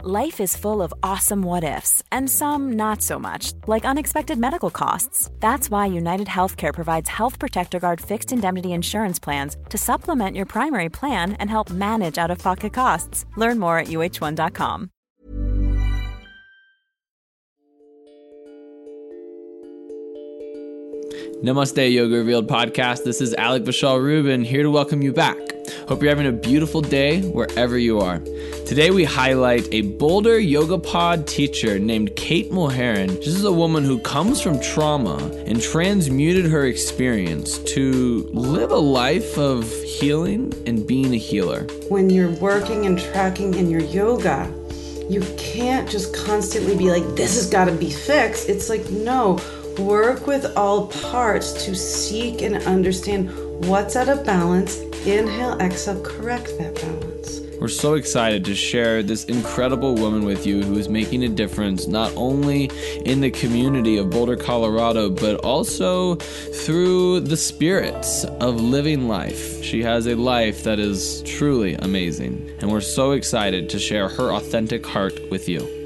Life 0.00 0.40
is 0.40 0.56
full 0.56 0.82
of 0.82 0.92
awesome 1.02 1.42
what 1.42 1.62
ifs, 1.62 2.02
and 2.10 2.28
some 2.28 2.72
not 2.72 3.02
so 3.02 3.20
much, 3.20 3.52
like 3.68 3.84
unexpected 3.84 4.36
medical 4.38 4.70
costs. 4.70 5.30
That's 5.38 5.70
why 5.70 5.86
United 5.86 6.26
Healthcare 6.26 6.74
provides 6.74 7.08
Health 7.08 7.38
Protector 7.38 7.78
Guard 7.78 8.00
fixed 8.00 8.32
indemnity 8.32 8.72
insurance 8.72 9.20
plans 9.20 9.56
to 9.68 9.78
supplement 9.78 10.36
your 10.36 10.46
primary 10.46 10.88
plan 10.88 11.34
and 11.34 11.48
help 11.48 11.70
manage 11.70 12.18
out 12.18 12.30
of 12.32 12.38
pocket 12.38 12.72
costs. 12.72 13.26
Learn 13.36 13.58
more 13.60 13.78
at 13.78 13.88
uh1.com. 13.88 14.90
Namaste, 21.44 21.92
Yoga 21.92 22.16
Revealed 22.16 22.48
podcast. 22.48 23.04
This 23.04 23.20
is 23.20 23.34
Alec 23.34 23.64
Vishal 23.64 24.00
Rubin 24.00 24.42
here 24.44 24.62
to 24.62 24.70
welcome 24.70 25.02
you 25.02 25.12
back. 25.12 25.51
Hope 25.88 26.02
you're 26.02 26.10
having 26.10 26.26
a 26.26 26.32
beautiful 26.32 26.80
day 26.80 27.22
wherever 27.22 27.78
you 27.78 28.00
are. 28.00 28.18
Today 28.66 28.90
we 28.90 29.04
highlight 29.04 29.68
a 29.72 29.82
Boulder 29.82 30.38
Yoga 30.38 30.78
Pod 30.78 31.26
teacher 31.26 31.78
named 31.78 32.16
Kate 32.16 32.50
Mulherin. 32.50 33.08
This 33.18 33.28
is 33.28 33.44
a 33.44 33.52
woman 33.52 33.84
who 33.84 33.98
comes 34.00 34.40
from 34.40 34.60
trauma 34.60 35.16
and 35.46 35.60
transmuted 35.60 36.46
her 36.46 36.66
experience 36.66 37.58
to 37.74 38.28
live 38.32 38.70
a 38.70 38.76
life 38.76 39.38
of 39.38 39.70
healing 39.82 40.52
and 40.66 40.86
being 40.86 41.12
a 41.14 41.18
healer. 41.18 41.64
When 41.88 42.10
you're 42.10 42.30
working 42.30 42.86
and 42.86 42.98
tracking 42.98 43.54
in 43.54 43.68
your 43.68 43.82
yoga, 43.82 44.52
you 45.08 45.20
can't 45.36 45.88
just 45.88 46.14
constantly 46.14 46.76
be 46.76 46.90
like, 46.90 47.04
this 47.16 47.34
has 47.34 47.50
got 47.50 47.66
to 47.66 47.72
be 47.72 47.90
fixed. 47.90 48.48
It's 48.48 48.68
like, 48.68 48.88
no, 48.90 49.38
work 49.78 50.26
with 50.26 50.56
all 50.56 50.86
parts 50.86 51.64
to 51.66 51.74
seek 51.74 52.42
and 52.42 52.56
understand 52.64 53.30
what's 53.66 53.96
out 53.96 54.08
of 54.08 54.24
balance. 54.24 54.78
Inhale, 55.06 55.58
exhale, 55.60 56.00
correct 56.02 56.56
that 56.58 56.74
balance. 56.74 57.40
We're 57.60 57.68
so 57.68 57.94
excited 57.94 58.44
to 58.46 58.56
share 58.56 59.04
this 59.04 59.24
incredible 59.26 59.94
woman 59.94 60.24
with 60.24 60.46
you 60.46 60.64
who 60.64 60.76
is 60.78 60.88
making 60.88 61.22
a 61.22 61.28
difference 61.28 61.86
not 61.86 62.12
only 62.16 62.64
in 63.04 63.20
the 63.20 63.30
community 63.30 63.98
of 63.98 64.10
Boulder, 64.10 64.36
Colorado, 64.36 65.10
but 65.10 65.36
also 65.44 66.16
through 66.16 67.20
the 67.20 67.36
spirits 67.36 68.24
of 68.24 68.60
living 68.60 69.06
life. 69.06 69.62
She 69.62 69.80
has 69.82 70.08
a 70.08 70.16
life 70.16 70.64
that 70.64 70.80
is 70.80 71.22
truly 71.22 71.74
amazing, 71.74 72.50
and 72.60 72.70
we're 72.70 72.80
so 72.80 73.12
excited 73.12 73.70
to 73.70 73.78
share 73.78 74.08
her 74.08 74.32
authentic 74.32 74.84
heart 74.84 75.30
with 75.30 75.48
you. 75.48 75.81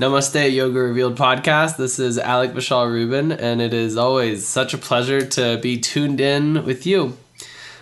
Namaste, 0.00 0.50
Yoga 0.50 0.80
Revealed 0.80 1.16
podcast. 1.16 1.76
This 1.76 1.98
is 1.98 2.16
Alec 2.16 2.52
Vishal 2.52 2.90
Rubin, 2.90 3.32
and 3.32 3.60
it 3.60 3.74
is 3.74 3.98
always 3.98 4.48
such 4.48 4.72
a 4.72 4.78
pleasure 4.78 5.26
to 5.26 5.58
be 5.58 5.78
tuned 5.78 6.22
in 6.22 6.64
with 6.64 6.86
you. 6.86 7.18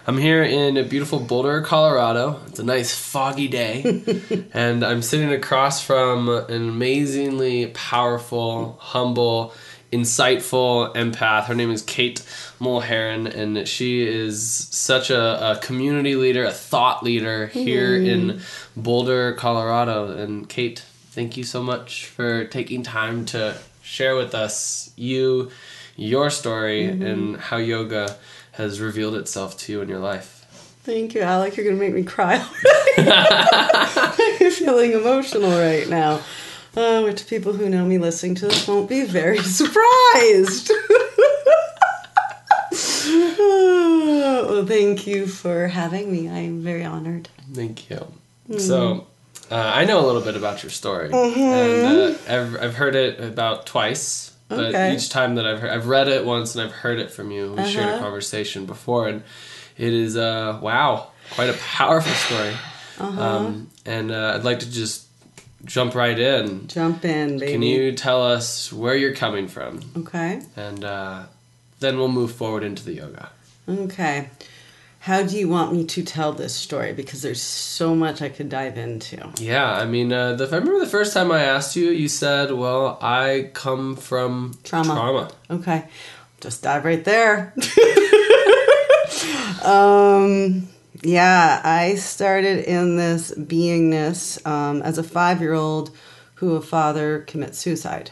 I'm 0.04 0.18
here 0.18 0.42
in 0.42 0.74
beautiful 0.88 1.20
Boulder, 1.20 1.60
Colorado. 1.60 2.40
It's 2.48 2.58
a 2.58 2.64
nice 2.64 2.92
foggy 2.92 3.46
day, 3.46 4.02
and 4.52 4.84
I'm 4.84 5.00
sitting 5.00 5.30
across 5.30 5.80
from 5.80 6.28
an 6.28 6.68
amazingly 6.68 7.68
powerful, 7.68 8.78
humble, 8.80 9.54
insightful 9.92 10.92
empath. 10.96 11.44
Her 11.44 11.54
name 11.54 11.70
is 11.70 11.82
Kate 11.82 12.20
Mulherin, 12.58 13.32
and 13.32 13.68
she 13.68 14.04
is 14.04 14.44
such 14.72 15.10
a, 15.10 15.52
a 15.52 15.58
community 15.60 16.16
leader, 16.16 16.44
a 16.44 16.50
thought 16.50 17.04
leader 17.04 17.46
here 17.46 17.94
in 17.94 18.40
Boulder, 18.76 19.34
Colorado. 19.34 20.10
And 20.10 20.48
Kate, 20.48 20.82
thank 21.18 21.36
you 21.36 21.42
so 21.42 21.60
much 21.60 22.06
for 22.06 22.44
taking 22.44 22.80
time 22.84 23.24
to 23.24 23.58
share 23.82 24.14
with 24.14 24.36
us 24.36 24.92
you, 24.94 25.50
your 25.96 26.30
story, 26.30 26.84
and 26.84 27.36
how 27.38 27.56
yoga 27.56 28.16
has 28.52 28.80
revealed 28.80 29.16
itself 29.16 29.58
to 29.58 29.72
you 29.72 29.80
in 29.80 29.88
your 29.88 29.98
life. 29.98 30.46
Thank 30.84 31.16
you, 31.16 31.22
Alec. 31.22 31.56
You're 31.56 31.66
going 31.66 31.76
to 31.76 31.84
make 31.84 31.92
me 31.92 32.04
cry. 32.04 32.36
I'm 32.98 34.50
feeling 34.52 34.92
emotional 34.92 35.50
right 35.50 35.88
now. 35.88 36.20
Uh, 36.76 37.02
which 37.02 37.26
people 37.26 37.52
who 37.52 37.68
know 37.68 37.84
me 37.84 37.98
listening 37.98 38.36
to 38.36 38.46
this 38.46 38.68
won't 38.68 38.88
be 38.88 39.04
very 39.04 39.38
surprised. 39.38 40.70
well, 43.40 44.64
thank 44.64 45.04
you 45.04 45.26
for 45.26 45.66
having 45.66 46.12
me. 46.12 46.28
I'm 46.28 46.62
very 46.62 46.84
honored. 46.84 47.28
Thank 47.52 47.90
you. 47.90 48.06
So, 48.56 49.08
uh, 49.50 49.72
I 49.74 49.84
know 49.84 50.04
a 50.04 50.06
little 50.06 50.22
bit 50.22 50.36
about 50.36 50.62
your 50.62 50.70
story, 50.70 51.10
and 51.12 51.84
uh, 51.84 52.14
I've, 52.28 52.62
I've 52.62 52.74
heard 52.76 52.94
it 52.94 53.20
about 53.20 53.66
twice. 53.66 54.32
But 54.48 54.58
Okay. 54.74 54.94
each 54.94 55.10
time 55.10 55.34
that 55.34 55.46
I've 55.46 55.60
heard, 55.60 55.70
I've 55.70 55.88
read 55.88 56.08
it 56.08 56.24
once 56.24 56.54
and 56.54 56.64
I've 56.64 56.72
heard 56.72 56.98
it 56.98 57.10
from 57.10 57.30
you. 57.30 57.52
We 57.52 57.64
shared 57.64 57.90
a 57.90 57.98
conversation 57.98 58.64
before, 58.64 59.06
and 59.08 59.22
it 59.76 59.92
is 59.92 60.16
uh, 60.16 60.58
wow, 60.62 61.08
quite 61.32 61.50
a 61.50 61.58
powerful 61.58 62.12
story. 62.12 62.54
Uh 62.98 63.22
Um, 63.22 63.70
and 63.84 64.10
uh, 64.10 64.32
I'd 64.36 64.44
like 64.44 64.60
to 64.60 64.70
just 64.70 65.06
jump 65.66 65.94
right 65.94 66.18
in. 66.18 66.66
Jump 66.66 67.04
in, 67.04 67.38
baby. 67.38 67.52
Can 67.52 67.62
you 67.62 67.92
tell 67.92 68.22
us 68.24 68.72
where 68.72 68.96
you're 68.96 69.14
coming 69.14 69.48
from, 69.48 69.80
Okay. 69.98 70.40
and 70.56 70.82
uh, 70.82 71.24
then 71.80 71.98
we'll 71.98 72.08
move 72.08 72.32
forward 72.32 72.62
into 72.64 72.82
the 72.84 72.94
yoga. 72.94 73.28
Okay. 73.68 74.30
How 75.00 75.22
do 75.22 75.38
you 75.38 75.48
want 75.48 75.72
me 75.72 75.84
to 75.84 76.02
tell 76.02 76.32
this 76.32 76.54
story? 76.54 76.92
Because 76.92 77.22
there's 77.22 77.40
so 77.40 77.94
much 77.94 78.20
I 78.20 78.28
could 78.28 78.48
dive 78.48 78.76
into. 78.76 79.30
Yeah, 79.38 79.70
I 79.70 79.84
mean, 79.84 80.12
uh, 80.12 80.34
the, 80.34 80.44
I 80.44 80.56
remember 80.56 80.80
the 80.80 80.90
first 80.90 81.14
time 81.14 81.30
I 81.30 81.42
asked 81.42 81.76
you, 81.76 81.90
you 81.90 82.08
said, 82.08 82.50
"Well, 82.52 82.98
I 83.00 83.50
come 83.54 83.96
from 83.96 84.58
Trauma. 84.64 84.94
Trauma. 84.94 85.30
Okay. 85.50 85.84
Just 86.40 86.62
dive 86.62 86.84
right 86.84 87.04
there. 87.04 87.54
um, 89.64 90.68
yeah, 91.02 91.60
I 91.64 91.94
started 91.96 92.64
in 92.64 92.96
this 92.96 93.32
beingness 93.32 94.44
um, 94.46 94.82
as 94.82 94.98
a 94.98 95.02
five 95.02 95.40
year 95.40 95.54
old 95.54 95.90
who 96.34 96.54
a 96.54 96.60
father 96.60 97.20
commits 97.20 97.58
suicide, 97.58 98.10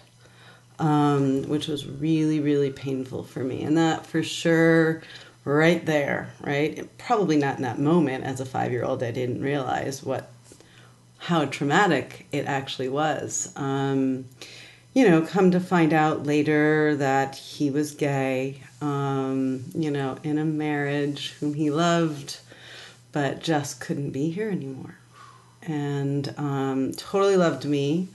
um, 0.79 1.43
which 1.45 1.69
was 1.69 1.87
really, 1.87 2.41
really 2.41 2.71
painful 2.71 3.25
for 3.25 3.45
me. 3.45 3.63
And 3.63 3.77
that 3.77 4.07
for 4.07 4.23
sure, 4.23 5.03
right 5.47 5.87
there, 5.87 6.29
right? 6.41 6.89
Probably 6.99 7.37
not 7.37 7.57
in 7.57 7.63
that 7.63 7.79
moment 7.79 8.25
as 8.25 8.41
a 8.41 8.45
five 8.45 8.73
year 8.73 8.85
old, 8.85 9.03
I 9.03 9.13
didn't 9.13 9.41
realize 9.41 10.03
what 10.03 10.31
how 11.19 11.45
traumatic 11.47 12.27
it 12.33 12.47
actually 12.47 12.89
was. 12.89 13.53
Um, 13.57 14.27
you 14.93 15.09
know, 15.09 15.23
come 15.23 15.51
to 15.53 15.61
find 15.61 15.93
out 15.93 16.27
later 16.27 16.97
that 16.97 17.37
he 17.37 17.71
was 17.71 17.93
gay, 17.93 18.61
um, 18.81 19.65
you 19.75 19.91
know, 19.91 20.19
in 20.23 20.39
a 20.39 20.45
marriage 20.45 21.33
whom 21.39 21.55
he 21.55 21.71
loved, 21.71 22.39
but 23.13 23.41
just 23.41 23.81
couldn't 23.81 24.11
be 24.11 24.31
here 24.31 24.51
anymore. 24.51 24.97
And 25.63 26.35
um, 26.39 26.93
totally 26.93 27.37
loved 27.37 27.65
me, 27.65 28.09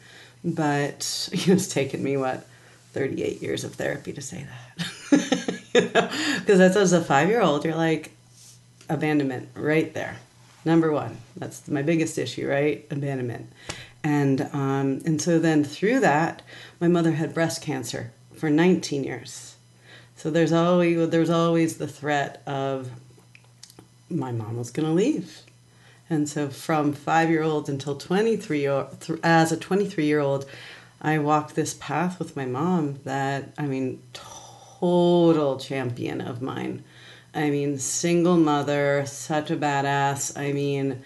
but 0.44 1.30
it 1.34 1.48
was 1.48 1.70
taken 1.70 2.04
me, 2.04 2.18
what, 2.18 2.46
38 2.94 3.42
years 3.42 3.64
of 3.64 3.76
therapy 3.76 4.12
to 4.14 4.22
say 4.22 4.46
that. 5.12 5.60
because 5.74 6.58
that's 6.58 6.76
as 6.76 6.94
a 6.94 7.02
five 7.02 7.30
year 7.30 7.42
old, 7.42 7.66
you're 7.66 7.76
like, 7.76 8.12
abandonment 8.90 9.50
right 9.56 9.94
there. 9.94 10.18
Number 10.66 10.92
one 10.92 11.18
that's 11.36 11.68
my 11.68 11.82
biggest 11.82 12.18
issue 12.18 12.48
right? 12.48 12.86
Abandonment. 12.92 13.52
And 14.04 14.42
um, 14.54 15.02
and 15.06 15.22
so 15.22 15.40
then 15.40 15.64
through 15.64 16.02
that 16.02 16.42
my 16.80 16.88
mother 16.88 17.14
had 17.14 17.34
breast 17.34 17.62
cancer 17.62 18.12
for 18.36 18.50
19 18.50 19.04
years. 19.04 19.56
So 20.16 20.30
there's 20.30 20.52
always 20.52 21.10
there's 21.10 21.30
always 21.30 21.78
the 21.78 21.88
threat 21.88 22.44
of 22.46 22.92
my 24.10 24.32
mom 24.32 24.58
was 24.58 24.72
going 24.72 24.88
to 24.88 24.94
leave. 24.94 25.42
And 26.10 26.28
so 26.28 26.50
from 26.50 26.92
five 26.92 27.30
year 27.30 27.42
old 27.42 27.70
until 27.70 27.96
23, 27.96 28.68
or 28.68 28.90
th- 29.00 29.20
as 29.24 29.54
a 29.54 29.58
23 29.58 30.06
year 30.06 30.20
old, 30.20 30.46
I 31.02 31.18
walked 31.20 31.56
this 31.56 31.74
path 31.74 32.20
with 32.20 32.36
my 32.36 32.46
mom 32.46 33.00
that, 33.06 33.54
I 33.58 33.66
mean, 33.66 34.02
total 34.82 35.58
champion 35.58 36.22
of 36.22 36.42
mine. 36.42 36.84
I 37.34 37.50
mean, 37.50 37.78
single 37.78 38.38
mother, 38.38 39.06
such 39.06 39.52
a 39.52 39.56
badass. 39.56 40.38
I 40.38 40.52
mean, 40.52 41.02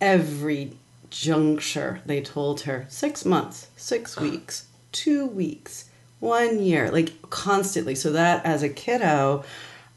every 0.00 0.72
juncture 1.10 2.00
they 2.06 2.20
told 2.20 2.62
her 2.62 2.86
six 2.88 3.24
months, 3.24 3.68
six 3.76 4.18
weeks, 4.18 4.66
two 4.90 5.26
weeks, 5.26 5.90
one 6.18 6.60
year, 6.60 6.90
like 6.90 7.30
constantly. 7.30 7.94
So 7.94 8.10
that 8.12 8.44
as 8.44 8.62
a 8.62 8.68
kiddo, 8.68 9.44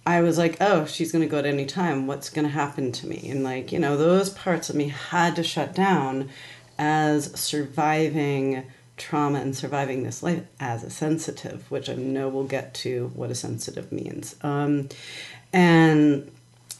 I 0.05 0.21
was 0.21 0.37
like, 0.37 0.57
oh, 0.59 0.85
she's 0.85 1.11
going 1.11 1.23
to 1.23 1.29
go 1.29 1.39
at 1.39 1.45
any 1.45 1.65
time. 1.65 2.07
What's 2.07 2.29
going 2.29 2.45
to 2.45 2.51
happen 2.51 2.91
to 2.91 3.07
me? 3.07 3.27
And 3.29 3.43
like, 3.43 3.71
you 3.71 3.79
know, 3.79 3.97
those 3.97 4.29
parts 4.29 4.69
of 4.69 4.75
me 4.75 4.89
had 4.89 5.35
to 5.37 5.43
shut 5.43 5.73
down 5.73 6.29
as 6.77 7.39
surviving 7.39 8.65
trauma 9.01 9.39
and 9.39 9.55
surviving 9.55 10.03
this 10.03 10.21
life 10.21 10.43
as 10.59 10.83
a 10.83 10.89
sensitive, 10.89 11.69
which 11.69 11.89
I 11.89 11.95
know 11.95 12.29
we'll 12.29 12.43
get 12.43 12.73
to 12.75 13.11
what 13.15 13.31
a 13.31 13.35
sensitive 13.35 13.91
means. 13.91 14.35
Um, 14.41 14.89
and 15.51 16.31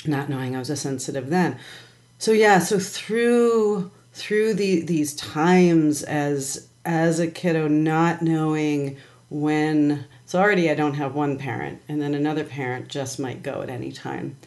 not 0.06 0.30
knowing 0.30 0.56
I 0.56 0.60
was 0.60 0.70
a 0.70 0.76
sensitive 0.78 1.30
then. 1.30 1.58
So 2.18 2.32
yeah, 2.32 2.60
so 2.60 2.80
through 2.80 3.92
through 4.14 4.54
the 4.54 4.82
these 4.82 5.16
times 5.16 6.04
as 6.04 6.68
as 6.86 7.20
a 7.20 7.28
kiddo 7.28 7.68
not 7.68 8.22
knowing 8.22 8.98
when 9.30 10.06
so 10.26 10.40
already 10.40 10.70
I 10.70 10.76
don't 10.76 10.96
have 10.96 11.16
one 11.16 11.38
parent 11.38 11.82
and 11.88 12.02
then 12.02 12.14
another 12.14 12.44
parent 12.44 12.88
just 12.88 13.20
might 13.20 13.44
go 13.44 13.62
at 13.62 13.70
any 13.70 13.92
time. 13.92 14.38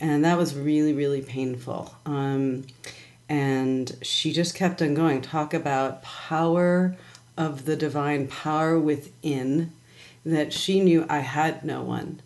And 0.00 0.24
that 0.24 0.38
was 0.38 0.54
really, 0.54 0.94
really 0.94 1.20
painful. 1.20 1.94
Um, 2.06 2.64
and 3.28 3.96
she 4.02 4.32
just 4.32 4.54
kept 4.54 4.82
on 4.82 4.94
going. 4.94 5.20
Talk 5.20 5.54
about 5.54 6.02
power 6.02 6.96
of 7.40 7.64
the 7.64 7.74
divine 7.74 8.26
power 8.28 8.78
within 8.78 9.72
that 10.26 10.52
she 10.52 10.78
knew 10.78 11.06
I 11.08 11.20
had 11.20 11.64
no 11.64 11.82
one. 11.82 12.20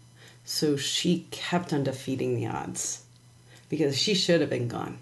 So 0.45 0.77
she 0.77 1.29
kept 1.31 1.73
on 1.73 1.85
defeating 1.85 2.35
the 2.35 2.49
odds 2.49 3.05
because 3.69 3.97
she 3.97 4.13
should 4.13 4.41
have 4.41 4.51
been 4.51 4.67
gone. 4.67 4.99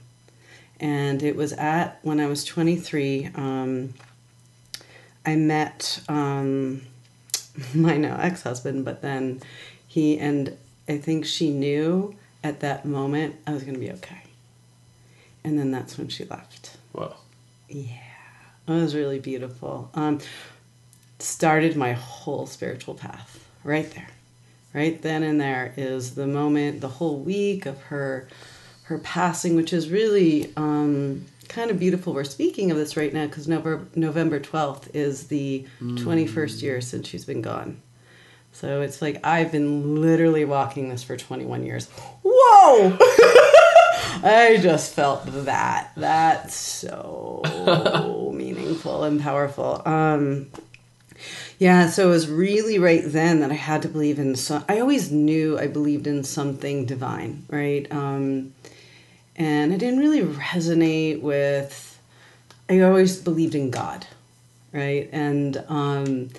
And 0.78 1.22
it 1.22 1.34
was 1.34 1.54
at 1.54 1.98
when 2.02 2.20
I 2.20 2.26
was 2.26 2.44
23, 2.44 3.30
um, 3.34 3.94
I 5.24 5.34
met 5.36 6.02
um, 6.08 6.82
my 7.74 7.96
now 7.96 8.18
ex 8.20 8.42
husband, 8.42 8.84
but 8.84 9.00
then 9.00 9.40
he 9.88 10.18
and 10.18 10.58
I 10.88 10.98
think 10.98 11.24
she 11.24 11.50
knew 11.50 12.14
at 12.44 12.60
that 12.60 12.84
moment 12.84 13.36
I 13.46 13.52
was 13.52 13.62
going 13.62 13.74
to 13.74 13.80
be 13.80 13.92
okay. 13.92 14.24
And 15.42 15.58
then 15.58 15.70
that's 15.70 15.96
when 15.96 16.08
she 16.08 16.26
left. 16.26 16.76
Wow. 16.92 17.16
Yeah, 17.70 18.01
it 18.68 18.72
was 18.72 18.94
really 18.94 19.18
beautiful. 19.18 19.90
Um, 19.94 20.20
started 21.18 21.76
my 21.76 21.92
whole 21.92 22.46
spiritual 22.46 22.94
path 22.94 23.46
right 23.64 23.90
there, 23.92 24.10
right 24.74 25.00
then 25.02 25.22
and 25.22 25.40
there 25.40 25.72
is 25.76 26.14
the 26.14 26.26
moment, 26.26 26.80
the 26.80 26.88
whole 26.88 27.18
week 27.18 27.66
of 27.66 27.80
her, 27.82 28.28
her 28.84 28.98
passing, 28.98 29.56
which 29.56 29.72
is 29.72 29.90
really 29.90 30.52
um, 30.56 31.24
kind 31.48 31.70
of 31.70 31.78
beautiful. 31.78 32.12
We're 32.14 32.24
speaking 32.24 32.70
of 32.70 32.76
this 32.76 32.96
right 32.96 33.12
now 33.12 33.26
because 33.26 33.46
November 33.46 33.86
November 33.94 34.40
twelfth 34.40 34.94
is 34.94 35.28
the 35.28 35.66
twenty 35.96 36.26
first 36.26 36.62
year 36.62 36.80
since 36.80 37.08
she's 37.08 37.24
been 37.24 37.42
gone. 37.42 37.80
So 38.52 38.82
it's 38.82 39.00
like 39.00 39.24
I've 39.24 39.50
been 39.52 40.00
literally 40.00 40.44
walking 40.44 40.88
this 40.88 41.02
for 41.02 41.16
twenty 41.16 41.44
one 41.44 41.64
years. 41.64 41.88
Whoa! 42.22 42.96
I 44.24 44.58
just 44.60 44.94
felt 44.94 45.22
that. 45.44 45.92
That's 45.96 46.54
so 46.54 47.42
and 49.04 49.20
powerful. 49.20 49.82
Um, 49.86 50.50
yeah, 51.58 51.88
so 51.88 52.08
it 52.08 52.10
was 52.10 52.28
really 52.28 52.78
right 52.78 53.02
then 53.04 53.40
that 53.40 53.50
I 53.50 53.54
had 53.54 53.82
to 53.82 53.88
believe 53.88 54.18
in 54.18 54.34
some. 54.34 54.64
I 54.68 54.80
always 54.80 55.12
knew 55.12 55.58
I 55.58 55.68
believed 55.68 56.06
in 56.06 56.24
something 56.24 56.86
divine, 56.86 57.44
right? 57.48 57.86
Um, 57.92 58.54
and 59.36 59.72
I 59.72 59.76
didn't 59.76 60.00
really 60.00 60.22
resonate 60.22 61.20
with. 61.20 62.00
I 62.68 62.80
always 62.80 63.16
believed 63.16 63.54
in 63.54 63.70
God, 63.70 64.06
right, 64.72 65.08
and 65.12 65.64
um, 65.68 66.30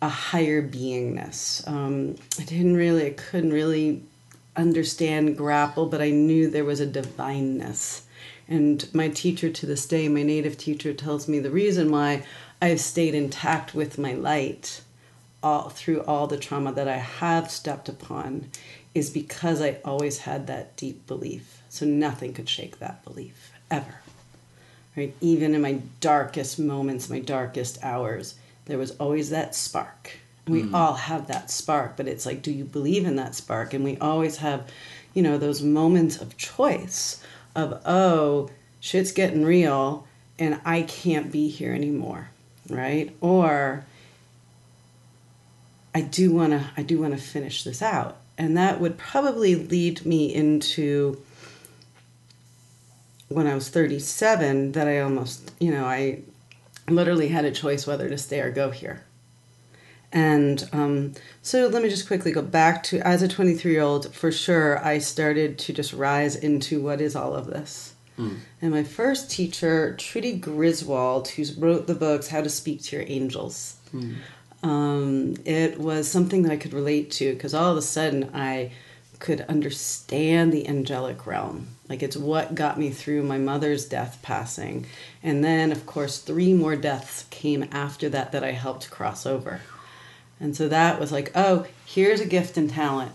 a 0.00 0.08
higher 0.08 0.62
beingness. 0.62 1.66
Um, 1.68 2.16
I 2.40 2.44
didn't 2.44 2.76
really. 2.76 3.06
I 3.06 3.10
couldn't 3.10 3.52
really 3.52 4.02
understand 4.56 5.36
grapple, 5.36 5.86
but 5.86 6.00
I 6.00 6.10
knew 6.10 6.48
there 6.48 6.64
was 6.64 6.80
a 6.80 6.86
divineness. 6.86 8.05
And 8.48 8.88
my 8.94 9.08
teacher 9.08 9.50
to 9.50 9.66
this 9.66 9.86
day, 9.86 10.08
my 10.08 10.22
native 10.22 10.56
teacher, 10.56 10.92
tells 10.92 11.26
me 11.26 11.38
the 11.38 11.50
reason 11.50 11.90
why 11.90 12.24
I've 12.62 12.80
stayed 12.80 13.14
intact 13.14 13.74
with 13.74 13.98
my 13.98 14.14
light 14.14 14.82
all 15.42 15.68
through 15.68 16.02
all 16.02 16.26
the 16.26 16.38
trauma 16.38 16.72
that 16.72 16.88
I 16.88 16.96
have 16.96 17.50
stepped 17.50 17.88
upon 17.88 18.50
is 18.94 19.10
because 19.10 19.60
I 19.60 19.78
always 19.84 20.18
had 20.18 20.46
that 20.46 20.76
deep 20.76 21.06
belief. 21.06 21.60
So 21.68 21.84
nothing 21.84 22.32
could 22.32 22.48
shake 22.48 22.78
that 22.78 23.04
belief 23.04 23.52
ever. 23.70 24.00
Right? 24.96 25.14
Even 25.20 25.54
in 25.54 25.60
my 25.60 25.80
darkest 26.00 26.58
moments, 26.58 27.10
my 27.10 27.20
darkest 27.20 27.78
hours, 27.82 28.36
there 28.64 28.78
was 28.78 28.92
always 28.92 29.30
that 29.30 29.54
spark. 29.54 30.12
We 30.46 30.62
hmm. 30.62 30.74
all 30.74 30.94
have 30.94 31.26
that 31.26 31.50
spark, 31.50 31.96
but 31.96 32.08
it's 32.08 32.24
like, 32.24 32.40
do 32.40 32.52
you 32.52 32.64
believe 32.64 33.04
in 33.04 33.16
that 33.16 33.34
spark? 33.34 33.74
And 33.74 33.84
we 33.84 33.98
always 33.98 34.38
have, 34.38 34.70
you 35.12 35.22
know, 35.22 35.36
those 35.36 35.60
moments 35.60 36.20
of 36.20 36.36
choice 36.36 37.22
of, 37.56 37.80
oh, 37.84 38.50
shit's 38.80 39.12
getting 39.12 39.44
real 39.44 40.06
and 40.38 40.60
I 40.64 40.82
can't 40.82 41.32
be 41.32 41.48
here 41.48 41.72
anymore, 41.72 42.28
right? 42.68 43.14
Or 43.20 43.84
I 45.94 46.02
do 46.02 46.32
want 46.32 46.52
to 46.52 46.70
I 46.76 46.82
do 46.82 47.00
want 47.00 47.14
to 47.14 47.20
finish 47.20 47.64
this 47.64 47.80
out. 47.80 48.18
And 48.38 48.56
that 48.58 48.80
would 48.80 48.98
probably 48.98 49.54
lead 49.54 50.04
me 50.04 50.34
into 50.34 51.22
when 53.28 53.46
I 53.46 53.54
was 53.54 53.70
37 53.70 54.72
that 54.72 54.86
I 54.86 55.00
almost, 55.00 55.52
you 55.58 55.70
know, 55.70 55.86
I 55.86 56.20
literally 56.86 57.28
had 57.28 57.46
a 57.46 57.50
choice 57.50 57.86
whether 57.86 58.10
to 58.10 58.18
stay 58.18 58.40
or 58.40 58.50
go 58.50 58.70
here. 58.70 59.05
And 60.12 60.68
um, 60.72 61.12
so 61.42 61.66
let 61.68 61.82
me 61.82 61.88
just 61.88 62.06
quickly 62.06 62.32
go 62.32 62.42
back 62.42 62.82
to 62.84 63.00
as 63.00 63.22
a 63.22 63.28
23 63.28 63.72
year 63.72 63.82
old, 63.82 64.14
for 64.14 64.30
sure, 64.32 64.82
I 64.84 64.98
started 64.98 65.58
to 65.60 65.72
just 65.72 65.92
rise 65.92 66.36
into 66.36 66.80
what 66.82 67.00
is 67.00 67.16
all 67.16 67.34
of 67.34 67.46
this. 67.46 67.94
And 68.62 68.72
my 68.72 68.82
first 68.82 69.30
teacher, 69.30 69.94
Trudy 69.96 70.32
Griswold, 70.38 71.28
who 71.28 71.44
wrote 71.58 71.86
the 71.86 71.94
books 71.94 72.28
How 72.28 72.40
to 72.40 72.48
Speak 72.48 72.82
to 72.84 72.96
Your 72.96 73.04
Angels, 73.08 73.76
um, 74.62 75.34
it 75.44 75.78
was 75.78 76.08
something 76.08 76.42
that 76.42 76.52
I 76.52 76.56
could 76.56 76.72
relate 76.72 77.10
to 77.12 77.34
because 77.34 77.52
all 77.52 77.70
of 77.72 77.76
a 77.76 77.82
sudden 77.82 78.30
I 78.32 78.72
could 79.18 79.42
understand 79.42 80.52
the 80.52 80.66
angelic 80.68 81.26
realm. 81.26 81.68
Like 81.88 82.02
it's 82.02 82.16
what 82.16 82.54
got 82.54 82.78
me 82.78 82.90
through 82.90 83.22
my 83.22 83.38
mother's 83.38 83.86
death 83.86 84.18
passing. 84.22 84.86
And 85.22 85.44
then, 85.44 85.70
of 85.72 85.84
course, 85.86 86.18
three 86.18 86.52
more 86.54 86.76
deaths 86.76 87.26
came 87.30 87.66
after 87.70 88.08
that 88.08 88.32
that 88.32 88.44
I 88.44 88.52
helped 88.52 88.90
cross 88.90 89.26
over. 89.26 89.60
And 90.38 90.56
so 90.56 90.68
that 90.68 91.00
was 91.00 91.12
like, 91.12 91.32
oh, 91.34 91.66
here's 91.86 92.20
a 92.20 92.26
gift 92.26 92.56
and 92.56 92.68
talent. 92.68 93.12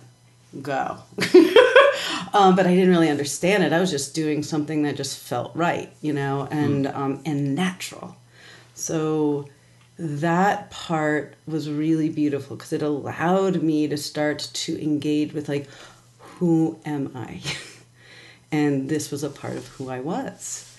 Go. 0.61 0.97
um, 2.33 2.55
but 2.55 2.65
I 2.65 2.75
didn't 2.75 2.89
really 2.89 3.09
understand 3.09 3.63
it. 3.63 3.71
I 3.71 3.79
was 3.79 3.91
just 3.91 4.13
doing 4.13 4.43
something 4.43 4.83
that 4.83 4.95
just 4.95 5.17
felt 5.17 5.55
right, 5.55 5.91
you 6.01 6.13
know, 6.13 6.47
and 6.51 6.87
um, 6.87 7.21
and 7.25 7.55
natural. 7.55 8.15
So 8.73 9.47
that 9.97 10.71
part 10.71 11.35
was 11.45 11.69
really 11.69 12.09
beautiful 12.09 12.55
because 12.55 12.73
it 12.73 12.81
allowed 12.81 13.61
me 13.61 13.87
to 13.87 13.97
start 13.97 14.49
to 14.53 14.81
engage 14.81 15.31
with 15.31 15.47
like, 15.47 15.67
who 16.17 16.79
am 16.85 17.11
I? 17.15 17.41
and 18.51 18.89
this 18.89 19.11
was 19.11 19.23
a 19.23 19.29
part 19.29 19.57
of 19.57 19.67
who 19.67 19.89
I 19.89 19.99
was. 19.99 20.70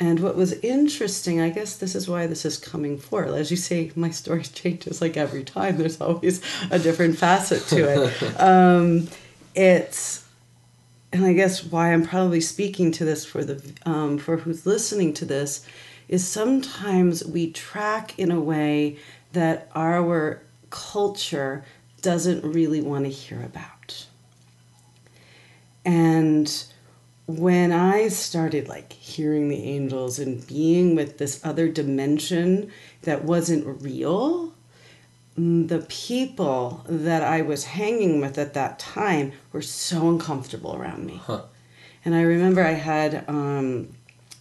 And 0.00 0.20
what 0.20 0.34
was 0.34 0.54
interesting, 0.54 1.42
I 1.42 1.50
guess 1.50 1.76
this 1.76 1.94
is 1.94 2.08
why 2.08 2.26
this 2.26 2.46
is 2.46 2.56
coming 2.56 2.96
forward. 2.96 3.34
As 3.34 3.50
you 3.50 3.58
say, 3.58 3.92
my 3.94 4.08
story 4.08 4.42
changes 4.54 5.02
like 5.02 5.18
every 5.18 5.44
time. 5.44 5.76
There's 5.76 6.00
always 6.00 6.40
a 6.70 6.78
different 6.78 7.18
facet 7.18 7.66
to 7.68 8.06
it. 8.06 8.40
um, 8.40 9.08
it's, 9.54 10.26
and 11.12 11.26
I 11.26 11.34
guess 11.34 11.62
why 11.62 11.92
I'm 11.92 12.06
probably 12.06 12.40
speaking 12.40 12.92
to 12.92 13.04
this 13.04 13.26
for 13.26 13.44
the 13.44 13.62
um, 13.84 14.16
for 14.16 14.38
who's 14.38 14.64
listening 14.64 15.12
to 15.14 15.26
this, 15.26 15.66
is 16.08 16.26
sometimes 16.26 17.22
we 17.24 17.52
track 17.52 18.18
in 18.18 18.30
a 18.30 18.40
way 18.40 18.96
that 19.32 19.70
our 19.74 20.40
culture 20.70 21.62
doesn't 22.00 22.42
really 22.42 22.80
want 22.80 23.04
to 23.04 23.10
hear 23.10 23.42
about. 23.42 24.06
And 25.84 26.64
when 27.38 27.72
I 27.72 28.08
started 28.08 28.68
like 28.68 28.92
hearing 28.92 29.48
the 29.48 29.62
angels 29.64 30.18
and 30.18 30.46
being 30.46 30.94
with 30.94 31.18
this 31.18 31.44
other 31.44 31.68
dimension 31.68 32.70
that 33.02 33.24
wasn't 33.24 33.82
real, 33.82 34.52
mm, 35.38 35.68
the 35.68 35.86
people 35.88 36.84
that 36.88 37.22
I 37.22 37.42
was 37.42 37.64
hanging 37.64 38.20
with 38.20 38.38
at 38.38 38.54
that 38.54 38.78
time 38.78 39.32
were 39.52 39.62
so 39.62 40.08
uncomfortable 40.08 40.74
around 40.74 41.06
me. 41.06 41.20
And 42.04 42.14
I 42.14 42.22
remember 42.22 42.64
I 42.64 42.72
had 42.72 43.24
um, 43.28 43.88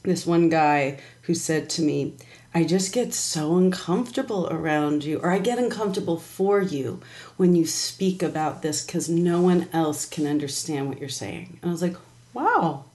this 0.04 0.26
one 0.26 0.50
guy 0.50 1.00
who 1.24 1.34
said 1.34 1.70
to 1.72 1.82
me, 1.82 2.16
I 2.54 2.64
just 2.64 2.94
get 2.94 3.14
so 3.14 3.58
uncomfortable 3.58 4.48
around 4.50 5.04
you, 5.04 5.20
or 5.20 5.32
I 5.32 5.38
get 5.38 5.60
uncomfortable 5.60 6.18
for 6.18 6.62
you 6.62 7.00
when 7.38 7.56
you 7.56 7.66
speak 7.66 8.24
about 8.24 8.64
this 8.64 8.84
because 8.84 9.08
no 9.08 9.40
one 9.40 9.68
else 9.72 10.06
can 10.06 10.26
understand 10.26 10.90
what 10.90 11.00
you're 11.00 11.10
saying. 11.10 11.60
And 11.62 11.70
I 11.70 11.72
was 11.72 11.84
like, 11.84 11.96
wow. 12.34 12.86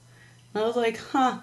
And 0.53 0.63
I 0.63 0.67
was 0.67 0.77
like, 0.77 0.99
huh, 0.99 1.39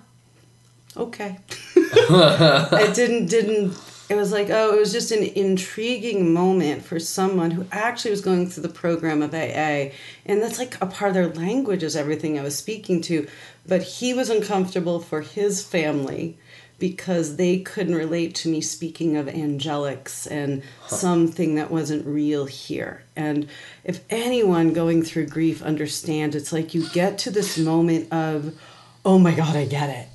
okay. 0.96 1.40
it 1.76 2.96
didn't, 2.96 3.28
didn't, 3.28 3.78
it 4.10 4.16
was 4.16 4.32
like, 4.32 4.50
oh, 4.50 4.76
it 4.76 4.80
was 4.80 4.92
just 4.92 5.12
an 5.12 5.24
intriguing 5.24 6.34
moment 6.34 6.84
for 6.84 7.00
someone 7.00 7.52
who 7.52 7.66
actually 7.72 8.12
was 8.12 8.22
going 8.22 8.50
through 8.50 8.64
the 8.64 8.70
program 8.70 9.22
of 9.22 9.34
AA. 9.34 9.92
And 10.26 10.42
that's 10.42 10.60
like 10.60 10.76
a 10.82 10.86
part 10.86 11.10
of 11.10 11.14
their 11.16 11.30
language 11.30 11.84
is 11.84 11.96
everything 11.96 12.38
I 12.38 12.44
was 12.44 12.58
speaking 12.58 13.02
to. 13.04 13.28
But 13.68 13.84
he 13.84 14.14
was 14.14 14.30
uncomfortable 14.30 15.00
for 15.00 15.22
his 15.22 15.64
family 15.64 16.38
because 16.82 17.36
they 17.36 17.60
couldn't 17.60 17.94
relate 17.94 18.34
to 18.34 18.50
me 18.50 18.60
speaking 18.60 19.16
of 19.16 19.28
angelics 19.28 20.30
and 20.30 20.64
huh. 20.82 20.96
something 20.96 21.54
that 21.56 21.70
wasn't 21.70 22.04
real 22.08 22.48
here. 22.48 23.04
And 23.16 23.48
if 23.84 24.04
anyone 24.10 24.74
going 24.74 25.04
through 25.04 25.28
grief 25.28 25.62
understands, 25.62 26.36
it's 26.36 26.52
like 26.52 26.74
you 26.74 26.90
get 26.90 27.20
to 27.20 27.30
this 27.30 27.60
moment 27.60 28.12
of, 28.12 28.60
oh 29.06 29.20
my 29.20 29.34
God, 29.34 29.56
I 29.56 29.66
get 29.66 29.90
it. 29.92 30.08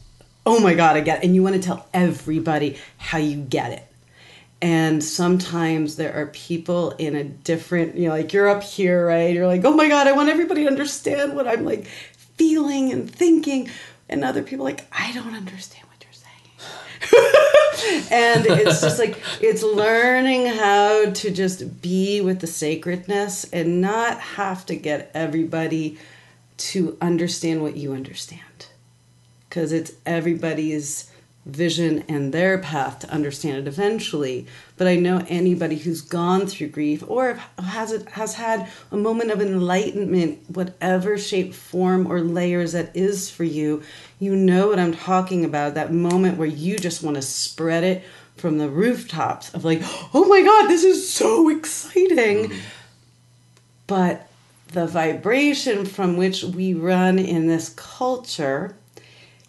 Oh 0.44 0.58
my 0.58 0.74
God, 0.74 0.96
I 0.96 1.00
get 1.00 1.20
it. 1.20 1.26
And 1.26 1.36
you 1.36 1.42
want 1.44 1.54
to 1.54 1.62
tell 1.62 1.88
everybody 1.94 2.78
how 2.98 3.18
you 3.18 3.36
get 3.36 3.70
it. 3.70 3.84
And 4.60 5.04
sometimes 5.04 5.94
there 5.94 6.14
are 6.14 6.26
people 6.26 6.90
in 6.98 7.14
a 7.14 7.22
different, 7.22 7.96
you 7.96 8.08
know, 8.08 8.14
like 8.14 8.32
you're 8.32 8.48
up 8.48 8.64
here, 8.64 9.06
right? 9.06 9.32
You're 9.32 9.46
like, 9.46 9.64
oh 9.64 9.74
my 9.74 9.88
God, 9.88 10.08
I 10.08 10.12
want 10.12 10.30
everybody 10.30 10.64
to 10.64 10.68
understand 10.68 11.36
what 11.36 11.46
I'm 11.46 11.64
like 11.64 11.86
feeling 11.86 12.90
and 12.90 13.08
thinking. 13.08 13.70
And 14.08 14.24
other 14.24 14.42
people 14.42 14.64
like, 14.64 14.86
I 14.90 15.12
don't 15.12 15.34
understand 15.34 15.85
and 18.10 18.46
it's 18.46 18.80
just 18.80 18.98
like 18.98 19.20
it's 19.40 19.62
learning 19.62 20.46
how 20.46 21.10
to 21.10 21.30
just 21.30 21.82
be 21.82 22.20
with 22.20 22.40
the 22.40 22.46
sacredness 22.46 23.44
and 23.52 23.80
not 23.80 24.18
have 24.20 24.64
to 24.66 24.76
get 24.76 25.10
everybody 25.14 25.98
to 26.56 26.96
understand 27.00 27.62
what 27.62 27.76
you 27.76 27.92
understand. 27.92 28.66
Because 29.48 29.72
it's 29.72 29.92
everybody's 30.04 31.10
vision 31.46 32.04
and 32.08 32.34
their 32.34 32.58
path 32.58 32.98
to 32.98 33.10
understand 33.10 33.58
it 33.58 33.68
eventually. 33.68 34.46
But 34.76 34.88
I 34.88 34.96
know 34.96 35.24
anybody 35.28 35.76
who's 35.76 36.00
gone 36.00 36.46
through 36.46 36.68
grief 36.68 37.04
or 37.06 37.38
has 37.58 37.92
it 37.92 38.08
has 38.10 38.34
had 38.34 38.68
a 38.90 38.96
moment 38.96 39.30
of 39.30 39.40
enlightenment, 39.40 40.50
whatever 40.50 41.16
shape, 41.16 41.54
form, 41.54 42.10
or 42.10 42.20
layers 42.20 42.72
that 42.72 42.94
is 42.96 43.30
for 43.30 43.44
you, 43.44 43.82
you 44.18 44.34
know 44.34 44.68
what 44.68 44.80
I'm 44.80 44.92
talking 44.92 45.44
about. 45.44 45.74
That 45.74 45.92
moment 45.92 46.36
where 46.36 46.48
you 46.48 46.78
just 46.78 47.02
want 47.02 47.14
to 47.14 47.22
spread 47.22 47.84
it 47.84 48.04
from 48.36 48.58
the 48.58 48.68
rooftops 48.68 49.54
of 49.54 49.64
like, 49.64 49.80
oh 50.12 50.26
my 50.28 50.42
god, 50.42 50.68
this 50.68 50.84
is 50.84 51.08
so 51.08 51.48
exciting. 51.48 52.50
Mm-hmm. 52.50 52.58
But 53.86 54.28
the 54.72 54.86
vibration 54.86 55.86
from 55.86 56.16
which 56.16 56.42
we 56.42 56.74
run 56.74 57.20
in 57.20 57.46
this 57.46 57.68
culture 57.68 58.76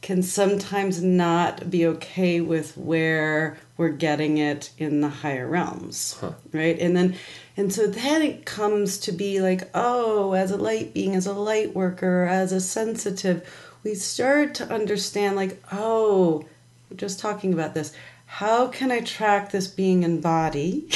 can 0.07 0.23
sometimes 0.23 1.03
not 1.03 1.69
be 1.69 1.85
okay 1.85 2.39
with 2.39 2.77
where 2.77 3.57
we're 3.75 3.89
getting 3.89 4.37
it 4.37 4.69
in 4.77 5.01
the 5.01 5.09
higher 5.09 5.45
realms 5.45 6.15
huh. 6.21 6.31
right 6.53 6.79
and 6.79 6.95
then 6.95 7.13
and 7.57 7.73
so 7.73 7.85
then 7.85 8.21
it 8.21 8.45
comes 8.45 8.97
to 8.99 9.11
be 9.11 9.41
like 9.41 9.69
oh 9.73 10.31
as 10.31 10.49
a 10.49 10.55
light 10.55 10.93
being 10.93 11.13
as 11.13 11.27
a 11.27 11.33
light 11.33 11.75
worker 11.75 12.23
as 12.23 12.53
a 12.53 12.61
sensitive 12.61 13.45
we 13.83 13.93
start 13.93 14.55
to 14.55 14.73
understand 14.73 15.35
like 15.35 15.61
oh 15.73 16.45
we're 16.89 16.95
just 16.95 17.19
talking 17.19 17.53
about 17.53 17.73
this 17.73 17.91
how 18.27 18.65
can 18.65 18.93
i 18.93 19.01
track 19.01 19.51
this 19.51 19.67
being 19.67 20.03
in 20.03 20.21
body 20.21 20.87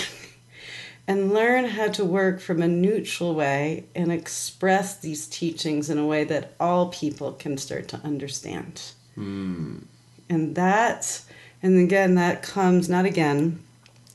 and 1.06 1.34
learn 1.34 1.66
how 1.66 1.90
to 1.90 2.06
work 2.06 2.40
from 2.40 2.62
a 2.62 2.68
neutral 2.70 3.36
way 3.36 3.84
and 3.94 4.10
express 4.10 4.96
these 4.96 5.28
teachings 5.28 5.90
in 5.90 5.98
a 5.98 6.06
way 6.06 6.24
that 6.24 6.54
all 6.62 6.88
people 6.88 7.34
can 7.34 7.58
start 7.58 7.90
to 7.90 8.00
understand. 8.06 8.82
Mm. 9.18 9.84
And 10.30 10.56
that, 10.56 11.22
and 11.62 11.80
again, 11.80 12.16
that 12.16 12.42
comes, 12.42 12.90
not 12.90 13.06
again, 13.06 13.62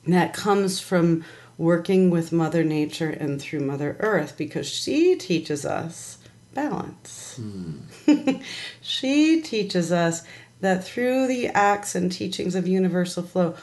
that 0.06 0.32
comes 0.32 0.80
from 0.80 1.24
working 1.58 2.10
with 2.10 2.32
Mother 2.32 2.64
Nature 2.64 3.10
and 3.10 3.40
through 3.40 3.60
Mother 3.60 3.96
Earth 4.00 4.36
because 4.36 4.68
she 4.68 5.16
teaches 5.16 5.64
us 5.64 6.18
balance. 6.54 7.38
Mm. 7.40 8.42
she 8.80 9.40
teaches 9.42 9.92
us 9.92 10.22
that 10.60 10.84
through 10.84 11.26
the 11.26 11.48
acts 11.48 11.94
and 11.94 12.10
teachings 12.10 12.54
of 12.54 12.66
universal 12.66 13.22
flow, 13.22 13.54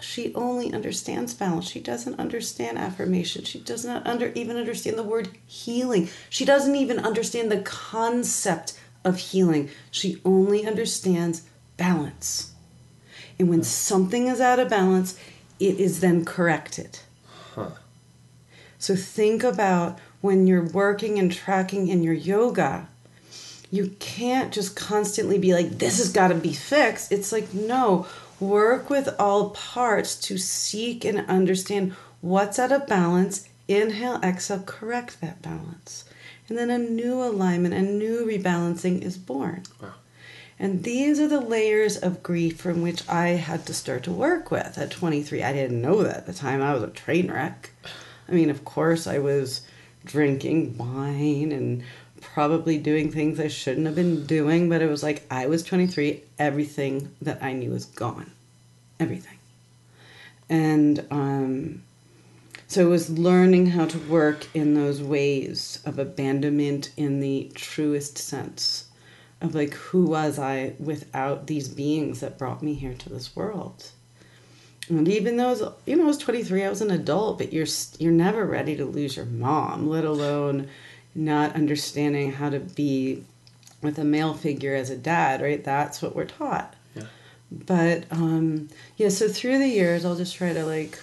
she 0.00 0.34
only 0.34 0.72
understands 0.72 1.34
balance. 1.34 1.68
She 1.68 1.80
doesn't 1.80 2.18
understand 2.18 2.78
affirmation. 2.78 3.44
She 3.44 3.58
does 3.58 3.84
not 3.84 4.06
under, 4.06 4.32
even 4.34 4.56
understand 4.56 4.96
the 4.96 5.02
word 5.02 5.28
healing. 5.46 6.08
She 6.30 6.44
doesn't 6.44 6.76
even 6.76 6.98
understand 6.98 7.50
the 7.50 7.62
concept 7.62 8.78
of 9.08 9.18
healing. 9.18 9.70
She 9.90 10.20
only 10.24 10.66
understands 10.66 11.42
balance. 11.76 12.52
And 13.38 13.48
when 13.48 13.62
something 13.62 14.26
is 14.26 14.40
out 14.40 14.58
of 14.58 14.68
balance, 14.68 15.18
it 15.58 15.80
is 15.80 16.00
then 16.00 16.24
corrected. 16.24 17.00
Huh. 17.54 17.70
So 18.78 18.94
think 18.94 19.42
about 19.42 19.98
when 20.20 20.46
you're 20.46 20.68
working 20.68 21.18
and 21.18 21.32
tracking 21.32 21.88
in 21.88 22.02
your 22.02 22.14
yoga, 22.14 22.88
you 23.70 23.94
can't 23.98 24.52
just 24.52 24.76
constantly 24.76 25.38
be 25.38 25.52
like, 25.52 25.78
this 25.78 25.98
has 25.98 26.12
got 26.12 26.28
to 26.28 26.34
be 26.34 26.52
fixed. 26.52 27.12
It's 27.12 27.32
like, 27.32 27.52
no, 27.52 28.06
work 28.40 28.88
with 28.88 29.08
all 29.18 29.50
parts 29.50 30.16
to 30.22 30.38
seek 30.38 31.04
and 31.04 31.26
understand 31.28 31.94
what's 32.20 32.58
out 32.58 32.72
of 32.72 32.86
balance. 32.86 33.48
Inhale, 33.68 34.20
exhale, 34.22 34.62
correct 34.64 35.20
that 35.20 35.42
balance. 35.42 36.04
And 36.48 36.56
then 36.56 36.70
a 36.70 36.78
new 36.78 37.22
alignment, 37.22 37.74
a 37.74 37.82
new 37.82 38.26
rebalancing 38.26 39.02
is 39.02 39.18
born. 39.18 39.64
Wow. 39.82 39.94
And 40.58 40.82
these 40.82 41.20
are 41.20 41.28
the 41.28 41.40
layers 41.40 41.96
of 41.96 42.22
grief 42.22 42.60
from 42.60 42.82
which 42.82 43.08
I 43.08 43.28
had 43.28 43.64
to 43.66 43.74
start 43.74 44.02
to 44.04 44.12
work 44.12 44.50
with 44.50 44.76
at 44.76 44.90
23. 44.90 45.42
I 45.42 45.52
didn't 45.52 45.80
know 45.80 46.02
that 46.02 46.16
at 46.16 46.26
the 46.26 46.32
time. 46.32 46.62
I 46.62 46.74
was 46.74 46.82
a 46.82 46.88
train 46.88 47.30
wreck. 47.30 47.70
I 48.28 48.32
mean, 48.32 48.50
of 48.50 48.64
course, 48.64 49.06
I 49.06 49.18
was 49.18 49.62
drinking 50.04 50.76
wine 50.76 51.52
and 51.52 51.84
probably 52.20 52.78
doing 52.78 53.12
things 53.12 53.38
I 53.38 53.48
shouldn't 53.48 53.86
have 53.86 53.94
been 53.94 54.26
doing, 54.26 54.68
but 54.68 54.82
it 54.82 54.88
was 54.88 55.02
like 55.02 55.22
I 55.30 55.46
was 55.46 55.62
23, 55.62 56.22
everything 56.38 57.14
that 57.22 57.42
I 57.42 57.52
knew 57.52 57.70
was 57.70 57.84
gone. 57.84 58.32
Everything. 58.98 59.38
And 60.48 61.06
um, 61.10 61.82
so 62.68 62.82
it 62.82 62.90
was 62.90 63.08
learning 63.10 63.68
how 63.68 63.86
to 63.86 63.98
work 63.98 64.46
in 64.54 64.74
those 64.74 65.02
ways 65.02 65.80
of 65.86 65.98
abandonment 65.98 66.92
in 66.98 67.18
the 67.18 67.50
truest 67.54 68.18
sense 68.18 68.88
of 69.40 69.54
like 69.54 69.72
who 69.72 70.04
was 70.04 70.38
I 70.38 70.74
without 70.78 71.46
these 71.46 71.68
beings 71.68 72.20
that 72.20 72.36
brought 72.36 72.62
me 72.62 72.74
here 72.74 72.94
to 72.94 73.08
this 73.08 73.34
world. 73.34 73.90
And 74.90 75.08
even 75.08 75.38
though 75.38 75.50
was, 75.50 75.62
you 75.86 75.96
know, 75.96 76.04
I 76.04 76.06
was 76.06 76.18
23, 76.18 76.64
I 76.64 76.68
was 76.68 76.82
an 76.82 76.90
adult, 76.90 77.38
but 77.38 77.52
you're 77.52 77.66
you're 77.98 78.12
never 78.12 78.44
ready 78.44 78.76
to 78.76 78.84
lose 78.84 79.16
your 79.16 79.26
mom, 79.26 79.88
let 79.88 80.04
alone 80.04 80.68
not 81.14 81.54
understanding 81.54 82.32
how 82.32 82.50
to 82.50 82.60
be 82.60 83.24
with 83.82 83.98
a 83.98 84.04
male 84.04 84.34
figure 84.34 84.74
as 84.74 84.90
a 84.90 84.96
dad, 84.96 85.40
right? 85.40 85.62
That's 85.62 86.02
what 86.02 86.14
we're 86.14 86.24
taught. 86.24 86.74
Yeah. 86.94 87.04
But 87.50 88.04
um, 88.10 88.68
yeah, 88.96 89.08
so 89.08 89.28
through 89.28 89.58
the 89.58 89.68
years, 89.68 90.04
I'll 90.04 90.16
just 90.16 90.34
try 90.34 90.52
to 90.52 90.66
like 90.66 90.98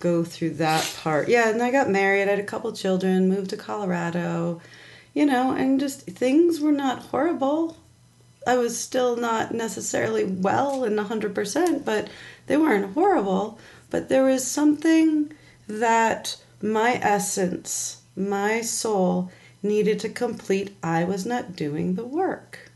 go 0.00 0.24
through 0.24 0.54
that 0.54 0.92
part. 1.02 1.28
Yeah, 1.28 1.50
and 1.50 1.62
I 1.62 1.70
got 1.70 1.88
married, 1.88 2.24
I 2.24 2.32
had 2.32 2.38
a 2.40 2.44
couple 2.44 2.72
children, 2.72 3.28
moved 3.28 3.50
to 3.50 3.56
Colorado, 3.56 4.60
you 5.14 5.24
know, 5.24 5.52
and 5.52 5.78
just 5.78 6.02
things 6.02 6.60
were 6.60 6.72
not 6.72 7.04
horrible. 7.04 7.76
I 8.46 8.56
was 8.56 8.78
still 8.78 9.16
not 9.16 9.54
necessarily 9.54 10.24
well 10.24 10.82
and 10.82 10.98
100%, 10.98 11.84
but 11.84 12.08
they 12.46 12.56
weren't 12.56 12.94
horrible. 12.94 13.58
But 13.90 14.08
there 14.08 14.24
was 14.24 14.44
something 14.44 15.32
that 15.68 16.36
my 16.60 16.94
essence 17.02 18.00
my 18.16 18.60
soul 18.60 19.30
needed 19.62 19.98
to 20.00 20.08
complete, 20.08 20.76
I 20.82 21.04
was 21.04 21.24
not 21.26 21.56
doing 21.56 21.94
the 21.94 22.04
work. 22.04 22.69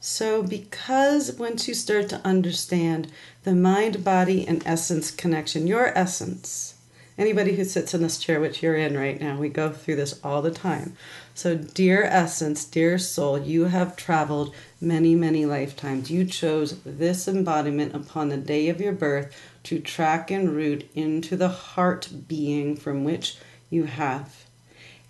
So, 0.00 0.44
because 0.44 1.32
once 1.32 1.66
you 1.66 1.74
start 1.74 2.08
to 2.10 2.24
understand 2.24 3.10
the 3.42 3.54
mind, 3.54 4.04
body, 4.04 4.46
and 4.46 4.62
essence 4.64 5.10
connection, 5.10 5.66
your 5.66 5.88
essence, 5.98 6.74
anybody 7.18 7.56
who 7.56 7.64
sits 7.64 7.94
in 7.94 8.02
this 8.02 8.18
chair, 8.18 8.40
which 8.40 8.62
you're 8.62 8.76
in 8.76 8.96
right 8.96 9.20
now, 9.20 9.36
we 9.36 9.48
go 9.48 9.70
through 9.70 9.96
this 9.96 10.20
all 10.22 10.40
the 10.40 10.52
time. 10.52 10.96
So, 11.34 11.56
dear 11.56 12.04
essence, 12.04 12.64
dear 12.64 12.96
soul, 12.96 13.40
you 13.40 13.64
have 13.64 13.96
traveled 13.96 14.54
many, 14.80 15.16
many 15.16 15.44
lifetimes. 15.46 16.12
You 16.12 16.24
chose 16.24 16.80
this 16.84 17.26
embodiment 17.26 17.92
upon 17.92 18.28
the 18.28 18.36
day 18.36 18.68
of 18.68 18.80
your 18.80 18.92
birth 18.92 19.34
to 19.64 19.80
track 19.80 20.30
and 20.30 20.54
root 20.54 20.88
into 20.94 21.36
the 21.36 21.48
heart 21.48 22.08
being 22.28 22.76
from 22.76 23.02
which 23.02 23.36
you 23.68 23.84
have. 23.84 24.47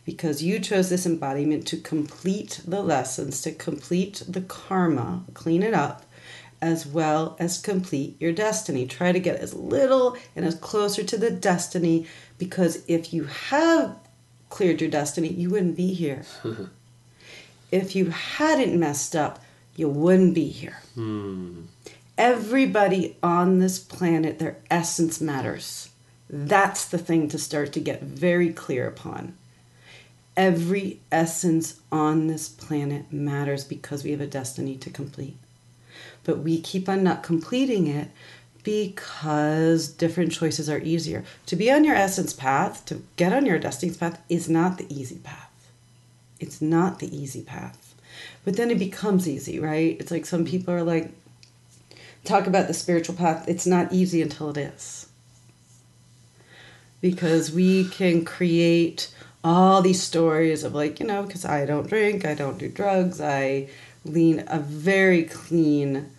Because 0.09 0.43
you 0.43 0.59
chose 0.59 0.89
this 0.89 1.05
embodiment 1.05 1.67
to 1.67 1.77
complete 1.77 2.63
the 2.67 2.81
lessons, 2.81 3.43
to 3.43 3.53
complete 3.53 4.23
the 4.27 4.41
karma, 4.41 5.23
clean 5.35 5.63
it 5.63 5.75
up, 5.75 6.03
as 6.63 6.87
well 6.87 7.37
as 7.39 7.59
complete 7.59 8.17
your 8.19 8.33
destiny. 8.33 8.87
Try 8.87 9.13
to 9.13 9.21
get 9.21 9.39
as 9.39 9.53
little 9.53 10.17
and 10.35 10.47
as 10.47 10.55
closer 10.55 11.05
to 11.05 11.19
the 11.19 11.31
destiny 11.31 12.07
because 12.39 12.83
if 12.89 13.13
you 13.13 13.25
have 13.25 13.99
cleared 14.49 14.81
your 14.81 14.89
destiny, 14.89 15.29
you 15.29 15.51
wouldn't 15.51 15.77
be 15.77 15.93
here. 15.93 16.23
if 17.71 17.95
you 17.95 18.07
hadn't 18.07 18.81
messed 18.81 19.15
up, 19.15 19.45
you 19.77 19.91
wouldn't 19.91 20.35
be 20.35 20.49
here. 20.49 20.79
Hmm. 20.95 21.65
Everybody 22.17 23.19
on 23.23 23.59
this 23.59 23.79
planet, 23.79 24.39
their 24.39 24.57
essence 24.71 25.21
matters. 25.21 25.91
That's 26.31 26.87
the 26.87 26.97
thing 26.97 27.29
to 27.29 27.39
start 27.39 27.75
to 27.75 27.81
get 27.81 28.03
very 28.03 28.55
clear 28.55 28.89
upon. 28.89 29.35
Every 30.39 31.01
essence 31.11 31.81
on 31.91 32.29
this 32.29 32.49
planet 32.49 33.13
matters 33.13 33.65
because 33.65 34.05
we 34.05 34.13
have 34.13 34.21
a 34.21 34.27
destiny 34.27 34.77
to 34.77 34.89
complete. 34.89 35.37
But 36.23 36.39
we 36.39 36.61
keep 36.61 36.89
on 36.89 37.03
not 37.03 37.25
completing 37.25 37.89
it 37.89 38.09
because 38.63 39.89
different 39.89 40.31
choices 40.31 40.71
are 40.71 40.79
easier. 40.79 41.25
To 41.47 41.57
be 41.57 41.73
on 41.73 41.83
your 41.83 41.97
essence 41.97 42.33
path, 42.33 42.85
to 42.85 43.03
get 43.17 43.33
on 43.33 43.47
your 43.47 43.59
destiny's 43.59 43.97
path, 43.97 44.23
is 44.29 44.49
not 44.49 44.79
the 44.79 44.87
easy 44.95 45.17
path. 45.17 45.71
It's 46.39 46.63
not 46.63 47.01
the 47.01 47.15
easy 47.17 47.43
path. 47.43 47.97
But 48.45 48.57
then 48.57 48.71
it 48.71 48.79
becomes 48.79 49.29
easy, 49.29 49.59
right? 49.59 49.97
It's 49.99 50.13
like 50.13 50.25
some 50.25 50.45
people 50.45 50.73
are 50.73 50.85
like, 50.85 51.11
talk 52.25 52.47
about 52.47 52.69
the 52.69 52.75
spiritual 52.75 53.17
path. 53.17 53.49
It's 53.49 53.67
not 53.67 53.93
easy 53.93 54.23
until 54.23 54.51
it 54.51 54.57
is. 54.57 55.09
Because 57.01 57.51
we 57.51 57.89
can 57.89 58.25
create 58.25 59.13
all 59.45 59.83
these 59.83 60.03
stories 60.03 60.65
of 60.65 60.75
like, 60.75 61.01
you 61.01 61.07
know, 61.07 61.23
because 61.23 61.45
I 61.45 61.65
don't 61.65 61.89
drink, 61.89 62.25
I 62.25 62.35
don't 62.35 62.59
do 62.59 62.69
drugs, 62.69 63.21
I 63.21 63.69
lean 64.05 64.45
a 64.49 64.59
very 64.59 65.25
clean 65.25 66.11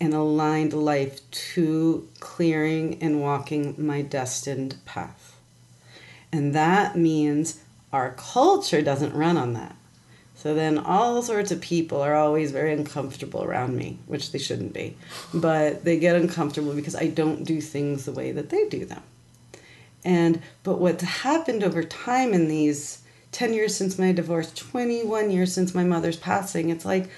and 0.00 0.14
aligned 0.14 0.72
life 0.72 1.28
to 1.30 2.08
clearing 2.20 3.02
and 3.02 3.20
walking 3.20 3.74
my 3.78 4.02
destined 4.02 4.76
path. 4.84 5.36
And 6.32 6.54
that 6.54 6.96
means 6.96 7.60
our 7.92 8.12
culture 8.12 8.82
doesn't 8.82 9.14
run 9.14 9.36
on 9.36 9.54
that. 9.54 9.76
So 10.34 10.54
then 10.54 10.78
all 10.78 11.22
sorts 11.22 11.50
of 11.50 11.60
people 11.62 12.02
are 12.02 12.14
always 12.14 12.52
very 12.52 12.72
uncomfortable 12.72 13.42
around 13.42 13.74
me, 13.74 13.98
which 14.06 14.32
they 14.32 14.38
shouldn't 14.38 14.74
be. 14.74 14.96
But 15.32 15.84
they 15.84 15.98
get 15.98 16.14
uncomfortable 16.14 16.74
because 16.74 16.94
I 16.94 17.06
don't 17.06 17.44
do 17.44 17.60
things 17.60 18.04
the 18.04 18.12
way 18.12 18.32
that 18.32 18.50
they 18.50 18.68
do 18.68 18.84
them. 18.84 19.02
And 20.06 20.40
but 20.62 20.78
what's 20.78 21.02
happened 21.02 21.64
over 21.64 21.82
time 21.82 22.32
in 22.32 22.46
these 22.46 23.02
10 23.32 23.52
years 23.52 23.76
since 23.76 23.98
my 23.98 24.12
divorce, 24.12 24.52
21 24.54 25.32
years 25.32 25.52
since 25.52 25.74
my 25.74 25.82
mother's 25.82 26.16
passing, 26.16 26.70
it's 26.70 26.84
like 26.84 27.10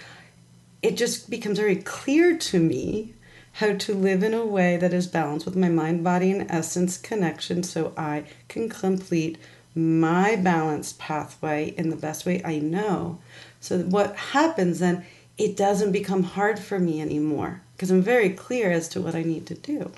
it 0.80 0.96
just 0.96 1.28
becomes 1.28 1.58
very 1.58 1.76
clear 1.76 2.36
to 2.38 2.58
me 2.58 3.12
how 3.52 3.74
to 3.74 3.92
live 3.94 4.22
in 4.22 4.32
a 4.32 4.46
way 4.46 4.78
that 4.78 4.94
is 4.94 5.06
balanced 5.06 5.44
with 5.44 5.54
my 5.54 5.68
mind, 5.68 6.02
body, 6.02 6.30
and 6.30 6.50
essence 6.50 6.96
connection 6.96 7.62
so 7.62 7.92
I 7.94 8.24
can 8.48 8.70
complete 8.70 9.36
my 9.74 10.36
balanced 10.36 10.98
pathway 10.98 11.74
in 11.76 11.90
the 11.90 11.96
best 11.96 12.24
way 12.24 12.40
I 12.42 12.58
know. 12.58 13.18
So, 13.60 13.80
what 13.80 14.16
happens 14.16 14.78
then, 14.78 15.04
it 15.36 15.58
doesn't 15.58 15.92
become 15.92 16.22
hard 16.22 16.58
for 16.58 16.78
me 16.78 17.02
anymore 17.02 17.60
because 17.76 17.90
I'm 17.90 18.02
very 18.02 18.30
clear 18.30 18.72
as 18.72 18.88
to 18.90 19.02
what 19.02 19.14
I 19.14 19.22
need 19.22 19.46
to 19.48 19.54
do. 19.54 19.92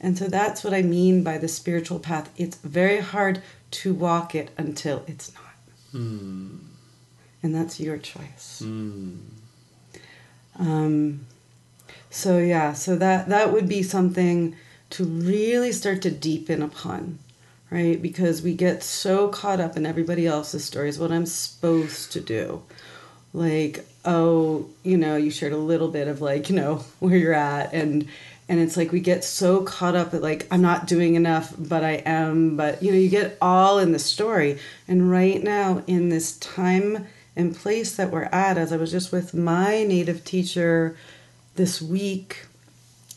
And 0.00 0.16
so 0.16 0.26
that's 0.26 0.62
what 0.62 0.74
I 0.74 0.82
mean 0.82 1.22
by 1.24 1.38
the 1.38 1.48
spiritual 1.48 1.98
path. 1.98 2.30
It's 2.36 2.56
very 2.58 3.00
hard 3.00 3.42
to 3.70 3.92
walk 3.92 4.34
it 4.34 4.50
until 4.56 5.02
it's 5.06 5.32
not. 5.34 5.42
Mm. 5.92 6.58
And 7.42 7.54
that's 7.54 7.80
your 7.80 7.98
choice. 7.98 8.62
Mm. 8.64 9.18
Um, 10.58 11.26
so 12.10 12.38
yeah, 12.38 12.72
so 12.72 12.96
that 12.96 13.28
that 13.28 13.52
would 13.52 13.68
be 13.68 13.82
something 13.82 14.56
to 14.90 15.04
really 15.04 15.72
start 15.72 16.02
to 16.02 16.10
deepen 16.10 16.62
upon, 16.62 17.18
right? 17.70 18.00
Because 18.00 18.42
we 18.42 18.54
get 18.54 18.82
so 18.82 19.28
caught 19.28 19.60
up 19.60 19.76
in 19.76 19.84
everybody 19.84 20.26
else's 20.26 20.64
stories, 20.64 20.98
what 20.98 21.12
I'm 21.12 21.26
supposed 21.26 22.12
to 22.12 22.20
do. 22.20 22.62
Like, 23.34 23.86
oh, 24.04 24.68
you 24.82 24.96
know, 24.96 25.16
you 25.16 25.30
shared 25.30 25.52
a 25.52 25.58
little 25.58 25.88
bit 25.88 26.08
of 26.08 26.20
like, 26.20 26.48
you 26.48 26.56
know, 26.56 26.76
where 26.98 27.16
you're 27.16 27.34
at 27.34 27.72
and 27.72 28.08
and 28.48 28.60
it's 28.60 28.76
like 28.76 28.92
we 28.92 29.00
get 29.00 29.24
so 29.24 29.62
caught 29.62 29.94
up 29.94 30.14
at 30.14 30.22
like 30.22 30.46
I'm 30.50 30.62
not 30.62 30.86
doing 30.86 31.14
enough, 31.14 31.54
but 31.58 31.84
I 31.84 32.02
am, 32.06 32.56
but 32.56 32.82
you 32.82 32.90
know, 32.90 32.98
you 32.98 33.10
get 33.10 33.36
all 33.42 33.78
in 33.78 33.92
the 33.92 33.98
story. 33.98 34.58
And 34.86 35.10
right 35.10 35.42
now 35.42 35.82
in 35.86 36.08
this 36.08 36.38
time 36.38 37.06
and 37.36 37.54
place 37.54 37.94
that 37.96 38.10
we're 38.10 38.24
at, 38.24 38.56
as 38.56 38.72
I 38.72 38.78
was 38.78 38.90
just 38.90 39.12
with 39.12 39.34
my 39.34 39.84
native 39.84 40.24
teacher 40.24 40.96
this 41.56 41.82
week, 41.82 42.46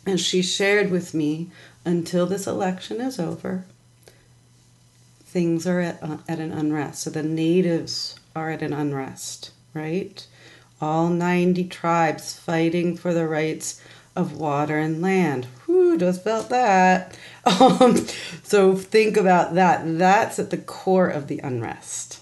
and 0.06 0.20
she 0.20 0.41
shared 0.41 0.91
with 0.91 1.13
me 1.13 1.50
until 1.86 2.26
this 2.26 2.46
election 2.46 3.00
is 3.00 3.20
over, 3.20 3.65
things 5.24 5.65
are 5.65 5.80
at, 5.80 6.04
uh, 6.04 6.17
at 6.28 6.39
an 6.39 6.52
unrest. 6.52 7.04
So 7.04 7.10
the 7.10 7.24
natives 7.24 8.20
are 8.36 8.52
at 8.52 8.62
an 8.62 8.74
unrest, 8.74 9.52
right? 9.74 10.26
All 10.82 11.08
90 11.08 11.63
tribes 11.65 12.38
fighting 12.38 12.98
for 12.98 13.13
the 13.13 13.28
rights 13.28 13.82
of 14.15 14.38
water 14.38 14.78
and 14.78 15.02
land. 15.02 15.47
Whoo, 15.67 15.97
just 15.97 16.24
felt 16.24 16.50
that. 16.50 17.17
Um, 17.43 18.06
so 18.43 18.76
think 18.76 19.17
about 19.17 19.56
that. 19.56 19.82
That's 19.97 20.38
at 20.38 20.52
the 20.52 20.60
core 20.60 21.08
of 21.08 21.26
the 21.26 21.39
unrest. 21.39 22.21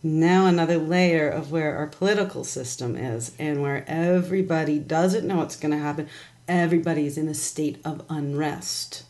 Now, 0.00 0.46
another 0.46 0.78
layer 0.78 1.28
of 1.28 1.50
where 1.50 1.76
our 1.76 1.88
political 1.88 2.44
system 2.44 2.94
is 2.94 3.32
and 3.36 3.62
where 3.62 3.84
everybody 3.88 4.78
doesn't 4.78 5.26
know 5.26 5.38
what's 5.38 5.56
going 5.56 5.72
to 5.72 5.78
happen. 5.78 6.08
Everybody's 6.46 7.18
in 7.18 7.26
a 7.26 7.34
state 7.34 7.80
of 7.84 8.04
unrest. 8.08 9.02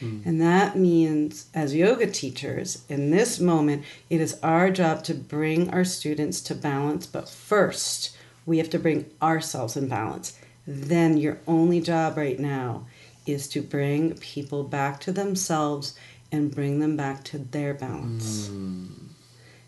Mm. 0.00 0.24
And 0.24 0.40
that 0.40 0.76
means, 0.76 1.46
as 1.52 1.74
yoga 1.74 2.08
teachers, 2.08 2.84
in 2.88 3.10
this 3.10 3.40
moment, 3.40 3.84
it 4.08 4.20
is 4.20 4.38
our 4.40 4.70
job 4.70 5.02
to 5.04 5.14
bring 5.14 5.68
our 5.70 5.84
students 5.84 6.40
to 6.42 6.54
balance. 6.54 7.06
But 7.06 7.28
first, 7.28 8.16
we 8.46 8.58
have 8.58 8.70
to 8.70 8.78
bring 8.78 9.06
ourselves 9.20 9.76
in 9.76 9.88
balance 9.88 10.38
then 10.68 11.16
your 11.16 11.38
only 11.46 11.80
job 11.80 12.18
right 12.18 12.38
now 12.38 12.84
is 13.26 13.48
to 13.48 13.62
bring 13.62 14.14
people 14.18 14.62
back 14.62 15.00
to 15.00 15.12
themselves 15.12 15.94
and 16.30 16.54
bring 16.54 16.78
them 16.78 16.94
back 16.94 17.24
to 17.24 17.38
their 17.38 17.72
balance. 17.72 18.48
Mm. 18.48 18.88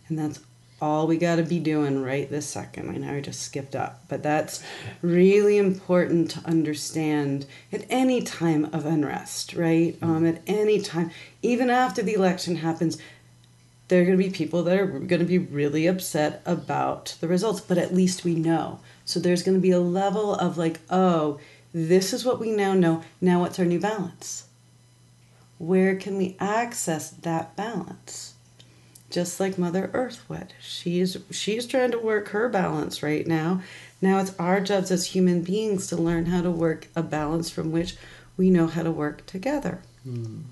And 0.09 0.19
that's 0.19 0.41
all 0.79 1.07
we 1.07 1.17
got 1.17 1.37
to 1.37 1.43
be 1.43 1.59
doing 1.59 2.03
right 2.03 2.29
this 2.29 2.47
second. 2.47 2.91
I 2.91 2.99
know 2.99 3.15
I 3.15 3.21
just 3.23 3.41
skipped 3.41 3.75
up, 3.75 4.05
but 4.09 4.23
that's 4.23 4.63
really 5.01 5.57
important 5.57 6.31
to 6.33 6.41
understand 6.47 7.47
at 7.73 7.87
any 7.89 8.21
time 8.21 8.67
of 8.67 8.85
unrest, 8.85 9.55
right? 9.55 9.99
Mm. 10.01 10.07
Um, 10.07 10.27
at 10.27 10.43
any 10.47 10.83
time, 10.83 11.13
even 11.41 11.71
after 11.71 12.03
the 12.03 12.13
election 12.13 12.57
happens, 12.57 12.99
there 13.89 14.03
are 14.03 14.05
going 14.05 14.19
to 14.19 14.25
be 14.25 14.31
people 14.31 14.63
that 14.65 14.79
are 14.79 14.87
going 14.87 15.21
to 15.21 15.25
be 15.25 15.39
really 15.39 15.87
upset 15.87 16.43
about 16.45 17.17
the 17.21 17.27
results, 17.27 17.61
but 17.61 17.79
at 17.79 17.95
least 17.95 18.23
we 18.23 18.35
know. 18.35 18.81
So 19.11 19.21
there's 19.21 19.43
going 19.43 19.57
to 19.57 19.61
be 19.61 19.73
a 19.73 19.81
level 19.81 20.35
of 20.35 20.57
like, 20.57 20.81
oh, 20.89 21.41
this 21.73 22.13
is 22.13 22.25
what 22.25 22.41
we 22.41 22.51
now 22.51 22.75
know. 22.75 23.03
Now 23.21 23.41
what's 23.41 23.59
our 23.59 23.65
new 23.65 23.81
balance? 23.81 24.47
Where 25.59 25.97
can 25.97 26.17
we 26.17 26.37
access 26.41 27.11
that 27.11 27.57
balance? 27.57 28.35
Just 29.11 29.41
like 29.41 29.59
Mother 29.59 29.91
Earth 29.93 30.25
would. 30.29 30.55
She's 30.61 31.17
she's 31.31 31.67
trying 31.67 31.91
to 31.91 31.99
work 31.99 32.29
her 32.29 32.49
balance 32.49 33.03
right 33.03 33.27
now. 33.27 33.63
Now 34.01 34.21
it's 34.21 34.35
our 34.39 34.61
jobs 34.61 34.91
as 34.93 35.07
human 35.07 35.43
beings 35.43 35.89
to 35.89 35.97
learn 35.97 36.27
how 36.27 36.43
to 36.43 36.51
work 36.51 36.89
a 36.95 37.03
balance 37.03 37.51
from 37.51 37.73
which 37.73 37.97
we 38.37 38.51
know 38.51 38.69
how 38.69 38.85
to 38.85 38.91
work 38.91 39.27
together. 39.27 39.83
Mm 40.07 40.45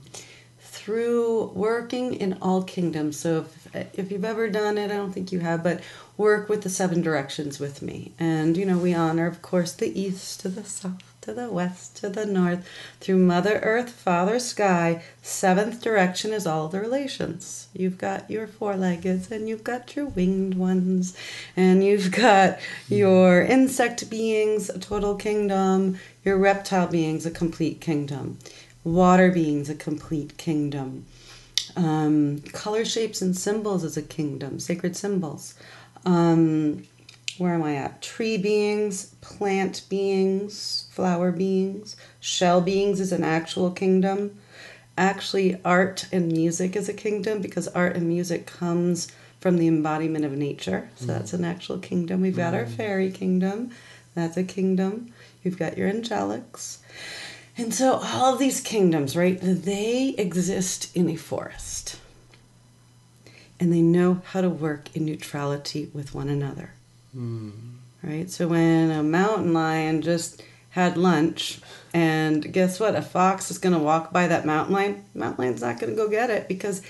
through 0.89 1.45
working 1.55 2.15
in 2.15 2.33
all 2.41 2.63
kingdoms. 2.63 3.19
So 3.19 3.41
if, 3.41 3.58
if 3.75 4.11
you've 4.11 4.25
ever 4.25 4.49
done 4.49 4.79
it, 4.79 4.91
I 4.91 4.97
don't 4.97 5.13
think 5.13 5.33
you 5.33 5.41
have, 5.41 5.63
but 5.63 5.81
work 6.17 6.49
with 6.49 6.63
the 6.63 6.71
seven 6.71 7.03
directions 7.03 7.59
with 7.59 7.83
me. 7.83 8.13
And, 8.19 8.57
you 8.57 8.65
know, 8.65 8.79
we 8.79 8.95
honor, 8.95 9.27
of 9.27 9.43
course, 9.43 9.73
the 9.73 9.99
east 9.99 10.41
to 10.41 10.49
the 10.49 10.65
south 10.65 11.03
to 11.29 11.35
the 11.35 11.51
west 11.51 11.97
to 11.97 12.09
the 12.09 12.25
north 12.25 12.67
through 13.01 13.19
Mother 13.19 13.59
Earth, 13.63 13.91
Father 13.91 14.39
Sky. 14.39 15.03
Seventh 15.21 15.83
direction 15.83 16.33
is 16.33 16.47
all 16.47 16.69
the 16.69 16.81
relations. 16.81 17.69
You've 17.75 17.99
got 17.99 18.31
your 18.31 18.47
four 18.47 18.77
leggeds 18.77 19.31
and 19.31 19.47
you've 19.47 19.65
got 19.65 19.95
your 19.95 20.07
winged 20.07 20.55
ones 20.55 21.15
and 21.55 21.85
you've 21.85 22.13
got 22.13 22.59
your 22.89 23.43
insect 23.43 24.09
beings, 24.09 24.71
a 24.71 24.79
total 24.79 25.17
kingdom, 25.17 25.99
your 26.25 26.39
reptile 26.39 26.87
beings, 26.87 27.27
a 27.27 27.31
complete 27.31 27.81
kingdom 27.81 28.39
water 28.85 29.31
beings, 29.31 29.69
a 29.69 29.75
complete 29.75 30.37
kingdom. 30.37 31.05
Um, 31.79 32.41
color 32.53 32.85
shapes 32.85 33.23
and 33.23 33.37
symbols 33.37 33.85
is 33.85 33.97
a 33.97 34.03
kingdom, 34.03 34.59
sacred 34.59 34.97
symbols. 34.97 35.55
Um, 36.05 36.83
where 37.39 37.55
am 37.55 37.63
I 37.63 37.77
at? 37.77 38.03
Tree 38.03 38.37
beings, 38.37 39.15
plant 39.21 39.83
beings, 39.89 40.89
flower 40.91 41.31
beings, 41.31 41.95
shell 42.19 42.61
beings 42.61 42.99
is 43.01 43.13
an 43.13 43.23
actual 43.23 43.71
kingdom. 43.71 44.39
actually 44.97 45.61
art 45.65 46.09
and 46.11 46.33
music 46.33 46.75
is 46.75 46.89
a 46.89 46.93
kingdom 46.93 47.41
because 47.41 47.69
art 47.69 47.95
and 47.95 48.09
music 48.09 48.47
comes 48.47 49.07
from 49.41 49.57
the 49.57 49.69
embodiment 49.69 50.25
of 50.25 50.33
nature. 50.33 50.91
So 50.97 51.07
that's 51.07 51.33
an 51.33 51.45
actual 51.45 51.79
kingdom. 51.79 52.21
We've 52.21 52.37
got 52.37 52.55
our 52.55 52.67
fairy 52.67 53.13
kingdom. 53.13 53.71
That's 54.17 54.37
a 54.37 54.43
kingdom. 54.43 55.13
You've 55.45 55.59
got 55.59 55.79
your 55.79 55.89
angelics. 55.89 56.79
And 57.59 57.75
so 57.75 57.95
all 57.95 58.37
these 58.37 58.61
kingdoms, 58.61 59.17
right, 59.17 59.37
they 59.43 60.15
exist 60.17 60.97
in 60.97 61.09
a 61.11 61.17
forest. 61.17 61.99
And 63.59 63.73
they 63.73 63.83
know 63.83 64.23
how 64.27 64.43
to 64.43 64.49
work 64.49 64.95
in 64.95 65.05
neutrality 65.05 65.91
with 65.93 66.15
one 66.15 66.29
another. 66.29 66.71
Hmm. 67.13 67.51
Right? 68.01 68.31
So 68.31 68.47
when 68.47 68.93
a 68.93 69.03
mountain 69.03 69.53
lion 69.53 70.03
just 70.03 70.41
had 70.71 70.97
lunch 70.97 71.59
and 71.93 72.53
guess 72.53 72.79
what? 72.79 72.95
A 72.95 73.03
fox 73.03 73.51
is 73.51 73.59
going 73.59 73.73
to 73.73 73.81
walk 73.81 74.13
by 74.13 74.29
that 74.29 74.47
mountain 74.47 74.75
lion. 74.75 75.05
Mountain 75.13 75.45
lion's 75.45 75.61
not 75.61 75.81
going 75.81 75.91
to 75.91 75.97
go 75.97 76.09
get 76.09 76.31
it 76.31 76.47
because 76.47 76.81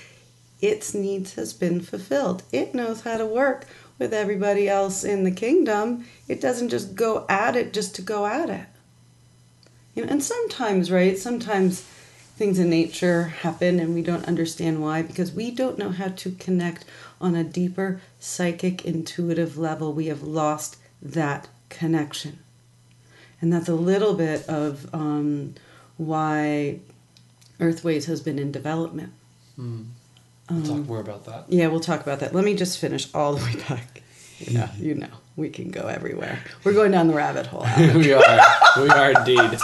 its 0.61 0.93
needs 0.93 1.33
has 1.33 1.51
been 1.51 1.81
fulfilled. 1.81 2.43
It 2.51 2.75
knows 2.75 3.01
how 3.01 3.17
to 3.17 3.25
work 3.25 3.65
with 3.97 4.13
everybody 4.13 4.69
else 4.69 5.03
in 5.03 5.23
the 5.23 5.31
kingdom. 5.31 6.05
It 6.27 6.39
doesn't 6.39 6.69
just 6.69 6.93
go 6.93 7.25
at 7.27 7.55
it 7.55 7.73
just 7.73 7.95
to 7.95 8.03
go 8.03 8.27
at 8.27 8.51
it. 8.51 8.67
You 9.95 10.05
know, 10.05 10.11
and 10.11 10.23
sometimes, 10.23 10.91
right? 10.91 11.17
Sometimes 11.17 11.81
things 12.39 12.57
in 12.57 12.69
nature 12.69 13.23
happen 13.23 13.79
and 13.81 13.93
we 13.93 14.01
don't 14.01 14.25
understand 14.25 14.81
why 14.81 15.01
because 15.01 15.33
we 15.33 15.51
don't 15.51 15.77
know 15.77 15.89
how 15.89 16.07
to 16.07 16.31
connect 16.31 16.85
on 17.19 17.35
a 17.35 17.43
deeper 17.43 17.99
psychic 18.17 18.85
intuitive 18.85 19.57
level. 19.57 19.91
We 19.91 20.07
have 20.07 20.23
lost 20.23 20.77
that 21.01 21.49
connection. 21.67 22.39
And 23.41 23.51
that's 23.51 23.67
a 23.69 23.75
little 23.75 24.13
bit 24.13 24.47
of 24.47 24.93
um, 24.93 25.55
why 25.97 26.79
Earthways 27.59 28.05
has 28.05 28.21
been 28.21 28.39
in 28.39 28.51
development. 28.51 29.11
We'll 30.49 30.63
talk 30.63 30.87
more 30.87 30.99
about 30.99 31.25
that. 31.25 31.45
Yeah, 31.49 31.67
we'll 31.67 31.79
talk 31.79 32.01
about 32.01 32.21
that. 32.21 32.33
Let 32.33 32.43
me 32.43 32.55
just 32.55 32.79
finish 32.79 33.13
all 33.13 33.35
the 33.35 33.45
way 33.45 33.55
back. 33.67 34.01
Yeah, 34.39 34.71
you 34.79 34.95
know, 34.95 35.09
we 35.35 35.49
can 35.49 35.69
go 35.69 35.87
everywhere. 35.87 36.39
We're 36.63 36.73
going 36.73 36.91
down 36.91 37.07
the 37.07 37.13
rabbit 37.13 37.47
hole. 37.47 37.67
we 37.77 38.13
are. 38.13 38.39
We 38.77 38.89
are 38.89 39.11
indeed. 39.11 39.59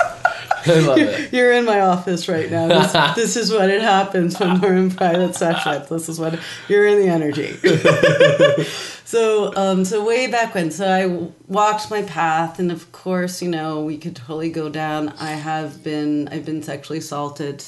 I 0.66 0.80
love 0.80 0.98
it. 0.98 1.34
You're 1.34 1.52
in 1.52 1.66
my 1.66 1.82
office 1.82 2.28
right 2.28 2.50
now. 2.50 2.68
This, 2.68 2.92
this 3.16 3.38
is 3.38 3.52
what 3.52 3.70
it 3.70 3.82
happens 3.82 4.40
when 4.40 4.60
we're 4.60 4.76
in 4.76 4.92
private 4.92 5.36
sessions. 5.36 5.90
This 5.90 6.10
is 6.10 6.20
what 6.20 6.40
you're 6.68 6.86
in 6.88 7.00
the 7.00 7.08
energy. 7.08 7.54
so, 9.06 9.56
um, 9.56 9.86
so 9.86 10.06
way 10.06 10.28
back 10.28 10.56
when, 10.56 10.72
so 10.72 10.88
I 10.88 11.08
walked 11.48 11.90
my 11.90 12.02
path, 12.04 12.60
and 12.60 12.72
of 12.72 12.92
course, 12.92 13.42
you 13.42 13.50
know, 13.50 13.84
we 13.84 13.98
could 13.98 14.16
totally 14.16 14.50
go 14.50 14.70
down. 14.70 15.10
I 15.20 15.32
have 15.32 15.84
been, 15.84 16.28
I've 16.30 16.46
been 16.46 16.64
sexually 16.64 17.00
assaulted. 17.00 17.64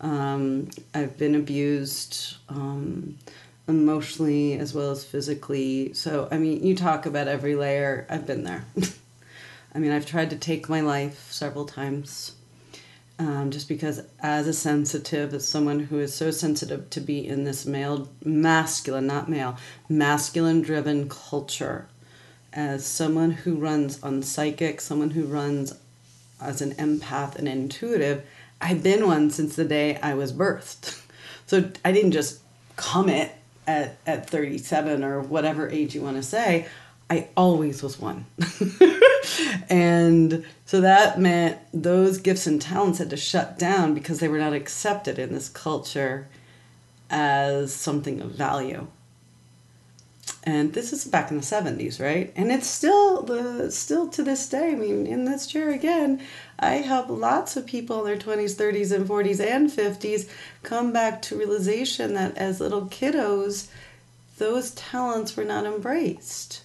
Um, 0.00 0.70
I've 0.94 1.16
been 1.18 1.34
abused. 1.34 2.36
Um, 2.48 3.18
emotionally 3.70 4.58
as 4.58 4.74
well 4.74 4.90
as 4.90 5.04
physically. 5.04 5.94
So, 5.94 6.28
I 6.30 6.38
mean, 6.38 6.66
you 6.66 6.74
talk 6.74 7.06
about 7.06 7.28
every 7.28 7.54
layer. 7.54 8.06
I've 8.10 8.26
been 8.26 8.44
there. 8.44 8.64
I 9.74 9.78
mean, 9.78 9.92
I've 9.92 10.06
tried 10.06 10.30
to 10.30 10.36
take 10.36 10.68
my 10.68 10.80
life 10.80 11.30
several 11.30 11.64
times. 11.64 12.34
Um, 13.18 13.50
just 13.50 13.68
because, 13.68 14.00
as 14.20 14.46
a 14.46 14.52
sensitive, 14.54 15.34
as 15.34 15.46
someone 15.46 15.80
who 15.80 15.98
is 15.98 16.14
so 16.14 16.30
sensitive 16.30 16.88
to 16.90 17.00
be 17.00 17.26
in 17.26 17.44
this 17.44 17.66
male, 17.66 18.08
masculine, 18.24 19.06
not 19.06 19.28
male, 19.28 19.58
masculine 19.90 20.62
driven 20.62 21.06
culture, 21.06 21.86
as 22.52 22.86
someone 22.86 23.30
who 23.32 23.56
runs 23.56 24.02
on 24.02 24.22
psychic, 24.22 24.80
someone 24.80 25.10
who 25.10 25.26
runs 25.26 25.74
as 26.40 26.62
an 26.62 26.72
empath 26.76 27.36
and 27.36 27.46
intuitive, 27.46 28.24
I've 28.60 28.82
been 28.82 29.06
one 29.06 29.30
since 29.30 29.54
the 29.54 29.64
day 29.64 29.96
I 29.96 30.14
was 30.14 30.32
birthed. 30.32 30.98
So 31.46 31.68
I 31.84 31.90
didn't 31.90 32.12
just 32.12 32.38
come 32.76 33.08
it 33.08 33.32
at, 33.66 33.96
at 34.06 34.30
37 34.30 35.02
or 35.02 35.20
whatever 35.20 35.68
age 35.68 35.96
you 35.96 36.00
want 36.00 36.16
to 36.16 36.22
say. 36.22 36.68
I 37.10 37.28
always 37.36 37.82
was 37.82 37.98
one. 37.98 38.24
and 39.68 40.44
so 40.64 40.80
that 40.80 41.18
meant 41.18 41.58
those 41.74 42.18
gifts 42.18 42.46
and 42.46 42.62
talents 42.62 43.00
had 43.00 43.10
to 43.10 43.16
shut 43.16 43.58
down 43.58 43.94
because 43.94 44.20
they 44.20 44.28
were 44.28 44.38
not 44.38 44.52
accepted 44.52 45.18
in 45.18 45.34
this 45.34 45.48
culture 45.48 46.28
as 47.10 47.74
something 47.74 48.20
of 48.20 48.30
value. 48.30 48.86
And 50.44 50.72
this 50.72 50.92
is 50.92 51.04
back 51.04 51.32
in 51.32 51.36
the 51.36 51.42
70s, 51.42 52.00
right? 52.00 52.32
And 52.36 52.52
it's 52.52 52.68
still 52.68 53.22
the 53.22 53.70
still 53.72 54.08
to 54.08 54.22
this 54.22 54.48
day. 54.48 54.70
I 54.70 54.74
mean, 54.74 55.06
in 55.06 55.24
this 55.24 55.48
chair 55.48 55.70
again, 55.70 56.22
I 56.60 56.76
help 56.76 57.10
lots 57.10 57.56
of 57.56 57.66
people 57.66 57.98
in 57.98 58.04
their 58.06 58.16
20s, 58.16 58.54
30s, 58.54 58.92
and 58.92 59.06
40s 59.06 59.44
and 59.44 59.68
50s 59.68 60.30
come 60.62 60.92
back 60.92 61.20
to 61.22 61.36
realization 61.36 62.14
that 62.14 62.38
as 62.38 62.60
little 62.60 62.86
kiddos, 62.86 63.66
those 64.38 64.70
talents 64.70 65.36
were 65.36 65.44
not 65.44 65.66
embraced. 65.66 66.62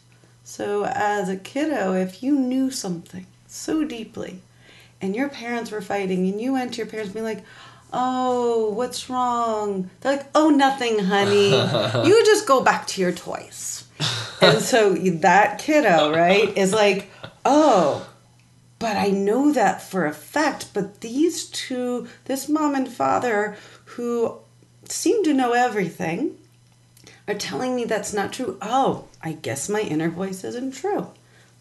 So, 0.48 0.86
as 0.86 1.28
a 1.28 1.38
kiddo, 1.38 1.94
if 1.94 2.22
you 2.22 2.38
knew 2.38 2.70
something 2.70 3.26
so 3.48 3.84
deeply 3.84 4.42
and 5.02 5.16
your 5.16 5.28
parents 5.28 5.72
were 5.72 5.82
fighting 5.82 6.30
and 6.30 6.40
you 6.40 6.54
went 6.54 6.74
to 6.74 6.78
your 6.78 6.86
parents 6.86 7.12
being 7.14 7.26
like, 7.26 7.44
Oh, 7.92 8.70
what's 8.70 9.10
wrong? 9.10 9.90
They're 10.00 10.18
like, 10.18 10.28
Oh, 10.36 10.52
nothing, 10.52 11.00
honey. 11.00 11.50
you 12.08 12.26
just 12.26 12.48
go 12.48 12.62
back 12.62 12.86
to 12.88 13.02
your 13.02 13.12
toys. 13.12 13.86
and 14.40 14.62
so 14.62 14.94
that 14.94 15.58
kiddo, 15.58 16.12
right, 16.12 16.56
is 16.56 16.72
like, 16.72 17.10
Oh, 17.44 18.08
but 18.78 18.98
I 18.98 19.08
know 19.08 19.52
that 19.52 19.82
for 19.82 20.06
a 20.06 20.14
fact. 20.14 20.76
But 20.76 21.02
these 21.02 21.46
two, 21.46 22.08
this 22.26 22.48
mom 22.48 22.76
and 22.76 22.88
father 22.88 23.58
who 23.86 24.38
seem 24.88 25.24
to 25.24 25.34
know 25.34 25.54
everything, 25.54 26.38
are 27.28 27.36
telling 27.36 27.76
me 27.76 27.86
that's 27.86 28.14
not 28.14 28.34
true. 28.34 28.58
Oh, 28.62 29.06
I 29.22 29.34
guess 29.34 29.70
my 29.70 29.82
inner 29.82 30.10
voice 30.10 30.44
isn't 30.44 30.76
true. 30.76 31.10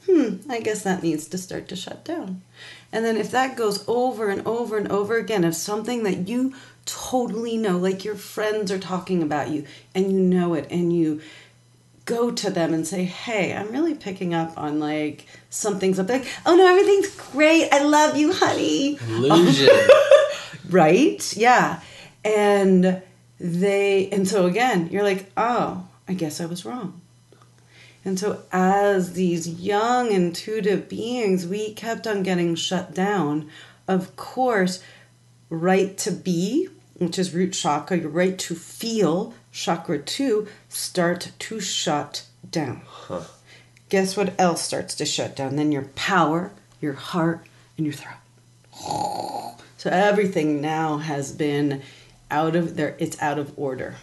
Hmm, 0.06 0.36
I 0.50 0.60
guess 0.60 0.82
that 0.82 1.02
needs 1.02 1.26
to 1.28 1.38
start 1.38 1.68
to 1.68 1.76
shut 1.76 2.04
down. 2.04 2.42
And 2.92 3.04
then 3.04 3.16
if 3.16 3.30
that 3.30 3.56
goes 3.56 3.84
over 3.88 4.28
and 4.28 4.46
over 4.46 4.76
and 4.76 4.90
over 4.92 5.16
again, 5.16 5.44
if 5.44 5.54
something 5.54 6.02
that 6.02 6.28
you 6.28 6.54
totally 6.84 7.56
know, 7.56 7.78
like 7.78 8.04
your 8.04 8.14
friends 8.14 8.70
are 8.70 8.78
talking 8.78 9.22
about 9.22 9.48
you 9.48 9.64
and 9.94 10.12
you 10.12 10.20
know 10.20 10.52
it, 10.54 10.66
and 10.70 10.92
you 10.92 11.22
go 12.04 12.30
to 12.30 12.50
them 12.50 12.74
and 12.74 12.86
say, 12.86 13.04
Hey, 13.04 13.54
I'm 13.54 13.70
really 13.70 13.94
picking 13.94 14.34
up 14.34 14.52
on 14.58 14.78
like 14.78 15.26
something's 15.48 15.98
up 15.98 16.08
like, 16.08 16.26
oh 16.44 16.54
no, 16.54 16.66
everything's 16.66 17.14
great. 17.32 17.72
I 17.72 17.82
love 17.82 18.16
you, 18.16 18.32
honey. 18.32 18.98
Illusion. 19.08 19.70
right? 20.68 21.36
Yeah. 21.36 21.80
And 22.24 23.02
they, 23.44 24.08
and 24.08 24.26
so 24.26 24.46
again, 24.46 24.88
you're 24.90 25.02
like, 25.02 25.30
oh, 25.36 25.86
I 26.08 26.14
guess 26.14 26.40
I 26.40 26.46
was 26.46 26.64
wrong. 26.64 27.02
And 28.02 28.18
so, 28.18 28.42
as 28.50 29.12
these 29.12 29.46
young 29.46 30.12
intuitive 30.12 30.88
beings, 30.88 31.46
we 31.46 31.74
kept 31.74 32.06
on 32.06 32.22
getting 32.22 32.54
shut 32.54 32.94
down. 32.94 33.50
Of 33.86 34.16
course, 34.16 34.82
right 35.50 35.96
to 35.98 36.10
be, 36.10 36.68
which 36.94 37.18
is 37.18 37.34
root 37.34 37.52
chakra, 37.52 37.98
your 37.98 38.08
right 38.08 38.38
to 38.38 38.54
feel, 38.54 39.34
chakra 39.52 39.98
two, 39.98 40.48
start 40.70 41.32
to 41.38 41.60
shut 41.60 42.24
down. 42.50 42.80
Guess 43.90 44.16
what 44.16 44.38
else 44.40 44.62
starts 44.62 44.94
to 44.96 45.04
shut 45.04 45.36
down? 45.36 45.56
Then 45.56 45.70
your 45.70 45.88
power, 45.94 46.50
your 46.80 46.94
heart, 46.94 47.46
and 47.76 47.84
your 47.84 47.94
throat. 47.94 49.56
So 49.76 49.90
everything 49.90 50.62
now 50.62 50.96
has 50.96 51.30
been 51.30 51.82
out 52.34 52.56
of 52.56 52.76
there. 52.76 52.96
It's 52.98 53.20
out 53.22 53.38
of 53.38 53.56
order. 53.56 53.94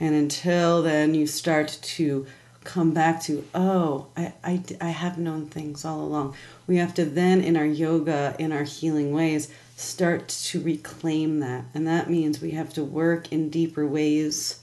And 0.00 0.14
until 0.14 0.82
then, 0.82 1.14
you 1.14 1.26
start 1.26 1.78
to 1.96 2.26
come 2.64 2.92
back 2.94 3.22
to, 3.24 3.44
oh, 3.54 4.06
I, 4.16 4.32
I, 4.42 4.62
I 4.80 4.88
have 4.88 5.18
known 5.18 5.46
things 5.46 5.84
all 5.84 6.00
along. 6.00 6.34
We 6.66 6.78
have 6.78 6.94
to 6.94 7.04
then, 7.04 7.42
in 7.42 7.56
our 7.56 7.66
yoga, 7.66 8.34
in 8.38 8.52
our 8.52 8.64
healing 8.64 9.12
ways, 9.12 9.52
start 9.76 10.28
to 10.28 10.60
reclaim 10.62 11.40
that. 11.40 11.64
And 11.74 11.86
that 11.86 12.08
means 12.08 12.40
we 12.40 12.52
have 12.52 12.72
to 12.74 12.82
work 12.82 13.30
in 13.30 13.50
deeper 13.50 13.86
ways 13.86 14.60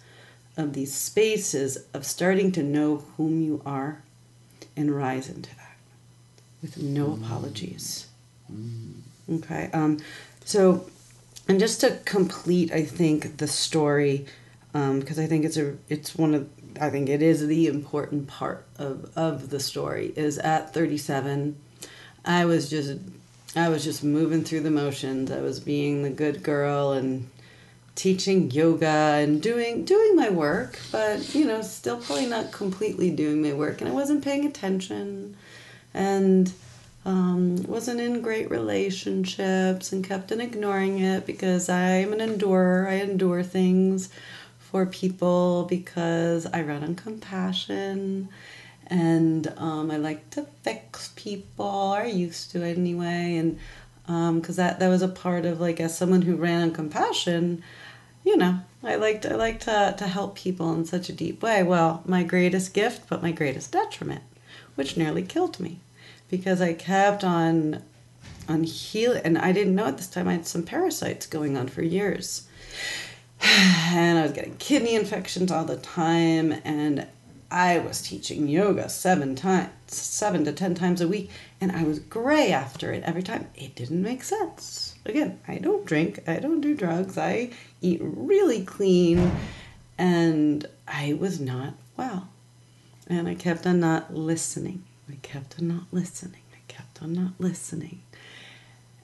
of 0.58 0.74
these 0.74 0.94
spaces 0.94 1.78
of 1.94 2.06
starting 2.06 2.52
to 2.54 2.64
know 2.64 3.04
whom 3.18 3.42
you 3.42 3.62
are 3.66 4.02
and 4.76 4.90
rise 4.92 5.30
into 5.30 5.52
that 5.56 5.78
with 6.62 6.78
no 6.78 7.14
apologies. 7.14 8.08
Okay. 9.32 9.70
Um, 9.74 10.00
so, 10.44 10.90
and 11.48 11.60
just 11.60 11.82
to 11.82 12.00
complete, 12.06 12.72
I 12.72 12.84
think 12.84 13.38
the 13.38 13.48
story, 13.48 14.26
um, 14.74 15.00
because 15.00 15.20
I 15.20 15.28
think 15.28 15.46
it's 15.46 15.58
a, 15.58 15.78
it's 15.90 16.16
one 16.16 16.34
of, 16.34 16.50
I 16.80 16.90
think 16.90 17.10
it 17.10 17.22
is 17.22 17.46
the 17.46 17.68
important 17.68 18.28
part 18.28 18.66
of 18.78 19.12
of 19.18 19.50
the 19.50 19.60
story. 19.60 20.14
Is 20.16 20.38
at 20.38 20.74
thirty 20.74 20.98
seven, 20.98 21.58
I 22.24 22.46
was 22.46 22.70
just, 22.70 23.00
I 23.56 23.68
was 23.70 23.84
just 23.84 24.04
moving 24.04 24.44
through 24.44 24.62
the 24.62 24.72
motions. 24.72 25.32
I 25.32 25.42
was 25.42 25.60
being 25.60 26.04
the 26.04 26.10
good 26.10 26.44
girl 26.44 26.94
and 26.94 27.30
teaching 27.94 28.50
yoga 28.50 28.88
and 28.88 29.42
doing 29.42 29.84
doing 29.84 30.16
my 30.16 30.30
work, 30.30 30.80
but 30.94 31.36
you 31.36 31.46
know, 31.46 31.62
still 31.62 31.98
probably 31.98 32.26
not 32.26 32.52
completely 32.54 33.12
doing 33.12 33.42
my 33.42 33.52
work, 33.52 33.82
and 33.82 33.90
I 33.90 33.94
wasn't 33.94 34.24
paying 34.24 34.46
attention, 34.46 35.36
and 35.94 36.54
Um, 37.04 37.64
wasn't 37.64 38.00
in 38.00 38.22
great 38.22 38.52
relationships 38.52 39.92
and 39.92 40.04
kept 40.04 40.32
on 40.32 40.40
ignoring 40.40 41.00
it 41.00 41.26
because 41.26 41.68
I'm 41.68 42.14
an 42.14 42.20
endurer. 42.20 42.88
I 42.88 42.96
endure 42.96 43.42
things 43.42 44.10
for 44.60 44.86
people 44.86 45.66
because 45.70 46.46
I 46.46 46.62
run 46.62 46.84
on 46.84 46.96
compassion 46.96 48.30
and 48.92 49.52
um, 49.58 49.90
I 49.90 49.98
like 49.98 50.30
to 50.32 50.46
fix 50.64 51.12
people. 51.16 51.94
I 51.98 52.06
used 52.06 52.52
to 52.52 52.64
anyway, 52.64 53.38
and 53.38 53.58
because 54.06 54.60
um, 54.60 54.66
that 54.66 54.80
that 54.80 54.90
was 54.90 55.02
a 55.02 55.08
part 55.08 55.46
of 55.46 55.62
like 55.62 55.80
as 55.80 55.98
someone 55.98 56.24
who 56.24 56.36
ran 56.36 56.62
on 56.62 56.72
compassion, 56.72 57.64
you 58.26 58.36
know, 58.36 58.60
I 58.84 58.96
liked 58.96 59.26
I 59.26 59.36
like 59.36 59.62
to 59.62 59.96
to 59.98 60.08
help 60.08 60.36
people 60.36 60.74
in 60.74 60.86
such 60.86 61.08
a 61.10 61.14
deep 61.14 61.42
way. 61.42 61.64
Well, 61.64 62.04
my 62.06 62.24
greatest 62.24 62.74
gift, 62.74 63.08
but 63.10 63.24
my 63.24 63.32
greatest 63.32 63.72
detriment, 63.72 64.24
which 64.76 64.98
nearly 64.98 65.24
killed 65.24 65.60
me, 65.60 65.80
because 66.32 66.62
I 66.62 66.74
kept 66.74 67.24
on 67.24 67.84
on 68.50 68.63
heal, 68.63 69.20
and 69.24 69.38
I 69.38 69.52
didn't 69.52 69.76
know 69.76 69.86
at 69.86 69.98
this 69.98 70.08
time 70.08 70.28
I 70.28 70.34
had 70.34 70.48
some 70.48 70.63
parasites 70.63 71.28
going 71.28 71.56
on 71.58 71.67
for 71.67 71.84
years. 71.84 72.48
And 73.94 74.17
I 74.17 74.24
was 74.24 74.32
getting 74.32 74.56
kidney 74.58 74.96
infections 74.96 75.52
all 75.52 75.65
the 75.65 75.78
time, 75.78 76.54
and 76.63 77.08
I 77.52 77.80
was 77.80 78.02
teaching 78.02 78.48
yoga 78.48 78.88
seven 78.88 79.36
times, 79.36 79.72
seven 79.88 80.46
to 80.46 80.54
ten 80.54 80.74
times 80.76 81.02
a 81.02 81.08
week, 81.08 81.30
and 81.60 81.72
I 81.72 81.84
was 81.84 82.00
gray 82.00 82.52
after 82.52 82.94
it 82.94 83.04
every 83.04 83.24
time. 83.24 83.48
It 83.56 83.76
didn't 83.76 84.02
make 84.02 84.24
sense. 84.24 84.96
Again, 85.06 85.39
I 85.48 85.58
don't 85.58 85.86
drink, 85.86 86.20
I 86.28 86.38
don't 86.38 86.62
do 86.62 86.76
drugs, 86.76 87.17
I 87.17 87.50
eat 87.82 88.00
really 88.02 88.63
clean, 88.63 89.32
and 89.98 90.65
I 90.88 91.13
was 91.13 91.41
not 91.41 91.74
well. 91.98 92.30
And 93.08 93.28
I 93.28 93.36
kept 93.36 93.67
on 93.67 93.82
not 93.82 94.15
listening. 94.15 94.84
I 95.12 95.15
kept 95.21 95.60
on 95.60 95.67
not 95.67 95.84
listening. 95.91 96.41
I 96.54 96.60
kept 96.67 97.02
on 97.02 97.13
not 97.13 97.34
listening. 97.39 98.02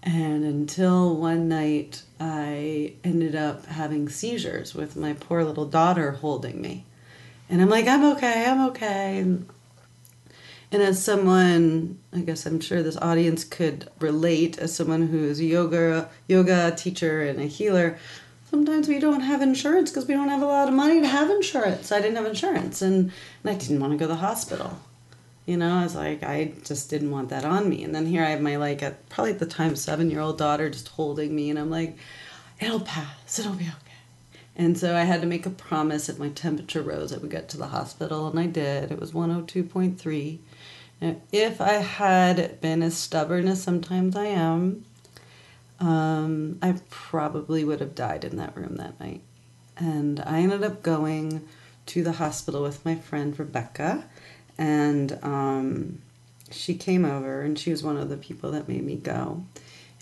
And 0.04 0.46
until 0.46 1.18
one 1.18 1.50
night, 1.50 2.04
I 2.20 2.94
ended 3.04 3.36
up 3.36 3.66
having 3.66 4.08
seizures 4.08 4.74
with 4.74 4.96
my 4.96 5.14
poor 5.14 5.44
little 5.44 5.66
daughter 5.66 6.12
holding 6.12 6.62
me. 6.62 6.86
And 7.50 7.62
I'm 7.62 7.70
like, 7.70 7.88
I'm 7.88 8.06
okay, 8.14 8.46
I'm 8.46 8.68
okay. 8.68 9.20
And, 9.20 9.50
and 10.72 10.82
as 10.82 11.04
someone, 11.04 11.98
I 12.14 12.20
guess 12.20 12.46
I'm 12.46 12.62
sure 12.62 12.82
this 12.82 12.98
audience 12.98 13.44
could 13.44 13.90
relate, 14.00 14.58
as 14.58 14.74
someone 14.74 15.08
who 15.08 15.26
is 15.26 15.40
a 15.40 15.46
yoga 15.46 16.10
yoga 16.28 16.74
teacher 16.76 17.24
and 17.24 17.40
a 17.40 17.46
healer, 17.46 17.98
sometimes 18.50 18.88
we 18.88 19.00
don't 19.00 19.22
have 19.22 19.42
insurance 19.42 19.90
because 19.90 20.08
we 20.08 20.14
don't 20.14 20.30
have 20.30 20.42
a 20.42 20.46
lot 20.46 20.68
of 20.68 20.74
money 20.74 21.02
to 21.02 21.08
have 21.08 21.30
insurance. 21.30 21.92
I 21.92 22.00
didn't 22.00 22.18
have 22.18 22.26
insurance, 22.26 22.82
and, 22.82 23.12
and 23.44 23.56
I 23.56 23.58
didn't 23.58 23.80
want 23.80 23.94
to 23.94 23.98
go 23.98 24.06
to 24.06 24.14
the 24.14 24.16
hospital. 24.16 24.80
You 25.48 25.58
know, 25.58 25.80
I 25.80 25.84
was 25.84 25.96
like, 25.96 26.24
I 26.24 26.52
just 26.64 26.90
didn't 26.90 27.10
want 27.10 27.30
that 27.30 27.46
on 27.46 27.70
me. 27.70 27.84
And 27.84 27.96
then 27.96 28.06
here 28.06 28.24
I 28.24 28.30
have 28.32 28.42
my 28.42 28.58
like, 28.58 28.84
at 28.84 29.08
probably 29.10 29.32
at 29.32 29.40
the 29.40 29.46
time 29.46 29.76
seven 29.76 30.12
year 30.12 30.20
old 30.20 30.38
daughter 30.38 30.70
just 30.70 30.90
holding 30.90 31.34
me, 31.36 31.50
and 31.50 31.58
I'm 31.58 31.72
like, 31.72 31.98
it'll 32.60 32.82
pass, 32.82 33.40
it'll 33.40 33.54
be 33.54 33.64
okay. 33.64 33.88
And 34.58 34.78
so 34.78 34.96
I 34.96 35.04
had 35.04 35.22
to 35.22 35.28
make 35.28 35.46
a 35.46 35.52
promise 35.52 36.10
if 36.10 36.20
my 36.20 36.30
temperature 36.30 36.82
rose, 36.82 37.14
I 37.14 37.18
would 37.18 37.32
get 37.32 37.48
to 37.50 37.58
the 37.58 37.68
hospital, 37.68 38.28
and 38.28 38.40
I 38.40 38.48
did. 38.48 38.92
It 38.92 39.00
was 39.00 39.14
102.3. 39.14 40.40
Now, 41.00 41.16
if 41.32 41.62
I 41.62 41.74
had 41.74 42.60
been 42.60 42.84
as 42.84 42.98
stubborn 42.98 43.48
as 43.48 43.64
sometimes 43.64 44.16
I 44.16 44.26
am, 44.26 44.84
um, 45.80 46.58
I 46.62 46.76
probably 46.90 47.64
would 47.64 47.80
have 47.80 47.96
died 47.96 48.24
in 48.24 48.36
that 48.38 48.58
room 48.58 48.76
that 48.78 49.00
night. 49.00 49.22
And 49.78 50.20
I 50.20 50.40
ended 50.40 50.64
up 50.64 50.82
going 50.82 51.48
to 51.88 52.04
the 52.04 52.14
hospital 52.14 52.64
with 52.64 52.84
my 52.84 52.96
friend 52.96 53.38
Rebecca, 53.38 54.06
and 54.58 55.20
um, 55.24 56.02
she 56.52 56.76
came 56.76 57.06
over, 57.06 57.42
and 57.42 57.58
she 57.58 57.72
was 57.72 57.84
one 57.84 57.98
of 57.98 58.10
the 58.10 58.18
people 58.18 58.52
that 58.52 58.68
made 58.68 58.84
me 58.84 58.96
go. 58.96 59.44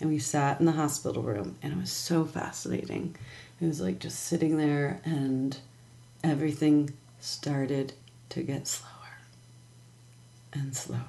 And 0.00 0.10
we 0.10 0.18
sat 0.18 0.60
in 0.60 0.66
the 0.66 0.72
hospital 0.72 1.22
room, 1.22 1.56
and 1.62 1.72
it 1.72 1.78
was 1.78 1.90
so 1.90 2.24
fascinating. 2.24 3.16
It 3.60 3.66
was 3.66 3.80
like 3.80 3.98
just 3.98 4.20
sitting 4.20 4.58
there 4.58 5.00
and 5.04 5.56
everything 6.22 6.92
started 7.20 7.94
to 8.30 8.42
get 8.42 8.68
slower 8.68 8.92
and 10.52 10.76
slower 10.76 11.00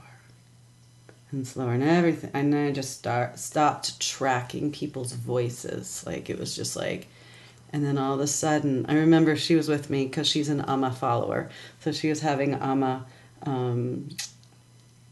and 1.32 1.46
slower. 1.46 1.74
And 1.74 1.84
everything 1.84 2.32
and 2.34 2.54
then 2.54 2.68
I 2.68 2.72
just 2.72 2.98
start 2.98 3.38
stopped 3.38 4.00
tracking 4.00 4.72
people's 4.72 5.12
voices. 5.12 6.04
Like 6.06 6.30
it 6.30 6.40
was 6.40 6.56
just 6.56 6.78
like 6.78 7.08
and 7.74 7.84
then 7.84 7.98
all 7.98 8.14
of 8.14 8.22
a 8.22 8.28
sudden 8.28 8.86
I 8.88 8.94
remember 8.94 9.36
she 9.36 9.56
was 9.56 9.68
with 9.68 9.90
me 9.90 10.06
because 10.06 10.28
she's 10.28 10.48
an 10.48 10.62
Amma 10.62 10.92
follower. 10.94 11.50
So 11.82 11.92
she 11.92 12.08
was 12.08 12.22
having 12.22 12.54
Amma 12.54 13.06
um, 13.44 14.10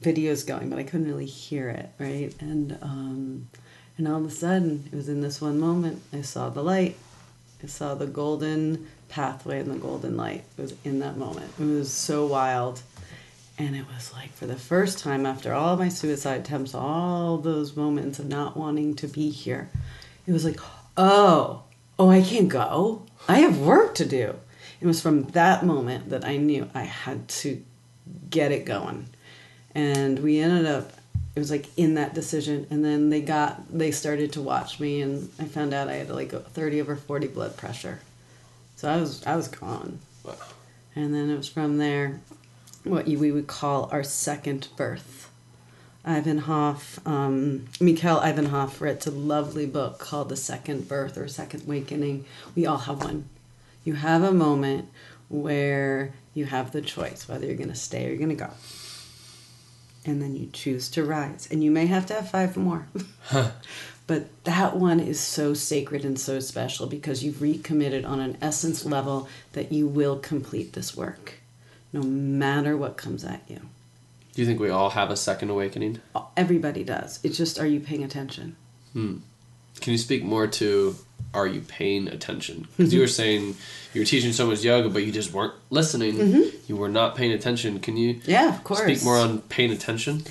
videos 0.01 0.45
going 0.45 0.69
but 0.69 0.79
I 0.79 0.83
couldn't 0.83 1.07
really 1.07 1.25
hear 1.25 1.69
it 1.69 1.89
right 1.97 2.33
and 2.39 2.77
um, 2.81 3.47
and 3.97 4.07
all 4.07 4.17
of 4.17 4.25
a 4.25 4.31
sudden 4.31 4.87
it 4.91 4.95
was 4.95 5.09
in 5.09 5.21
this 5.21 5.41
one 5.41 5.59
moment 5.59 6.01
I 6.13 6.21
saw 6.21 6.49
the 6.49 6.63
light 6.63 6.97
I 7.63 7.67
saw 7.67 7.95
the 7.95 8.05
golden 8.05 8.87
pathway 9.09 9.59
and 9.59 9.71
the 9.71 9.77
golden 9.77 10.17
light. 10.17 10.43
It 10.57 10.61
was 10.61 10.75
in 10.83 10.99
that 10.99 11.17
moment. 11.17 11.51
It 11.59 11.65
was 11.65 11.91
so 11.91 12.25
wild. 12.25 12.81
And 13.57 13.75
it 13.75 13.85
was 13.87 14.13
like 14.13 14.33
for 14.33 14.45
the 14.45 14.55
first 14.55 14.99
time 14.99 15.25
after 15.25 15.53
all 15.53 15.77
my 15.77 15.89
suicide 15.89 16.41
attempts, 16.41 16.75
all 16.75 17.37
those 17.37 17.75
moments 17.75 18.19
of 18.19 18.27
not 18.27 18.57
wanting 18.57 18.95
to 18.97 19.07
be 19.07 19.29
here, 19.29 19.69
it 20.27 20.33
was 20.33 20.43
like, 20.43 20.59
oh, 20.97 21.63
oh, 21.97 22.09
I 22.09 22.21
can't 22.21 22.49
go. 22.49 23.03
I 23.27 23.39
have 23.39 23.59
work 23.59 23.95
to 23.95 24.05
do. 24.05 24.35
It 24.81 24.85
was 24.85 25.01
from 25.01 25.23
that 25.29 25.65
moment 25.65 26.09
that 26.09 26.25
I 26.25 26.35
knew 26.35 26.69
I 26.75 26.81
had 26.83 27.29
to 27.29 27.63
get 28.29 28.51
it 28.51 28.65
going. 28.65 29.07
And 29.73 30.19
we 30.19 30.39
ended 30.39 30.65
up 30.65 30.91
it 31.35 31.39
was 31.39 31.51
like 31.51 31.65
in 31.77 31.95
that 31.95 32.13
decision 32.13 32.65
and 32.69 32.83
then 32.83 33.09
they 33.09 33.21
got 33.21 33.61
they 33.77 33.91
started 33.91 34.31
to 34.31 34.41
watch 34.41 34.79
me 34.79 35.01
and 35.01 35.29
i 35.37 35.43
found 35.43 35.73
out 35.73 35.89
i 35.89 35.95
had 35.95 36.09
like 36.09 36.31
30 36.31 36.81
over 36.81 36.95
40 36.95 37.27
blood 37.27 37.57
pressure. 37.57 37.99
So 38.75 38.89
i 38.89 38.97
was 38.97 39.25
i 39.25 39.35
was 39.35 39.47
gone. 39.47 39.99
Wow. 40.23 40.35
and 40.95 41.13
then 41.13 41.29
it 41.29 41.37
was 41.37 41.47
from 41.47 41.77
there 41.77 42.21
what 42.83 43.05
we 43.05 43.31
would 43.31 43.47
call 43.47 43.89
our 43.91 44.03
second 44.03 44.69
birth. 44.77 45.29
Aivanhov 46.05 47.05
um, 47.05 47.65
mikhail 47.81 48.19
Aivanhov 48.21 48.79
wrote 48.79 49.05
a 49.05 49.11
lovely 49.11 49.65
book 49.65 49.99
called 49.99 50.29
the 50.29 50.37
second 50.37 50.87
birth 50.87 51.17
or 51.17 51.27
second 51.27 51.63
awakening. 51.63 52.25
We 52.55 52.65
all 52.65 52.77
have 52.77 53.03
one. 53.03 53.27
You 53.83 53.95
have 53.95 54.23
a 54.23 54.31
moment 54.31 54.89
where 55.29 56.13
you 56.35 56.45
have 56.45 56.71
the 56.71 56.81
choice 56.81 57.27
whether 57.27 57.47
you're 57.47 57.55
going 57.55 57.69
to 57.69 57.75
stay 57.75 58.05
or 58.05 58.09
you're 58.09 58.17
going 58.17 58.29
to 58.29 58.35
go 58.35 58.51
and 60.05 60.21
then 60.21 60.35
you 60.35 60.49
choose 60.53 60.89
to 60.89 61.03
rise. 61.03 61.47
And 61.51 61.63
you 61.63 61.71
may 61.71 61.87
have 61.87 62.05
to 62.07 62.13
have 62.13 62.29
five 62.29 62.55
more. 62.55 62.87
but 64.07 64.43
that 64.43 64.75
one 64.77 64.99
is 64.99 65.19
so 65.19 65.53
sacred 65.53 66.05
and 66.05 66.19
so 66.19 66.39
special 66.39 66.87
because 66.87 67.23
you've 67.23 67.41
recommitted 67.41 68.05
on 68.05 68.19
an 68.19 68.37
essence 68.41 68.85
level 68.85 69.27
that 69.53 69.71
you 69.71 69.87
will 69.87 70.17
complete 70.17 70.73
this 70.73 70.95
work, 70.95 71.35
no 71.91 72.03
matter 72.03 72.77
what 72.77 72.97
comes 72.97 73.23
at 73.23 73.41
you. 73.47 73.61
Do 74.33 74.41
you 74.41 74.45
think 74.45 74.59
we 74.59 74.69
all 74.69 74.91
have 74.91 75.09
a 75.09 75.17
second 75.17 75.49
awakening? 75.49 76.01
Everybody 76.37 76.83
does. 76.83 77.19
It's 77.23 77.37
just, 77.37 77.57
are 77.57 77.67
you 77.67 77.79
paying 77.79 78.03
attention? 78.03 78.57
Hmm. 78.93 79.17
Can 79.81 79.91
you 79.91 79.97
speak 79.97 80.23
more 80.23 80.47
to 80.47 80.95
are 81.35 81.45
you 81.45 81.61
paying 81.61 82.07
attention? 82.07 82.67
Because 82.77 82.93
you 82.93 83.01
were 83.01 83.07
saying 83.07 83.55
you 83.93 84.01
were 84.01 84.05
teaching 84.05 84.31
so 84.31 84.47
much 84.47 84.63
yoga, 84.63 84.89
but 84.89 85.03
you 85.03 85.11
just 85.11 85.33
weren't 85.33 85.53
listening. 85.69 86.15
Mm-hmm. 86.15 86.57
You 86.67 86.77
were 86.77 86.89
not 86.89 87.15
paying 87.15 87.31
attention. 87.31 87.79
Can 87.79 87.97
you? 87.97 88.21
Yeah, 88.25 88.55
of 88.55 88.63
course. 88.63 88.81
Speak 88.81 89.03
more 89.03 89.17
on 89.17 89.41
paying 89.41 89.71
attention. 89.71 90.23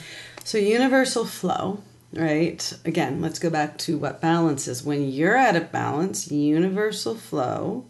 So 0.44 0.58
universal 0.58 1.24
flow, 1.24 1.82
right? 2.12 2.72
Again, 2.84 3.20
let's 3.20 3.38
go 3.38 3.50
back 3.50 3.78
to 3.78 3.98
what 3.98 4.20
balance 4.20 4.66
is. 4.66 4.82
When 4.82 5.10
you're 5.10 5.36
out 5.36 5.56
of 5.56 5.70
balance, 5.70 6.30
universal 6.30 7.14
flow 7.14 7.84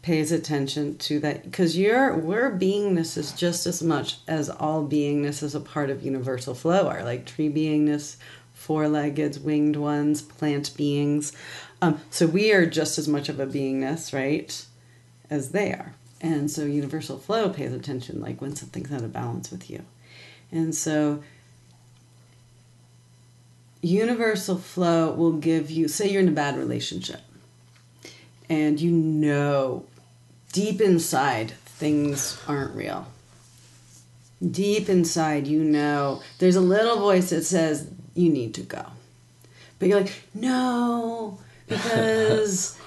pays 0.00 0.30
attention 0.30 0.96
to 0.96 1.18
that 1.20 1.42
because 1.42 1.76
your 1.76 2.16
we're 2.16 2.56
beingness 2.56 3.18
is 3.18 3.32
just 3.32 3.66
as 3.66 3.82
much 3.82 4.18
as 4.28 4.48
all 4.48 4.86
beingness 4.86 5.42
is 5.42 5.56
a 5.56 5.60
part 5.60 5.90
of 5.90 6.04
universal 6.04 6.54
flow 6.54 6.86
are 6.88 7.02
like 7.02 7.26
tree 7.26 7.50
beingness 7.50 8.16
four-legged 8.68 9.42
winged 9.42 9.76
ones 9.76 10.20
plant 10.20 10.76
beings 10.76 11.32
um, 11.80 12.00
so 12.10 12.26
we 12.26 12.52
are 12.52 12.66
just 12.66 12.98
as 12.98 13.06
much 13.06 13.28
of 13.28 13.38
a 13.38 13.46
beingness, 13.46 14.12
right, 14.12 14.64
as 15.30 15.50
they 15.50 15.72
are. 15.72 15.94
And 16.20 16.50
so 16.50 16.64
universal 16.64 17.18
flow 17.18 17.48
pays 17.50 17.72
attention, 17.72 18.20
like 18.20 18.40
when 18.40 18.56
something's 18.56 18.92
out 18.92 19.02
of 19.02 19.12
balance 19.12 19.50
with 19.50 19.70
you. 19.70 19.84
And 20.50 20.74
so 20.74 21.22
universal 23.80 24.58
flow 24.58 25.12
will 25.12 25.34
give 25.34 25.70
you, 25.70 25.86
say 25.86 26.10
you're 26.10 26.22
in 26.22 26.28
a 26.28 26.32
bad 26.32 26.56
relationship, 26.56 27.20
and 28.48 28.80
you 28.80 28.90
know 28.90 29.84
deep 30.52 30.80
inside 30.80 31.52
things 31.64 32.40
aren't 32.48 32.74
real. 32.74 33.06
Deep 34.50 34.88
inside, 34.88 35.46
you 35.46 35.62
know 35.62 36.22
there's 36.38 36.56
a 36.56 36.60
little 36.60 36.98
voice 36.98 37.30
that 37.30 37.44
says 37.44 37.88
you 38.18 38.30
need 38.30 38.54
to 38.54 38.62
go. 38.62 38.84
But 39.78 39.88
you're 39.88 40.00
like, 40.00 40.12
no, 40.34 41.38
because 41.68 42.78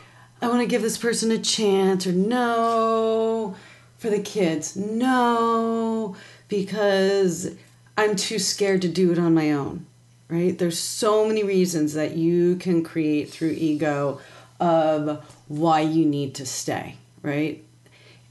I 0.42 0.48
want 0.48 0.62
to 0.62 0.68
give 0.68 0.82
this 0.82 0.98
person 0.98 1.32
a 1.32 1.40
chance, 1.40 2.06
or 2.06 2.12
no, 2.12 3.56
for 3.98 4.10
the 4.10 4.20
kids, 4.22 4.76
no, 4.76 6.16
because 6.48 7.56
I'm 7.98 8.16
too 8.16 8.40
scared 8.40 8.82
to 8.82 8.88
do 8.90 9.12
it 9.12 9.20
on 9.20 9.34
my 9.34 9.52
own. 9.52 9.86
right? 10.30 10.58
There's 10.58 10.80
so 10.80 11.28
many 11.28 11.44
reasons 11.44 11.94
that 11.94 12.16
you 12.16 12.56
can 12.56 12.84
create 12.84 13.30
through 13.30 13.52
ego 13.52 14.20
of 14.60 15.24
why 15.48 15.82
you 15.82 16.06
need 16.06 16.36
to 16.36 16.46
stay, 16.46 16.96
right? 17.22 17.64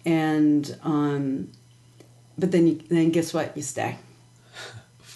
And 0.04 0.76
um, 0.82 1.50
but 2.38 2.52
then 2.52 2.66
you, 2.66 2.80
then 2.88 3.10
guess 3.10 3.34
what? 3.34 3.54
You 3.56 3.62
stay. 3.62 3.96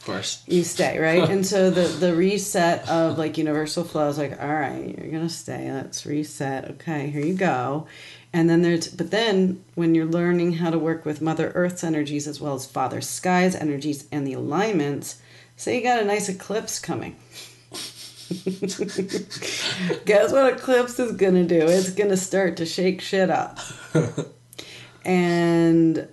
Of 0.05 0.12
course. 0.12 0.43
You 0.47 0.64
stay, 0.64 0.99
right? 0.99 1.31
and 1.31 1.47
so 1.47 1.71
the 1.71 1.88
the 1.88 2.14
reset 2.14 2.87
of 2.90 3.17
like 3.17 3.38
universal 3.38 3.85
flow 3.85 4.07
is 4.09 4.19
like, 4.19 4.38
all 4.38 4.53
right, 4.53 4.99
you're 4.99 5.11
gonna 5.11 5.31
stay. 5.31 5.73
Let's 5.73 6.05
reset. 6.05 6.73
Okay, 6.73 7.09
here 7.09 7.25
you 7.25 7.33
go. 7.33 7.87
And 8.31 8.51
then 8.51 8.61
there's, 8.61 8.88
but 8.88 9.11
then 9.11 9.64
when 9.77 9.95
you're 9.95 10.05
learning 10.05 10.55
how 10.55 10.69
to 10.69 10.79
work 10.79 11.07
with 11.07 11.23
Mother 11.23 11.53
Earth's 11.55 11.83
energies 11.83 12.29
as 12.29 12.38
well 12.38 12.53
as 12.55 12.67
Father 12.67 13.01
Sky's 13.01 13.55
energies 13.55 14.07
and 14.12 14.27
the 14.27 14.35
alignments, 14.35 15.23
say 15.57 15.79
you 15.79 15.83
got 15.83 16.03
a 16.03 16.05
nice 16.05 16.29
eclipse 16.29 16.79
coming. 16.79 17.17
Guess 20.05 20.33
what 20.33 20.53
eclipse 20.53 20.99
is 20.99 21.12
gonna 21.12 21.45
do? 21.45 21.62
It's 21.62 21.93
gonna 21.93 22.19
start 22.19 22.59
to 22.59 22.67
shake 22.67 23.01
shit 23.01 23.31
up. 23.31 23.59
and 25.07 26.07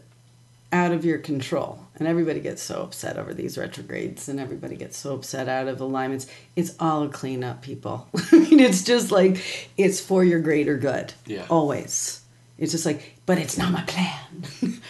out 0.71 0.93
of 0.93 1.04
your 1.04 1.17
control. 1.17 1.77
And 1.95 2.08
everybody 2.08 2.39
gets 2.39 2.63
so 2.63 2.82
upset 2.84 3.17
over 3.17 3.34
these 3.34 3.58
retrogrades 3.58 4.30
and 4.30 4.39
everybody 4.39 4.75
gets 4.75 4.97
so 4.97 5.13
upset 5.13 5.49
out 5.49 5.67
of 5.67 5.82
alignments. 5.82 6.25
It's 6.56 6.73
all 6.80 7.04
a 7.04 7.10
cleanup, 7.10 7.62
people. 7.62 8.08
I 8.32 8.39
mean, 8.39 8.60
it's 8.60 8.84
just 8.84 9.12
like, 9.12 9.69
it's 9.77 9.99
for 9.99 10.23
your 10.23 10.39
greater 10.39 10.77
good. 10.77 11.13
Yeah. 11.25 11.45
Always. 11.49 12.21
It's 12.58 12.71
just 12.71 12.86
like, 12.86 13.15
but 13.25 13.38
it's 13.38 13.58
not 13.58 13.71
my 13.71 13.82
plan. 13.84 14.43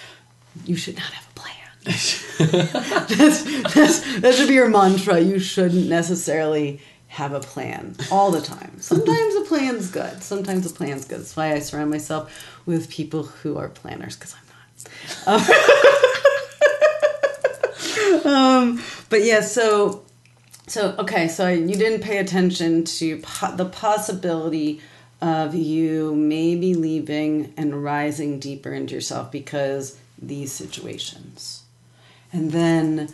you 0.65 0.75
should 0.75 0.95
not 0.95 1.05
have 1.11 1.27
a 1.31 1.39
plan. 1.39 1.55
that's, 1.83 3.73
that's, 3.73 4.19
that 4.19 4.35
should 4.35 4.47
be 4.47 4.53
your 4.53 4.69
mantra. 4.69 5.19
You 5.19 5.39
shouldn't 5.39 5.89
necessarily 5.89 6.81
have 7.07 7.33
a 7.33 7.39
plan 7.39 7.95
all 8.11 8.31
the 8.31 8.41
time. 8.41 8.79
Sometimes 8.79 9.35
a 9.35 9.41
plan's 9.41 9.89
good. 9.91 10.23
Sometimes 10.23 10.65
a 10.65 10.73
plan's 10.73 11.05
good. 11.05 11.19
That's 11.19 11.35
why 11.35 11.53
I 11.53 11.59
surround 11.59 11.89
myself 11.89 12.31
with 12.65 12.89
people 12.89 13.23
who 13.23 13.57
are 13.57 13.67
planners 13.67 14.15
because 14.15 14.33
I'm 14.33 15.37
not. 15.37 15.49
um, 15.49 16.10
Um, 18.25 18.81
but 19.09 19.23
yeah, 19.23 19.41
so 19.41 20.03
so 20.67 20.95
okay, 20.99 21.27
so 21.27 21.47
you 21.47 21.75
didn't 21.75 22.01
pay 22.01 22.19
attention 22.19 22.83
to 22.83 23.17
po- 23.17 23.55
the 23.55 23.65
possibility 23.65 24.79
of 25.21 25.55
you 25.55 26.15
maybe 26.15 26.73
leaving 26.75 27.53
and 27.57 27.83
rising 27.83 28.39
deeper 28.39 28.73
into 28.73 28.93
yourself 28.95 29.31
because 29.31 29.97
these 30.21 30.51
situations. 30.51 31.63
And 32.31 32.51
then 32.51 33.09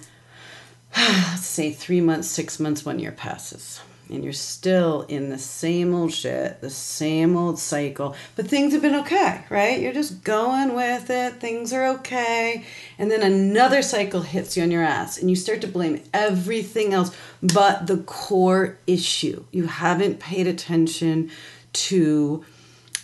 say 1.38 1.72
3 1.72 2.02
months, 2.02 2.28
6 2.28 2.60
months, 2.60 2.86
1 2.86 3.00
year 3.00 3.12
passes 3.12 3.82
and 4.10 4.24
you're 4.24 4.34
still 4.34 5.04
in 5.04 5.30
the 5.30 5.38
same 5.38 5.94
old 5.94 6.14
shit, 6.14 6.62
the 6.62 6.70
same 6.70 7.36
old 7.36 7.60
cycle, 7.60 8.16
but 8.36 8.48
things 8.48 8.74
have 8.74 8.82
been 8.82 8.96
okay, 8.96 9.44
right? 9.50 9.80
You're 9.80 9.94
just 9.94 10.24
going 10.24 10.74
with 10.76 11.10
it, 11.10 11.36
things 11.36 11.74
are 11.74 11.86
okay. 11.88 12.66
And 12.98 13.12
then 13.12 13.24
another 13.24 13.82
cycle 13.82 14.22
hits 14.22 14.58
you 14.58 14.64
on 14.64 14.72
your 14.72 14.84
ass, 14.84 15.18
and 15.18 15.30
you 15.30 15.36
start 15.36 15.62
to 15.62 15.68
blame 15.68 16.04
everything 16.14 16.94
else 16.94 17.16
but 17.42 17.88
the 17.88 17.98
core 17.98 18.78
issue. 18.88 19.44
You 19.52 19.68
haven't 19.68 20.20
paid 20.20 20.48
attention 20.48 21.32
to. 21.74 22.44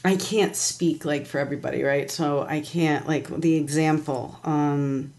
I 0.06 0.18
can't 0.18 0.54
speak 0.56 1.06
like 1.06 1.26
for 1.26 1.40
everybody, 1.40 1.82
right? 1.82 2.12
So 2.12 2.42
I 2.42 2.60
can't, 2.60 3.08
like, 3.08 3.28
the 3.30 3.56
example. 3.56 4.38
Um, 4.44 5.14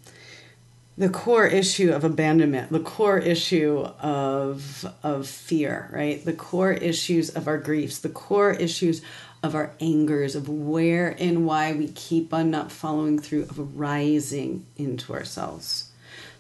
the 0.97 1.09
core 1.09 1.47
issue 1.47 1.93
of 1.93 2.05
abandonment, 2.05 2.71
the 2.71 2.81
core 2.81 3.19
issue 3.19 3.81
of 4.01 4.87
of 5.03 5.27
fear, 5.27 5.91
right? 5.93 6.25
The 6.25 6.33
core 6.33 6.73
issues 6.73 7.31
of 7.31 7.49
our 7.49 7.59
griefs, 7.59 7.99
the 7.99 8.09
core 8.09 8.53
issues 8.53 9.03
of 9.43 9.55
our 9.55 9.73
angers, 9.81 10.37
of 10.37 10.49
where 10.49 11.17
and 11.19 11.47
why 11.47 11.73
we 11.73 11.89
keep 11.89 12.33
on 12.33 12.51
not 12.51 12.71
following 12.71 13.19
through, 13.19 13.43
of 13.43 13.79
rising 13.79 14.67
into 14.77 15.13
ourselves. 15.13 15.91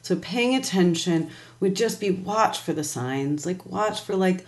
So 0.02 0.16
paying 0.16 0.54
attention 0.54 1.30
would 1.60 1.74
just 1.74 1.98
be 1.98 2.10
watch 2.10 2.60
for 2.60 2.72
the 2.72 2.84
signs, 2.84 3.44
like 3.44 3.66
watch 3.66 4.00
for 4.00 4.14
like, 4.14 4.46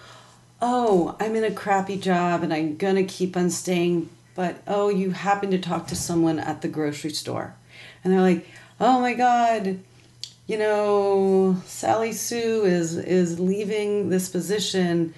oh, 0.62 1.16
I'm 1.18 1.34
in 1.34 1.44
a 1.44 1.50
crappy 1.50 1.96
job 1.96 2.42
and 2.42 2.52
I'm 2.54 2.76
gonna 2.76 3.04
keep 3.04 3.36
on 3.36 3.50
staying, 3.50 4.08
but 4.36 4.62
oh, 4.68 4.88
you 4.88 5.10
happen 5.10 5.50
to 5.50 5.58
talk 5.58 5.88
to 5.88 5.96
someone 5.96 6.38
at 6.38 6.62
the 6.62 6.68
grocery 6.68 7.10
store. 7.10 7.54
And 8.04 8.12
they're 8.12 8.20
like, 8.20 8.46
oh 8.78 9.00
my 9.00 9.14
God, 9.14 9.80
you 10.46 10.58
know, 10.58 11.60
Sally 11.66 12.12
Sue 12.12 12.64
is 12.64 12.96
is 12.96 13.40
leaving 13.40 14.10
this 14.10 14.28
position, 14.28 15.12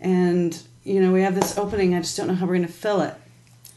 and 0.00 0.60
you 0.82 1.00
know 1.00 1.12
we 1.12 1.22
have 1.22 1.34
this 1.34 1.58
opening. 1.58 1.94
I 1.94 2.00
just 2.00 2.16
don't 2.16 2.26
know 2.26 2.34
how 2.34 2.46
we're 2.46 2.56
going 2.56 2.66
to 2.66 2.72
fill 2.72 3.02
it, 3.02 3.14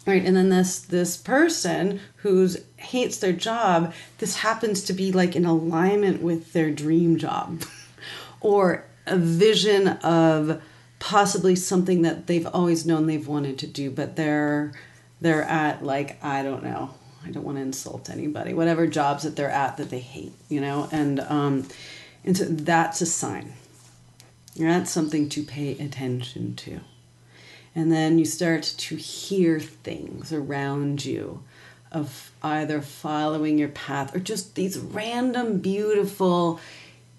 right? 0.08 0.24
And 0.24 0.38
then 0.38 0.50
this 0.50 0.80
this 0.80 1.18
person 1.18 2.00
who's 2.18 2.58
hates 2.78 3.18
their 3.18 3.34
job. 3.34 3.94
This 4.20 4.38
happens 4.38 4.84
to 4.86 4.94
be 4.94 5.12
like 5.12 5.36
in 5.36 5.46
alignment 5.46 6.22
with 6.22 6.54
their 6.54 6.72
dream 6.72 7.18
job, 7.18 7.64
or 8.40 8.86
a 9.06 9.18
vision 9.18 9.90
of 9.90 10.62
possibly 11.00 11.58
something 11.58 12.04
that 12.04 12.28
they've 12.28 12.48
always 12.48 12.86
known 12.86 13.06
they've 13.06 13.28
wanted 13.28 13.60
to 13.60 13.68
do, 13.68 13.92
but 13.92 14.16
they're 14.16 14.72
they're 15.20 15.44
at 15.44 15.84
like 15.84 16.24
I 16.24 16.42
don't 16.42 16.64
know 16.64 16.92
I 17.26 17.32
don't 17.32 17.44
want 17.44 17.58
to 17.58 17.64
insult 17.64 18.10
anybody, 18.10 18.54
whatever 18.54 18.86
jobs 18.86 19.24
that 19.24 19.36
they're 19.36 19.50
at 19.50 19.78
that 19.78 19.90
they 19.90 20.00
hate, 20.00 20.34
you 20.48 20.62
know, 20.62 20.88
and 20.92 21.20
um, 21.22 21.68
and 22.24 22.38
so 22.38 22.46
that's 22.46 23.02
a 23.02 23.06
sign. 23.06 23.54
That's 24.58 24.92
something 24.92 25.28
to 25.30 25.44
pay 25.44 25.72
attention 25.72 26.56
to. 26.58 26.80
And 27.74 27.92
then 27.92 28.20
you 28.20 28.26
start 28.26 28.64
to 28.64 28.96
hear 28.96 29.60
things 29.60 30.32
around 30.32 31.04
you 31.04 31.44
of 31.92 32.32
either 32.42 32.82
following 32.82 33.58
your 33.58 33.70
path 33.70 34.16
or 34.16 34.20
just 34.20 34.56
these 34.56 34.78
random, 34.78 35.60
beautiful 35.60 36.60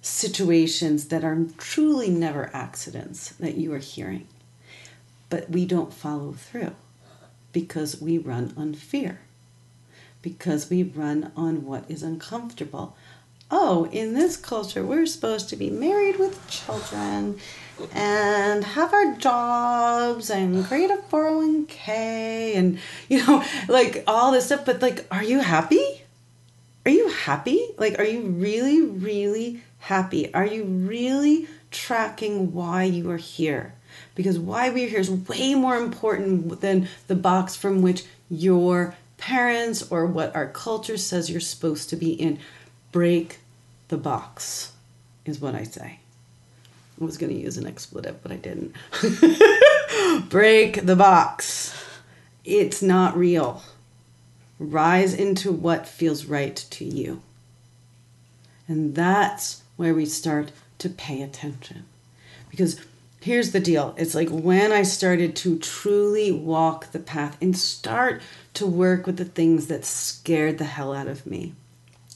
situations 0.00 1.08
that 1.08 1.24
are 1.24 1.46
truly 1.58 2.08
never 2.08 2.50
accidents 2.54 3.30
that 3.30 3.56
you 3.56 3.72
are 3.74 3.78
hearing. 3.78 4.26
But 5.28 5.50
we 5.50 5.66
don't 5.66 5.92
follow 5.92 6.32
through 6.32 6.74
because 7.52 8.00
we 8.00 8.16
run 8.16 8.54
on 8.56 8.72
fear 8.74 9.20
because 10.26 10.68
we 10.68 10.82
run 10.82 11.30
on 11.36 11.64
what 11.64 11.88
is 11.88 12.02
uncomfortable. 12.02 12.96
Oh, 13.48 13.84
in 13.92 14.14
this 14.14 14.36
culture, 14.36 14.84
we're 14.84 15.06
supposed 15.06 15.48
to 15.50 15.56
be 15.56 15.70
married 15.70 16.18
with 16.18 16.50
children 16.50 17.38
and 17.94 18.64
have 18.64 18.92
our 18.92 19.14
jobs 19.14 20.28
and 20.28 20.66
create 20.66 20.90
a 20.90 20.96
401k 20.96 22.56
and, 22.56 22.80
you 23.08 23.24
know, 23.24 23.44
like 23.68 24.02
all 24.08 24.32
this 24.32 24.46
stuff. 24.46 24.66
But, 24.66 24.82
like, 24.82 25.06
are 25.12 25.22
you 25.22 25.38
happy? 25.38 26.02
Are 26.84 26.90
you 26.90 27.08
happy? 27.08 27.68
Like, 27.78 27.96
are 28.00 28.04
you 28.04 28.22
really, 28.22 28.82
really 28.82 29.62
happy? 29.78 30.34
Are 30.34 30.44
you 30.44 30.64
really 30.64 31.46
tracking 31.70 32.52
why 32.52 32.82
you 32.82 33.08
are 33.12 33.16
here? 33.16 33.74
Because 34.16 34.40
why 34.40 34.70
we're 34.70 34.88
here 34.88 34.98
is 34.98 35.08
way 35.08 35.54
more 35.54 35.76
important 35.76 36.60
than 36.62 36.88
the 37.06 37.14
box 37.14 37.54
from 37.54 37.80
which 37.80 38.02
you're 38.28 38.96
parents 39.18 39.90
or 39.90 40.06
what 40.06 40.34
our 40.34 40.48
culture 40.48 40.96
says 40.96 41.30
you're 41.30 41.40
supposed 41.40 41.90
to 41.90 41.96
be 41.96 42.12
in. 42.12 42.38
Break 42.92 43.40
the 43.88 43.96
box, 43.96 44.72
is 45.24 45.40
what 45.40 45.54
I 45.54 45.64
say. 45.64 46.00
I 47.00 47.04
was 47.04 47.18
going 47.18 47.32
to 47.32 47.40
use 47.40 47.58
an 47.58 47.66
expletive, 47.66 48.22
but 48.22 48.32
I 48.32 48.36
didn't. 48.36 48.74
Break 50.28 50.86
the 50.86 50.96
box. 50.96 51.74
It's 52.44 52.82
not 52.82 53.16
real. 53.16 53.62
Rise 54.58 55.12
into 55.12 55.52
what 55.52 55.86
feels 55.86 56.24
right 56.24 56.56
to 56.56 56.84
you. 56.84 57.22
And 58.66 58.94
that's 58.94 59.62
where 59.76 59.94
we 59.94 60.06
start 60.06 60.52
to 60.78 60.88
pay 60.88 61.22
attention. 61.22 61.84
Because 62.50 62.80
here's 63.26 63.50
the 63.50 63.58
deal 63.58 63.92
it's 63.98 64.14
like 64.14 64.28
when 64.28 64.70
I 64.70 64.84
started 64.84 65.34
to 65.36 65.58
truly 65.58 66.30
walk 66.30 66.92
the 66.92 67.00
path 67.00 67.36
and 67.42 67.58
start 67.58 68.22
to 68.54 68.64
work 68.64 69.04
with 69.04 69.16
the 69.16 69.24
things 69.24 69.66
that 69.66 69.84
scared 69.84 70.58
the 70.58 70.64
hell 70.64 70.94
out 70.94 71.08
of 71.08 71.26
me 71.26 71.52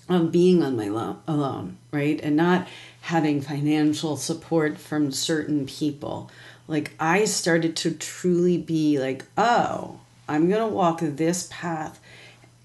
of 0.09 0.31
being 0.31 0.63
on 0.63 0.77
my 0.77 0.89
lo- 0.89 1.19
alone, 1.27 1.79
right? 1.93 2.21
And 2.23 2.37
not 2.37 2.69
having 3.03 3.41
financial 3.41 4.17
support 4.17 4.79
from 4.79 5.11
certain 5.11 5.67
people. 5.67 6.31
Like 6.69 6.93
I 7.01 7.25
started 7.25 7.75
to 7.79 7.91
truly 7.91 8.57
be 8.57 9.01
like, 9.01 9.25
oh, 9.37 9.99
I'm 10.29 10.49
going 10.49 10.61
to 10.61 10.73
walk 10.73 11.01
this 11.03 11.49
path 11.51 11.99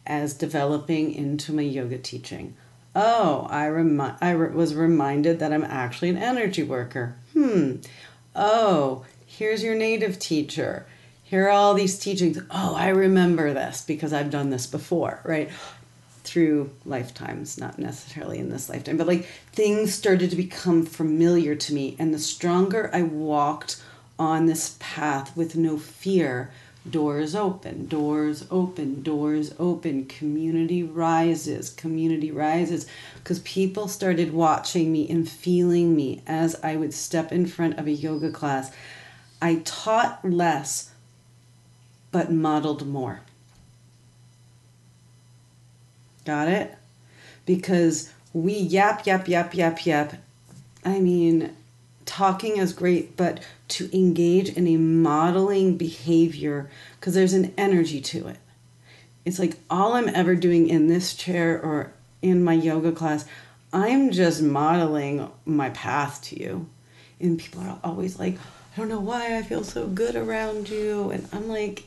as 0.05 0.35
developing 0.35 1.11
into 1.11 1.51
my 1.51 1.63
yoga 1.63 1.97
teaching. 1.97 2.55
Oh, 2.95 3.47
I 3.49 3.67
remi- 3.69 4.15
I 4.21 4.31
re- 4.31 4.53
was 4.55 4.75
reminded 4.75 5.39
that 5.39 5.51
I'm 5.51 5.63
actually 5.63 6.09
an 6.09 6.17
energy 6.17 6.61
worker. 6.61 7.15
Hmm. 7.33 7.77
Oh, 8.35 9.05
here's 9.25 9.63
your 9.63 9.75
native 9.75 10.19
teacher 10.19 10.85
here 11.27 11.47
are 11.47 11.49
all 11.49 11.73
these 11.73 11.97
teachings. 11.97 12.37
Oh, 12.51 12.75
I 12.75 12.89
remember 12.89 13.51
this 13.51 13.81
because 13.81 14.13
I've 14.13 14.29
done 14.29 14.51
this 14.51 14.67
before, 14.67 15.21
right? 15.23 15.49
through 16.25 16.71
lifetimes, 16.85 17.57
not 17.59 17.77
necessarily 17.77 18.39
in 18.39 18.49
this 18.49 18.67
lifetime, 18.67 18.97
but 18.97 19.07
like 19.07 19.25
things 19.51 19.93
started 19.93 20.29
to 20.31 20.35
become 20.35 20.85
familiar 20.85 21.55
to 21.55 21.73
me. 21.73 21.95
And 21.99 22.13
the 22.13 22.19
stronger 22.19 22.89
I 22.91 23.03
walked 23.03 23.81
on 24.17 24.45
this 24.45 24.75
path 24.79 25.35
with 25.37 25.55
no 25.55 25.77
fear, 25.77 26.51
doors 26.89 27.35
open, 27.35 27.87
doors 27.87 28.45
open, 28.51 29.01
doors 29.01 29.53
open, 29.57 30.05
community 30.05 30.83
rises, 30.83 31.69
community 31.71 32.31
rises. 32.31 32.85
Because 33.15 33.39
people 33.39 33.87
started 33.87 34.33
watching 34.33 34.91
me 34.91 35.09
and 35.09 35.27
feeling 35.27 35.95
me 35.95 36.21
as 36.27 36.55
I 36.63 36.75
would 36.75 36.93
step 36.93 37.31
in 37.31 37.45
front 37.45 37.79
of 37.79 37.87
a 37.87 37.91
yoga 37.91 38.31
class. 38.31 38.71
I 39.41 39.61
taught 39.65 40.23
less, 40.23 40.91
but 42.11 42.31
modeled 42.31 42.87
more. 42.87 43.21
Got 46.25 46.47
it? 46.47 46.75
Because 47.45 48.11
we 48.33 48.53
yap, 48.53 49.05
yap, 49.05 49.27
yap, 49.27 49.53
yap, 49.53 49.85
yap. 49.85 50.13
I 50.83 50.99
mean, 50.99 51.55
talking 52.05 52.57
is 52.57 52.73
great, 52.73 53.17
but 53.17 53.41
to 53.69 53.89
engage 53.95 54.49
in 54.49 54.67
a 54.67 54.77
modeling 54.77 55.77
behavior, 55.77 56.69
because 56.99 57.13
there's 57.13 57.33
an 57.33 57.53
energy 57.57 57.99
to 58.01 58.27
it. 58.27 58.37
It's 59.25 59.39
like 59.39 59.57
all 59.69 59.93
I'm 59.93 60.09
ever 60.09 60.35
doing 60.35 60.69
in 60.69 60.87
this 60.87 61.13
chair 61.15 61.59
or 61.59 61.91
in 62.21 62.43
my 62.43 62.53
yoga 62.53 62.91
class, 62.91 63.25
I'm 63.73 64.11
just 64.11 64.41
modeling 64.41 65.29
my 65.45 65.69
path 65.71 66.21
to 66.23 66.39
you. 66.39 66.67
And 67.19 67.39
people 67.39 67.61
are 67.61 67.79
always 67.83 68.19
like, 68.19 68.37
I 68.37 68.77
don't 68.77 68.89
know 68.89 68.99
why 68.99 69.37
I 69.37 69.41
feel 69.41 69.63
so 69.63 69.87
good 69.87 70.15
around 70.15 70.69
you. 70.69 71.09
And 71.09 71.27
I'm 71.31 71.47
like, 71.47 71.85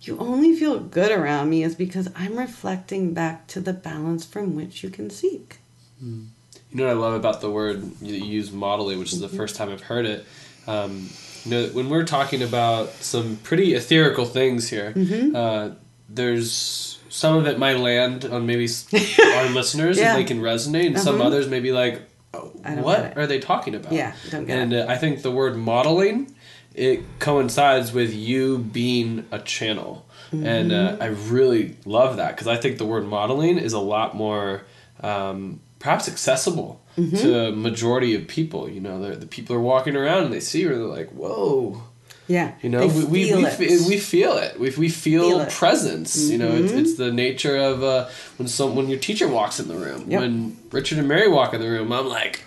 you 0.00 0.18
only 0.18 0.54
feel 0.54 0.78
good 0.78 1.10
around 1.10 1.50
me 1.50 1.62
is 1.62 1.74
because 1.74 2.08
I'm 2.14 2.38
reflecting 2.38 3.12
back 3.12 3.48
to 3.48 3.60
the 3.60 3.72
balance 3.72 4.24
from 4.24 4.54
which 4.54 4.82
you 4.82 4.90
can 4.90 5.10
seek. 5.10 5.58
Hmm. 6.00 6.26
You 6.70 6.78
know 6.78 6.84
what 6.86 6.90
I 6.90 6.94
love 6.94 7.14
about 7.14 7.40
the 7.40 7.50
word 7.50 7.82
you 8.02 8.14
use 8.14 8.52
modeling, 8.52 8.98
which 8.98 9.12
is 9.12 9.20
the 9.20 9.28
first 9.28 9.56
time 9.56 9.70
I've 9.70 9.80
heard 9.82 10.04
it. 10.06 10.26
Um, 10.66 11.08
you 11.44 11.50
know, 11.50 11.66
when 11.68 11.88
we're 11.88 12.04
talking 12.04 12.42
about 12.42 12.90
some 12.90 13.36
pretty 13.42 13.72
etherical 13.72 14.26
things 14.28 14.68
here, 14.68 14.92
Mm-hmm. 14.92 15.34
uh, 15.34 15.70
there's 16.10 16.98
some 17.08 17.36
of 17.36 17.46
it 17.46 17.58
might 17.58 17.78
land 17.78 18.24
on 18.26 18.44
maybe 18.46 18.68
our 19.36 19.48
listeners 19.50 19.98
Yeah. 19.98 20.10
and 20.14 20.18
they 20.20 20.24
can 20.24 20.40
resonate, 20.40 20.86
and 20.88 20.98
some 20.98 21.16
Uh-huh. 21.16 21.24
others 21.28 21.48
may 21.48 21.60
be 21.60 21.72
like, 21.72 22.02
oh, 22.34 22.52
I 22.64 22.68
don't 22.70 22.76
get 22.76 22.84
"What 22.84 23.16
are 23.18 23.26
they 23.26 23.38
talking 23.38 23.74
about?" 23.74 23.92
Yeah, 23.92 24.12
don't 24.30 24.46
get 24.46 24.58
and 24.58 24.72
it. 24.72 24.88
uh, 24.88 24.92
I 24.92 24.96
think 24.98 25.22
the 25.22 25.30
word 25.30 25.56
modeling 25.56 26.34
it 26.74 27.02
coincides 27.18 27.92
with 27.92 28.14
you 28.14 28.58
being 28.58 29.24
a 29.32 29.38
channel, 29.38 30.04
and 30.32 30.70
uh, 30.72 30.92
Mm-hmm. 30.92 31.02
I 31.02 31.06
really 31.06 31.76
love 31.86 32.18
that 32.18 32.32
because 32.36 32.46
I 32.46 32.56
think 32.56 32.76
the 32.78 32.84
word 32.86 33.06
modeling 33.06 33.58
is 33.58 33.72
a 33.72 33.78
lot 33.80 34.14
more 34.14 34.62
um, 35.02 35.60
perhaps 35.78 36.08
accessible 36.08 36.80
Mm-hmm. 36.98 37.16
to 37.18 37.38
a 37.46 37.52
majority 37.52 38.16
of 38.16 38.26
people. 38.26 38.68
You 38.68 38.80
know, 38.80 38.98
the 39.00 39.14
the 39.14 39.26
people 39.26 39.54
are 39.54 39.60
walking 39.60 39.94
around 39.94 40.24
and 40.24 40.32
they 40.34 40.40
see 40.40 40.64
her, 40.64 40.74
they're 40.74 40.82
like, 40.82 41.10
"Whoa." 41.10 41.80
Yeah. 42.26 42.54
You 42.60 42.68
know, 42.70 42.86
we, 42.88 43.04
we, 43.04 43.24
feel 43.28 43.38
we, 43.38 43.44
it. 43.46 43.88
we 43.88 43.98
feel 43.98 44.32
it. 44.36 44.58
We, 44.58 44.70
we 44.76 44.88
feel, 44.88 45.28
Feel 45.38 45.46
presence. 45.46 46.28
You 46.28 46.38
know, 46.38 46.50
it's, 46.52 46.72
it's 46.72 46.94
the 46.96 47.12
nature 47.12 47.56
of 47.56 47.84
uh, 47.84 48.08
when 48.36 48.48
some 48.48 48.74
when 48.74 48.88
your 48.88 48.98
teacher 48.98 49.28
walks 49.28 49.60
in 49.60 49.68
the 49.68 49.76
room. 49.76 50.10
Yep. 50.10 50.20
When 50.20 50.56
Richard 50.72 50.98
and 50.98 51.06
Mary 51.06 51.28
walk 51.28 51.54
in 51.54 51.60
the 51.60 51.68
room, 51.70 51.92
I'm 51.92 52.08
like, 52.08 52.42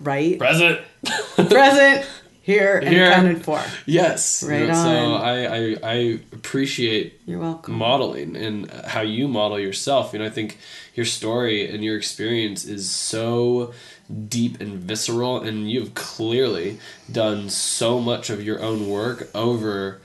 right? 0.00 0.36
present. 0.36 0.80
Present, 1.36 2.06
here, 2.42 2.78
and 2.78 2.88
Here. 2.88 3.10
accounted 3.10 3.44
for. 3.44 3.62
yes. 3.86 4.42
You 4.42 4.50
Right 4.50 4.66
know, 4.68 4.74
So. 4.74 5.14
I, 5.14 5.44
I, 5.44 5.76
I 5.82 6.20
appreciate 6.48 7.20
You're 7.26 7.40
welcome. 7.40 7.74
modeling 7.74 8.36
and 8.36 8.70
how 8.70 9.00
you 9.00 9.26
model 9.28 9.58
yourself. 9.58 10.12
You 10.12 10.18
know, 10.18 10.26
I 10.26 10.30
think 10.30 10.58
your 10.94 11.06
story 11.06 11.68
and 11.72 11.82
your 11.82 11.96
experience 11.96 12.64
is 12.64 12.90
so 12.90 13.72
deep 14.28 14.60
and 14.60 14.78
visceral, 14.78 15.40
and 15.40 15.70
you've 15.70 15.94
clearly 15.94 16.78
done 17.10 17.48
so 17.48 17.98
much 18.00 18.28
of 18.30 18.42
your 18.44 18.60
own 18.62 18.88
work 18.88 19.28
over. 19.34 20.00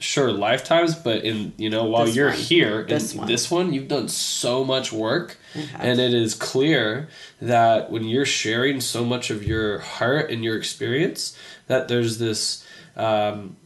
Sure, 0.00 0.32
lifetimes, 0.32 0.94
but 0.94 1.24
in 1.24 1.52
you 1.56 1.70
know 1.70 1.84
while 1.84 2.04
This 2.06 2.16
you're 2.16 2.28
one. 2.30 2.36
here 2.36 2.80
in 2.82 2.88
This 2.88 3.14
one. 3.14 3.26
this 3.26 3.50
one, 3.50 3.72
you've 3.72 3.88
done 3.88 4.08
so 4.08 4.62
much 4.64 4.92
work, 4.92 5.38
and 5.78 5.98
it 6.00 6.12
is 6.12 6.34
clear 6.34 7.08
that 7.40 7.90
when 7.90 8.04
you're 8.04 8.26
sharing 8.26 8.80
so 8.82 9.04
much 9.04 9.30
of 9.30 9.44
your 9.46 9.78
heart 9.78 10.30
and 10.30 10.44
your 10.44 10.56
experience, 10.58 11.38
that 11.68 11.88
there's 11.88 12.18
this 12.18 12.66
um, 12.96 13.56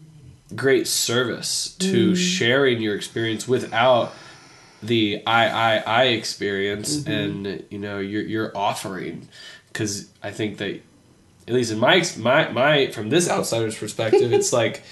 great 0.55 0.87
service 0.87 1.75
to 1.79 2.13
mm. 2.13 2.17
sharing 2.17 2.81
your 2.81 2.95
experience 2.95 3.47
without 3.47 4.13
the 4.83 5.23
I 5.27 5.49
I 5.49 5.77
I 5.79 6.03
experience 6.05 6.97
mm-hmm. 6.97 7.11
and 7.11 7.65
you 7.71 7.79
know 7.79 7.99
you're 7.99 8.23
you're 8.23 8.57
offering. 8.57 9.29
Because 9.69 10.11
I 10.23 10.31
think 10.31 10.59
that 10.59 10.81
at 11.47 11.55
least 11.55 11.71
in 11.71 11.79
my 11.79 12.05
my 12.17 12.49
my 12.49 12.87
from 12.89 13.11
this 13.11 13.29
outsider's 13.29 13.77
perspective 13.77 14.33
it's 14.33 14.53
like 14.63 14.83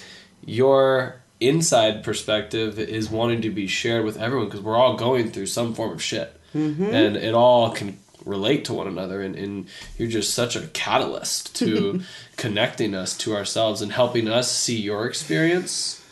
your 0.45 1.17
inside 1.41 2.03
perspective 2.03 2.79
is 2.79 3.11
wanting 3.11 3.43
to 3.43 3.51
be 3.51 3.67
shared 3.67 4.05
with 4.05 4.19
everyone 4.19 4.47
because 4.47 4.61
we're 4.61 4.77
all 4.77 4.97
going 4.97 5.31
through 5.31 5.47
some 5.47 5.75
form 5.75 5.93
of 5.93 6.03
shit. 6.03 6.33
Mm-hmm. 6.55 6.85
And 6.85 7.17
it 7.17 7.35
all 7.35 7.71
can 7.71 7.99
relate 8.27 8.65
to 8.67 8.75
one 8.75 8.87
another 8.89 9.23
and, 9.23 9.37
and 9.37 9.67
you're 9.97 10.09
just 10.09 10.35
such 10.35 10.57
a 10.57 10.67
catalyst 10.69 11.55
to 11.57 12.01
connecting 12.37 12.95
us 12.95 13.17
to 13.17 13.35
ourselves 13.35 13.81
and 13.81 13.93
helping 13.93 14.29
us 14.29 14.51
see 14.51 14.77
your 14.81 15.07
experience 15.07 16.05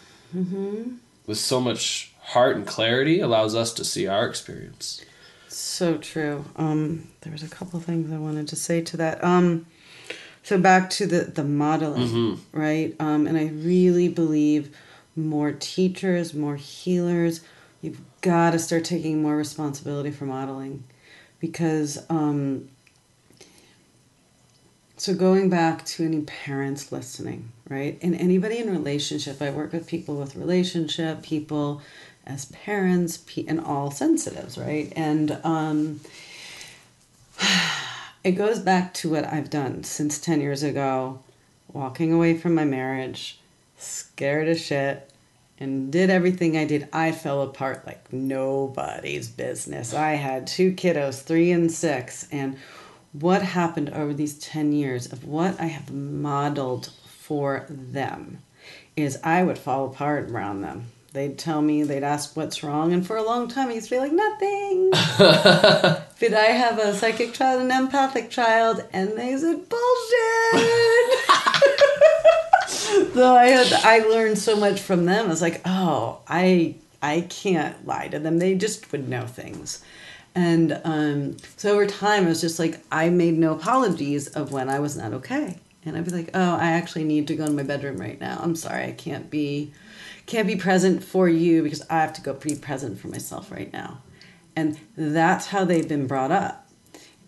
with 1.27 1.39
so 1.39 1.61
much 1.61 2.13
heart 2.21 2.57
and 2.57 2.67
clarity 2.67 3.21
allows 3.21 3.55
us 3.55 3.73
to 3.75 3.85
see 3.85 4.07
our 4.07 4.27
experience 4.27 5.05
So 5.49 5.99
true. 5.99 6.45
Um, 6.57 7.09
there 7.21 7.33
was 7.33 7.43
a 7.45 7.49
couple 7.49 7.79
things 7.81 8.11
I 8.13 8.19
wanted 8.19 8.49
to 8.49 8.57
say 8.57 8.81
to 8.81 8.97
that. 8.97 9.23
Um, 9.23 9.67
so 10.43 10.59
back 10.59 10.91
to 10.91 11.07
the 11.07 11.21
the 11.25 11.45
modeling, 11.45 12.41
right? 12.53 12.95
Um, 12.99 13.27
and 13.29 13.39
I 13.39 13.47
really 13.47 14.09
believe 14.09 14.75
more 15.17 15.53
teachers, 15.53 16.35
more 16.35 16.57
healers. 16.57 17.41
You've 17.83 18.01
got 18.21 18.51
to 18.51 18.59
start 18.59 18.85
taking 18.85 19.23
more 19.23 19.37
responsibility 19.37 20.11
for 20.11 20.27
modeling, 20.27 20.83
because. 21.47 22.05
Um, 22.09 22.71
so 24.97 25.13
going 25.13 25.51
back 25.51 25.85
to 25.87 26.05
any 26.05 26.23
parents 26.23 26.91
listening, 26.91 27.51
right? 27.69 27.99
And 28.01 28.15
anybody 28.15 28.59
in 28.59 28.71
relationship, 28.71 29.43
I 29.43 29.51
work 29.51 29.73
with 29.73 29.87
people 29.87 30.17
with 30.17 30.37
relationship, 30.37 31.23
people 31.23 31.83
as 32.25 32.47
parents, 32.47 33.23
and 33.47 33.61
all 33.61 33.91
sensitives, 33.91 34.57
right? 34.57 34.91
And 34.97 35.39
um, 35.45 36.01
it 38.25 38.33
goes 38.33 38.61
back 38.61 38.95
to 38.95 39.11
what 39.11 39.25
I've 39.25 39.51
done 39.51 39.85
since 39.85 40.19
10 40.19 40.41
years 40.41 40.63
ago, 40.63 41.21
walking 41.73 42.13
away 42.13 42.39
from 42.39 42.55
my 42.55 42.65
marriage, 42.65 43.41
scared 43.77 44.49
as 44.49 44.61
shit, 44.61 45.11
and 45.59 45.93
did 45.93 46.11
everything 46.11 46.57
I 46.57 46.65
did. 46.65 46.89
I 46.93 47.13
fell 47.13 47.43
apart 47.43 47.87
like 47.87 48.13
nobody's 48.13 49.29
business. 49.29 49.95
I 49.95 50.13
had 50.13 50.47
two 50.47 50.73
kiddos, 50.73 51.23
three 51.23 51.51
and 51.53 51.71
six, 51.71 52.27
and 52.33 52.57
what 53.13 53.43
happened 53.43 53.91
over 53.91 54.13
these 54.13 54.39
10 54.39 54.73
years 54.73 55.13
of 55.13 55.25
what 55.25 55.61
I 55.61 55.67
have 55.67 55.93
modeled 55.93 56.91
for 57.07 57.67
them 57.69 58.39
is 58.97 59.19
I 59.23 59.45
would 59.45 59.59
fall 59.59 59.87
apart 59.87 60.31
around 60.31 60.63
them. 60.63 60.87
They'd 61.13 61.39
tell 61.39 61.63
me, 61.63 61.85
they'd 61.85 62.03
ask 62.03 62.37
what's 62.37 62.65
wrong, 62.65 62.93
and 62.93 63.07
for 63.07 63.17
a 63.17 63.23
long 63.23 63.47
time 63.47 63.69
I 63.69 63.75
used 63.75 63.89
to 63.89 63.95
be 63.95 64.01
like, 64.01 64.11
nothing. 64.11 64.91
Did 66.19 66.35
I 66.35 66.51
have 66.51 66.81
a 66.81 66.93
psychic 66.93 67.33
child, 67.33 67.63
an 67.63 67.71
empathic 67.71 68.31
child? 68.31 68.85
And 68.93 69.11
they 69.11 69.37
said, 69.37 69.69
bullshit. 69.69 71.31
so 73.15 73.35
I 73.35 73.47
had, 73.47 73.73
I 73.73 73.99
learned 74.09 74.39
so 74.39 74.57
much 74.57 74.81
from 74.81 75.05
them. 75.05 75.27
I 75.27 75.29
was 75.29 75.43
like, 75.43 75.61
oh, 75.65 76.21
I 76.29 76.77
I 77.05 77.21
can't 77.29 77.87
lie 77.87 78.09
to 78.09 78.19
them. 78.19 78.39
They 78.39 78.55
just 78.55 78.91
would 78.91 79.11
know 79.11 79.27
things. 79.27 79.85
And 80.35 80.81
um, 80.85 81.37
so 81.59 81.75
over 81.75 81.87
time, 81.87 82.25
I 82.25 82.29
was 82.29 82.41
just 82.41 82.59
like, 82.59 82.81
I 82.91 83.11
made 83.11 83.35
no 83.35 83.53
apologies 83.53 84.29
of 84.29 84.53
when 84.53 84.71
I 84.71 84.79
was 84.79 84.97
not 84.97 85.13
okay. 85.13 85.59
And 85.85 85.99
I'd 85.99 86.07
be 86.07 86.13
like, 86.13 86.31
oh, 86.33 86.57
I 86.57 86.73
actually 86.73 87.05
need 87.05 87.29
to 87.29 87.37
go 87.37 87.45
in 87.45 87.57
my 87.57 87.63
bedroom 87.63 87.99
right 87.99 88.19
now. 88.19 88.41
I'm 88.43 88.57
sorry, 88.57 88.85
I 88.85 88.93
can't 88.93 89.29
be, 89.29 89.71
can't 90.25 90.47
be 90.47 90.57
present 90.57 91.05
for 91.05 91.29
you 91.29 91.63
because 91.63 91.83
I 91.91 92.01
have 92.01 92.15
to 92.15 92.23
go 92.23 92.33
be 92.33 92.55
present 92.55 92.99
for 92.99 93.09
myself 93.09 93.53
right 93.53 93.71
now. 93.71 93.99
And 94.57 94.79
that's 94.97 95.49
how 95.49 95.65
they've 95.65 95.87
been 95.87 96.07
brought 96.07 96.33
up. 96.33 96.71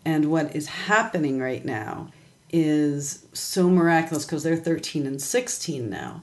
And 0.07 0.31
what 0.31 0.57
is 0.57 0.69
happening 0.69 1.39
right 1.39 1.65
now 1.65 2.13
is 2.51 3.27
so 3.33 3.69
miraculous 3.69 4.25
because 4.25 4.43
they're 4.43 4.57
13 4.57 5.07
and 5.07 5.21
16 5.21 5.89
now. 5.91 6.23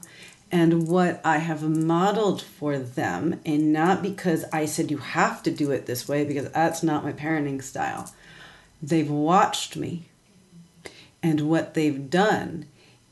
And 0.50 0.86
what 0.86 1.20
I 1.24 1.38
have 1.38 1.62
modeled 1.62 2.40
for 2.40 2.78
them, 2.78 3.40
and 3.44 3.72
not 3.72 4.02
because 4.02 4.44
I 4.52 4.66
said 4.66 4.90
you 4.90 4.98
have 4.98 5.42
to 5.42 5.50
do 5.50 5.70
it 5.72 5.86
this 5.86 6.06
way, 6.06 6.24
because 6.24 6.48
that's 6.50 6.82
not 6.82 7.04
my 7.04 7.12
parenting 7.12 7.62
style. 7.62 8.12
They've 8.80 9.10
watched 9.10 9.76
me. 9.76 10.06
And 11.22 11.42
what 11.42 11.74
they've 11.74 12.08
done 12.08 12.66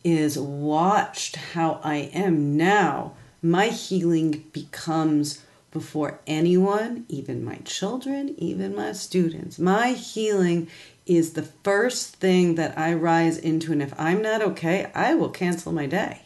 is 0.05 0.39
watched 0.39 1.37
how 1.37 1.81
I 1.83 2.11
am 2.13 2.57
now. 2.57 3.15
My 3.43 3.69
healing 3.69 4.45
becomes 4.53 5.43
before 5.73 6.21
anyone, 6.27 7.07
even 7.09 7.43
my 7.43 7.57
children, 7.65 8.35
even 8.37 8.77
my 8.77 8.93
students. 8.93 9.59
My 9.59 9.93
healing 9.93 10.69
is 11.07 11.33
the 11.33 11.43
first 11.43 12.17
thing 12.17 12.55
that 12.55 12.79
I 12.79 12.95
rise 12.95 13.39
into. 13.39 13.73
And 13.73 13.83
if 13.83 13.99
I'm 13.99 14.23
not 14.23 14.43
okay, 14.43 14.91
I 14.95 15.15
will 15.15 15.31
cancel 15.31 15.73
my 15.73 15.87
day 15.87 16.23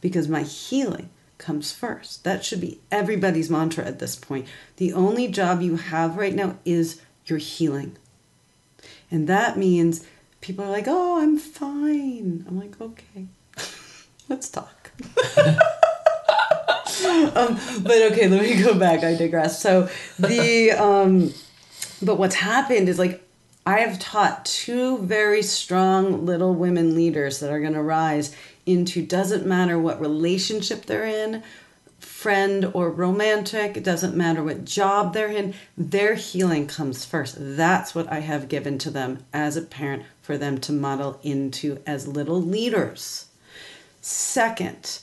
because 0.00 0.28
my 0.28 0.42
healing 0.42 1.10
comes 1.38 1.72
first. 1.72 2.24
That 2.24 2.44
should 2.44 2.60
be 2.60 2.80
everybody's 2.90 3.50
mantra 3.50 3.84
at 3.84 3.98
this 3.98 4.16
point. 4.16 4.46
The 4.76 4.92
only 4.92 5.28
job 5.28 5.62
you 5.62 5.76
have 5.76 6.16
right 6.16 6.34
now 6.34 6.58
is 6.64 7.00
your 7.26 7.38
healing. 7.38 7.96
And 9.10 9.26
that 9.28 9.58
means 9.58 10.06
people 10.40 10.64
are 10.64 10.70
like, 10.70 10.86
oh, 10.86 11.20
I'm 11.20 11.38
fine. 11.38 12.44
I'm 12.46 12.58
like, 12.58 12.80
okay, 12.80 13.26
let's 14.28 14.48
talk. 14.48 14.92
um, 17.06 17.58
but 17.82 18.12
okay, 18.12 18.28
let 18.28 18.42
me 18.42 18.62
go 18.62 18.74
back. 18.74 19.02
I 19.02 19.14
digress. 19.14 19.60
So 19.60 19.88
the, 20.18 20.72
um, 20.72 21.32
but 22.02 22.18
what's 22.18 22.36
happened 22.36 22.88
is 22.88 22.98
like, 22.98 23.26
I 23.70 23.82
have 23.82 24.00
taught 24.00 24.46
two 24.46 24.98
very 24.98 25.44
strong 25.44 26.26
little 26.26 26.52
women 26.56 26.96
leaders 26.96 27.38
that 27.38 27.52
are 27.52 27.60
going 27.60 27.74
to 27.74 27.82
rise 27.82 28.34
into 28.66 29.06
doesn't 29.06 29.46
matter 29.46 29.78
what 29.78 30.00
relationship 30.00 30.86
they're 30.86 31.06
in, 31.06 31.44
friend 32.00 32.68
or 32.74 32.90
romantic, 32.90 33.76
it 33.76 33.84
doesn't 33.84 34.16
matter 34.16 34.42
what 34.42 34.64
job 34.64 35.14
they're 35.14 35.30
in, 35.30 35.54
their 35.78 36.16
healing 36.16 36.66
comes 36.66 37.04
first. 37.04 37.36
That's 37.38 37.94
what 37.94 38.10
I 38.10 38.18
have 38.18 38.48
given 38.48 38.76
to 38.78 38.90
them 38.90 39.24
as 39.32 39.56
a 39.56 39.62
parent 39.62 40.02
for 40.20 40.36
them 40.36 40.58
to 40.62 40.72
model 40.72 41.20
into 41.22 41.80
as 41.86 42.08
little 42.08 42.42
leaders. 42.42 43.26
Second, 44.00 44.98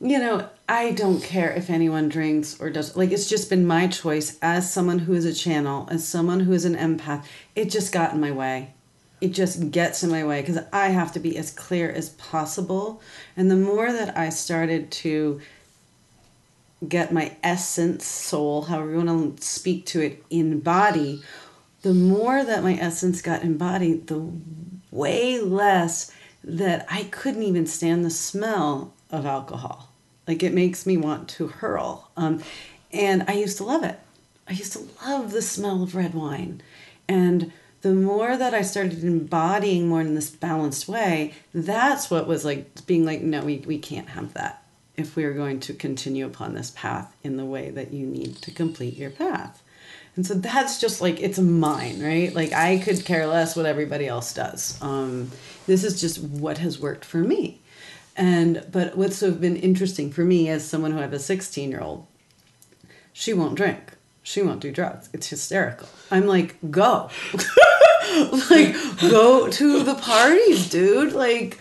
you 0.00 0.18
know, 0.18 0.48
I 0.68 0.92
don't 0.92 1.22
care 1.22 1.52
if 1.52 1.68
anyone 1.68 2.08
drinks 2.08 2.58
or 2.60 2.70
does 2.70 2.96
like 2.96 3.10
it's 3.10 3.28
just 3.28 3.50
been 3.50 3.66
my 3.66 3.86
choice 3.86 4.38
as 4.40 4.72
someone 4.72 5.00
who 5.00 5.12
is 5.12 5.24
a 5.24 5.34
channel, 5.34 5.88
as 5.90 6.06
someone 6.06 6.40
who 6.40 6.52
is 6.52 6.64
an 6.64 6.76
empath. 6.76 7.24
It 7.54 7.70
just 7.70 7.92
got 7.92 8.14
in 8.14 8.20
my 8.20 8.32
way 8.32 8.74
it 9.20 9.32
just 9.32 9.70
gets 9.70 10.02
in 10.02 10.10
my 10.10 10.24
way 10.24 10.40
because 10.40 10.58
I 10.72 10.88
have 10.88 11.12
to 11.12 11.20
be 11.20 11.36
as 11.36 11.50
clear 11.50 11.90
as 11.90 12.10
possible. 12.10 13.02
And 13.36 13.50
the 13.50 13.56
more 13.56 13.92
that 13.92 14.16
I 14.16 14.30
started 14.30 14.90
to 14.92 15.40
get 16.86 17.12
my 17.12 17.36
essence, 17.42 18.06
soul, 18.06 18.62
however 18.62 18.92
you 18.92 19.04
want 19.04 19.38
to 19.38 19.46
speak 19.46 19.84
to 19.86 20.00
it, 20.00 20.24
in 20.30 20.60
body, 20.60 21.22
the 21.82 21.92
more 21.92 22.42
that 22.42 22.62
my 22.62 22.74
essence 22.74 23.20
got 23.20 23.42
embodied, 23.42 24.06
the 24.06 24.32
way 24.90 25.38
less 25.38 26.10
that 26.42 26.86
I 26.88 27.04
couldn't 27.04 27.42
even 27.42 27.66
stand 27.66 28.04
the 28.04 28.10
smell 28.10 28.94
of 29.10 29.26
alcohol. 29.26 29.89
Like 30.26 30.42
it 30.42 30.52
makes 30.52 30.86
me 30.86 30.96
want 30.96 31.28
to 31.30 31.48
hurl. 31.48 32.10
Um, 32.16 32.42
and 32.92 33.24
I 33.28 33.32
used 33.32 33.56
to 33.58 33.64
love 33.64 33.84
it. 33.84 33.98
I 34.48 34.52
used 34.52 34.72
to 34.72 34.88
love 35.06 35.32
the 35.32 35.42
smell 35.42 35.82
of 35.82 35.94
red 35.94 36.14
wine. 36.14 36.62
And 37.08 37.52
the 37.82 37.94
more 37.94 38.36
that 38.36 38.52
I 38.52 38.62
started 38.62 39.02
embodying 39.04 39.88
more 39.88 40.00
in 40.00 40.14
this 40.14 40.30
balanced 40.30 40.88
way, 40.88 41.34
that's 41.54 42.10
what 42.10 42.26
was 42.26 42.44
like 42.44 42.86
being 42.86 43.04
like, 43.04 43.22
no, 43.22 43.42
we, 43.42 43.58
we 43.58 43.78
can't 43.78 44.10
have 44.10 44.34
that 44.34 44.62
if 44.96 45.16
we 45.16 45.24
are 45.24 45.32
going 45.32 45.60
to 45.60 45.72
continue 45.72 46.26
upon 46.26 46.54
this 46.54 46.72
path 46.72 47.16
in 47.22 47.36
the 47.36 47.44
way 47.44 47.70
that 47.70 47.92
you 47.92 48.06
need 48.06 48.36
to 48.42 48.50
complete 48.50 48.96
your 48.96 49.10
path. 49.10 49.62
And 50.16 50.26
so 50.26 50.34
that's 50.34 50.80
just 50.80 51.00
like, 51.00 51.20
it's 51.20 51.38
mine, 51.38 52.02
right? 52.02 52.34
Like 52.34 52.52
I 52.52 52.78
could 52.78 53.04
care 53.04 53.26
less 53.26 53.56
what 53.56 53.66
everybody 53.66 54.06
else 54.06 54.34
does. 54.34 54.78
Um, 54.82 55.30
this 55.66 55.84
is 55.84 56.00
just 56.00 56.22
what 56.22 56.58
has 56.58 56.78
worked 56.78 57.04
for 57.04 57.18
me. 57.18 57.60
And, 58.16 58.66
but 58.70 58.96
what's 58.96 59.16
so 59.16 59.30
been 59.32 59.56
interesting 59.56 60.10
for 60.10 60.24
me 60.24 60.48
as 60.48 60.66
someone 60.66 60.92
who 60.92 60.98
have 60.98 61.12
a 61.12 61.18
16 61.18 61.70
year 61.70 61.80
old, 61.80 62.06
she 63.12 63.32
won't 63.32 63.54
drink 63.54 63.96
she 64.22 64.42
won't 64.42 64.60
do 64.60 64.70
drugs. 64.70 65.08
It's 65.12 65.28
hysterical. 65.28 65.88
I'm 66.10 66.26
like, 66.26 66.56
go. 66.70 67.10
like, 68.50 68.74
go 69.10 69.50
to 69.50 69.82
the 69.82 69.98
parties, 70.00 70.70
dude. 70.70 71.12
Like, 71.12 71.58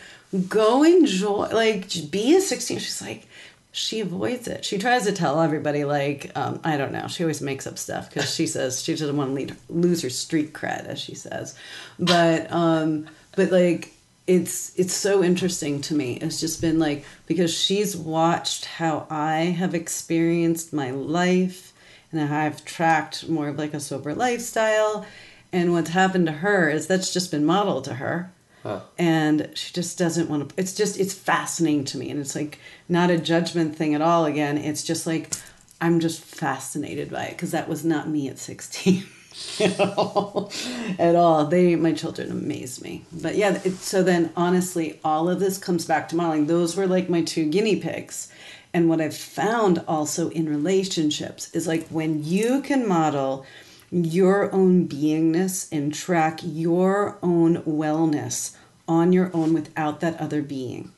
go 0.48 0.84
enjoy. 0.84 1.48
Like, 1.48 1.90
be 2.12 2.36
a 2.36 2.42
16. 2.42 2.80
She's 2.80 3.02
like, 3.02 3.28
she 3.72 4.02
avoids 4.02 4.48
it. 4.48 4.66
She 4.66 4.78
tries 4.78 5.06
to 5.06 5.12
tell 5.12 5.42
everybody, 5.42 5.84
like, 5.84 6.32
um, 6.36 6.60
I 6.64 6.76
don't 6.78 6.92
know. 6.92 7.08
She 7.08 7.24
always 7.24 7.42
makes 7.42 7.66
up 7.66 7.78
stuff 7.78 8.10
because 8.10 8.34
she 8.34 8.46
says 8.46 8.84
she 8.84 8.94
doesn't 8.94 9.16
want 9.16 9.36
to 9.48 9.56
lose 9.70 10.02
her 10.02 10.10
street 10.10 10.54
cred, 10.54 10.86
as 10.86 11.00
she 11.00 11.16
says. 11.16 11.56
But, 11.98 12.52
um, 12.52 13.08
but 13.36 13.52
like, 13.52 13.94
it's 14.30 14.78
it's 14.78 14.94
so 14.94 15.24
interesting 15.24 15.82
to 15.82 15.96
me. 15.96 16.14
It's 16.18 16.40
just 16.40 16.62
been 16.62 16.78
like 16.78 17.04
because 17.26 17.52
she's 17.52 17.98
watched 17.98 18.66
how 18.66 19.08
I 19.10 19.46
have 19.46 19.74
experienced 19.74 20.72
my 20.72 20.92
life 20.92 21.74
and 22.12 22.22
how 22.22 22.42
I've 22.42 22.64
tracked 22.64 23.28
more 23.28 23.48
of 23.48 23.58
like 23.58 23.74
a 23.74 23.80
sober 23.80 24.14
lifestyle. 24.14 25.04
And 25.52 25.74
what's 25.74 25.90
happened 25.90 26.28
to 26.28 26.32
her 26.32 26.70
is 26.70 26.86
that's 26.86 27.12
just 27.12 27.32
been 27.32 27.44
modeled 27.44 27.86
to 27.86 27.96
her. 27.96 28.32
Huh. 28.62 28.82
And 29.00 29.50
she 29.56 29.74
just 29.74 29.98
doesn't 29.98 30.30
want 30.30 30.50
to. 30.50 30.56
It's 30.58 30.76
just, 30.76 31.00
it's 31.00 31.14
fascinating 31.14 31.86
to 31.86 31.98
me. 31.98 32.12
And 32.12 32.20
it's 32.20 32.36
like 32.36 32.60
not 32.88 33.10
a 33.10 33.18
judgment 33.18 33.76
thing 33.76 33.96
at 33.96 34.02
all. 34.02 34.26
Again, 34.26 34.60
it's 34.60 34.84
just 34.84 35.08
like, 35.08 35.34
I'm 35.82 36.00
just 36.00 36.22
fascinated 36.22 37.10
by 37.10 37.26
it 37.26 37.32
because 37.32 37.52
that 37.52 37.68
was 37.68 37.84
not 37.84 38.08
me 38.08 38.30
at 38.30 38.38
16. 38.38 39.06
at 39.60 41.16
all. 41.16 41.46
They, 41.46 41.76
my 41.76 41.94
children 41.94 42.32
amaze 42.32 42.82
me. 42.82 43.06
But 43.12 43.36
yeah, 43.36 43.60
it, 43.64 43.74
so 43.74 44.04
then 44.04 44.32
honestly, 44.36 45.00
all 45.04 45.30
of 45.30 45.40
this 45.40 45.58
comes 45.58 45.86
back 45.86 46.10
to 46.10 46.16
modeling. 46.16 46.48
Those 46.48 46.76
were 46.76 46.88
like 46.88 47.10
my 47.10 47.22
two 47.22 47.46
guinea 47.46 47.76
pigs. 47.78 48.32
And 48.74 48.88
what 48.88 49.02
I've 49.02 49.18
found 49.18 49.84
also 49.88 50.30
in 50.30 50.48
relationships 50.48 51.54
is 51.54 51.68
like 51.68 51.88
when 51.88 52.24
you 52.24 52.62
can 52.62 52.88
model 52.88 53.46
your 53.92 54.54
own 54.54 54.88
beingness 54.88 55.68
and 55.72 55.94
track 55.94 56.40
your 56.44 57.18
own 57.24 57.64
wellness 57.64 58.56
on 58.88 59.12
your 59.12 59.32
own 59.34 59.54
without 59.54 60.00
that 60.02 60.20
other 60.20 60.42
being. 60.42 60.92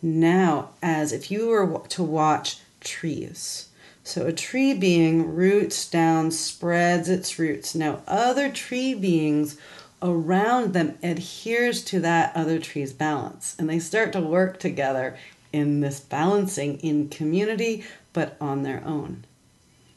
Now, 0.00 0.70
as 0.80 1.12
if 1.12 1.30
you 1.30 1.48
were 1.48 1.82
to 1.88 2.02
watch 2.04 2.58
trees. 2.80 3.67
So 4.08 4.26
a 4.26 4.32
tree 4.32 4.72
being 4.72 5.34
roots 5.34 5.86
down, 5.86 6.30
spreads 6.30 7.10
its 7.10 7.38
roots. 7.38 7.74
Now, 7.74 8.00
other 8.06 8.50
tree 8.50 8.94
beings 8.94 9.58
around 10.00 10.72
them 10.72 10.96
adheres 11.02 11.84
to 11.84 12.00
that 12.00 12.34
other 12.34 12.58
tree's 12.58 12.94
balance 12.94 13.54
and 13.58 13.68
they 13.68 13.78
start 13.78 14.14
to 14.14 14.22
work 14.22 14.58
together 14.58 15.18
in 15.52 15.80
this 15.80 16.00
balancing 16.00 16.78
in 16.78 17.10
community, 17.10 17.84
but 18.14 18.38
on 18.40 18.62
their 18.62 18.82
own. 18.86 19.24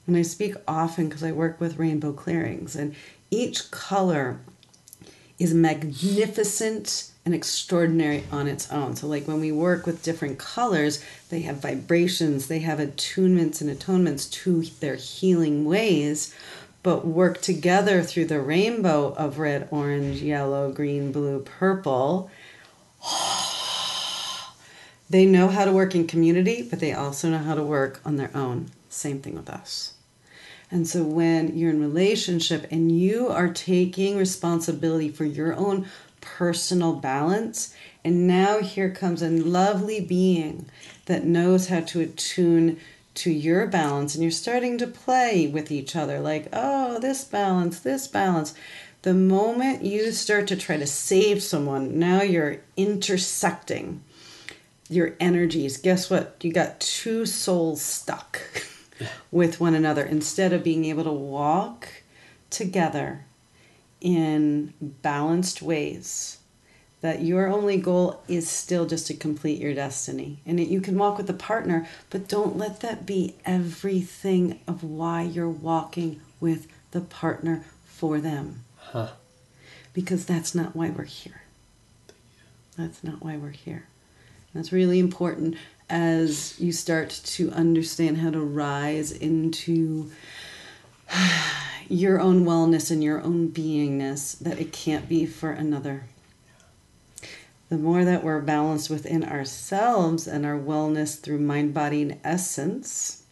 And 0.05 0.17
I 0.17 0.23
speak 0.23 0.55
often 0.67 1.07
because 1.07 1.23
I 1.23 1.31
work 1.31 1.61
with 1.61 1.79
rainbow 1.79 2.11
clearings, 2.11 2.75
and 2.75 2.93
each 3.29 3.71
color 3.71 4.41
is 5.39 5.53
magnificent 5.53 7.10
and 7.25 7.35
extraordinary 7.35 8.23
on 8.31 8.47
its 8.47 8.71
own. 8.71 8.95
So, 8.95 9.07
like 9.07 9.27
when 9.27 9.39
we 9.39 9.51
work 9.51 9.85
with 9.85 10.03
different 10.03 10.39
colors, 10.39 11.03
they 11.29 11.41
have 11.41 11.57
vibrations, 11.57 12.47
they 12.47 12.59
have 12.59 12.79
attunements 12.79 13.61
and 13.61 13.69
atonements 13.69 14.29
to 14.29 14.63
their 14.79 14.95
healing 14.95 15.65
ways, 15.65 16.33
but 16.83 17.05
work 17.05 17.41
together 17.41 18.01
through 18.01 18.25
the 18.25 18.41
rainbow 18.41 19.13
of 19.13 19.37
red, 19.37 19.67
orange, 19.71 20.21
yellow, 20.21 20.71
green, 20.71 21.11
blue, 21.11 21.39
purple. 21.41 22.31
They 25.09 25.25
know 25.25 25.49
how 25.49 25.65
to 25.65 25.73
work 25.73 25.93
in 25.93 26.07
community, 26.07 26.61
but 26.61 26.79
they 26.79 26.93
also 26.93 27.29
know 27.29 27.39
how 27.39 27.53
to 27.53 27.63
work 27.63 27.99
on 28.05 28.15
their 28.15 28.31
own. 28.33 28.71
Same 28.87 29.19
thing 29.19 29.35
with 29.35 29.49
us. 29.49 29.95
And 30.71 30.87
so 30.87 31.03
when 31.03 31.57
you're 31.57 31.69
in 31.69 31.81
relationship 31.81 32.65
and 32.71 32.97
you 32.97 33.27
are 33.27 33.49
taking 33.49 34.17
responsibility 34.17 35.09
for 35.09 35.25
your 35.25 35.53
own 35.53 35.85
personal 36.21 36.93
balance, 36.93 37.75
and 38.03 38.27
now 38.27 38.59
here 38.59 38.89
comes 38.89 39.21
a 39.21 39.29
lovely 39.29 39.99
being 39.99 40.65
that 41.05 41.25
knows 41.25 41.67
how 41.67 41.81
to 41.81 42.01
attune 42.01 42.79
to 43.13 43.31
your 43.31 43.67
balance, 43.67 44.15
and 44.15 44.23
you're 44.23 44.31
starting 44.31 44.77
to 44.77 44.87
play 44.87 45.47
with 45.47 45.71
each 45.71 45.95
other 45.95 46.19
like, 46.19 46.47
oh, 46.53 46.99
this 46.99 47.23
balance, 47.25 47.79
this 47.79 48.07
balance. 48.07 48.53
The 49.01 49.13
moment 49.13 49.83
you 49.83 50.11
start 50.11 50.47
to 50.47 50.55
try 50.55 50.77
to 50.77 50.87
save 50.87 51.41
someone, 51.41 51.97
now 51.99 52.21
you're 52.21 52.61
intersecting 52.77 54.03
your 54.91 55.15
energies, 55.19 55.77
guess 55.77 56.09
what? 56.09 56.35
You 56.41 56.51
got 56.51 56.79
two 56.79 57.25
souls 57.25 57.81
stuck 57.81 58.41
with 59.31 59.59
one 59.59 59.73
another 59.73 60.03
instead 60.03 60.53
of 60.53 60.63
being 60.63 60.85
able 60.85 61.05
to 61.05 61.11
walk 61.11 61.87
together 62.49 63.25
in 64.01 64.73
balanced 64.81 65.61
ways. 65.61 66.37
That 67.01 67.23
your 67.23 67.47
only 67.47 67.77
goal 67.77 68.21
is 68.27 68.47
still 68.47 68.85
just 68.85 69.07
to 69.07 69.15
complete 69.15 69.59
your 69.59 69.73
destiny. 69.73 70.39
And 70.45 70.59
it, 70.59 70.67
you 70.67 70.81
can 70.81 70.99
walk 70.99 71.17
with 71.17 71.27
a 71.31 71.33
partner, 71.33 71.87
but 72.11 72.27
don't 72.27 72.57
let 72.57 72.81
that 72.81 73.07
be 73.07 73.35
everything 73.43 74.59
of 74.67 74.83
why 74.83 75.23
you're 75.23 75.49
walking 75.49 76.21
with 76.39 76.67
the 76.91 77.01
partner 77.01 77.63
for 77.85 78.19
them. 78.19 78.65
Huh. 78.77 79.09
Because 79.93 80.25
that's 80.25 80.53
not 80.53 80.75
why 80.75 80.91
we're 80.91 81.05
here. 81.05 81.41
That's 82.77 83.03
not 83.03 83.23
why 83.23 83.35
we're 83.35 83.49
here. 83.49 83.87
That's 84.53 84.71
really 84.71 84.99
important 84.99 85.55
as 85.89 86.59
you 86.59 86.71
start 86.71 87.09
to 87.09 87.51
understand 87.51 88.17
how 88.17 88.31
to 88.31 88.39
rise 88.39 89.11
into 89.11 90.11
your 91.91 92.21
own 92.21 92.45
wellness 92.45 92.89
and 92.89 93.03
your 93.03 93.21
own 93.21 93.49
beingness, 93.49 94.39
that 94.39 94.59
it 94.59 94.71
can't 94.71 95.09
be 95.09 95.25
for 95.25 95.51
another. 95.51 96.05
The 97.67 97.77
more 97.77 98.05
that 98.05 98.23
we're 98.23 98.39
balanced 98.39 98.89
within 98.89 99.23
ourselves 99.25 100.25
and 100.25 100.45
our 100.45 100.57
wellness 100.57 101.19
through 101.19 101.39
mind, 101.39 101.73
body, 101.73 102.01
and 102.01 102.19
essence, 102.23 103.23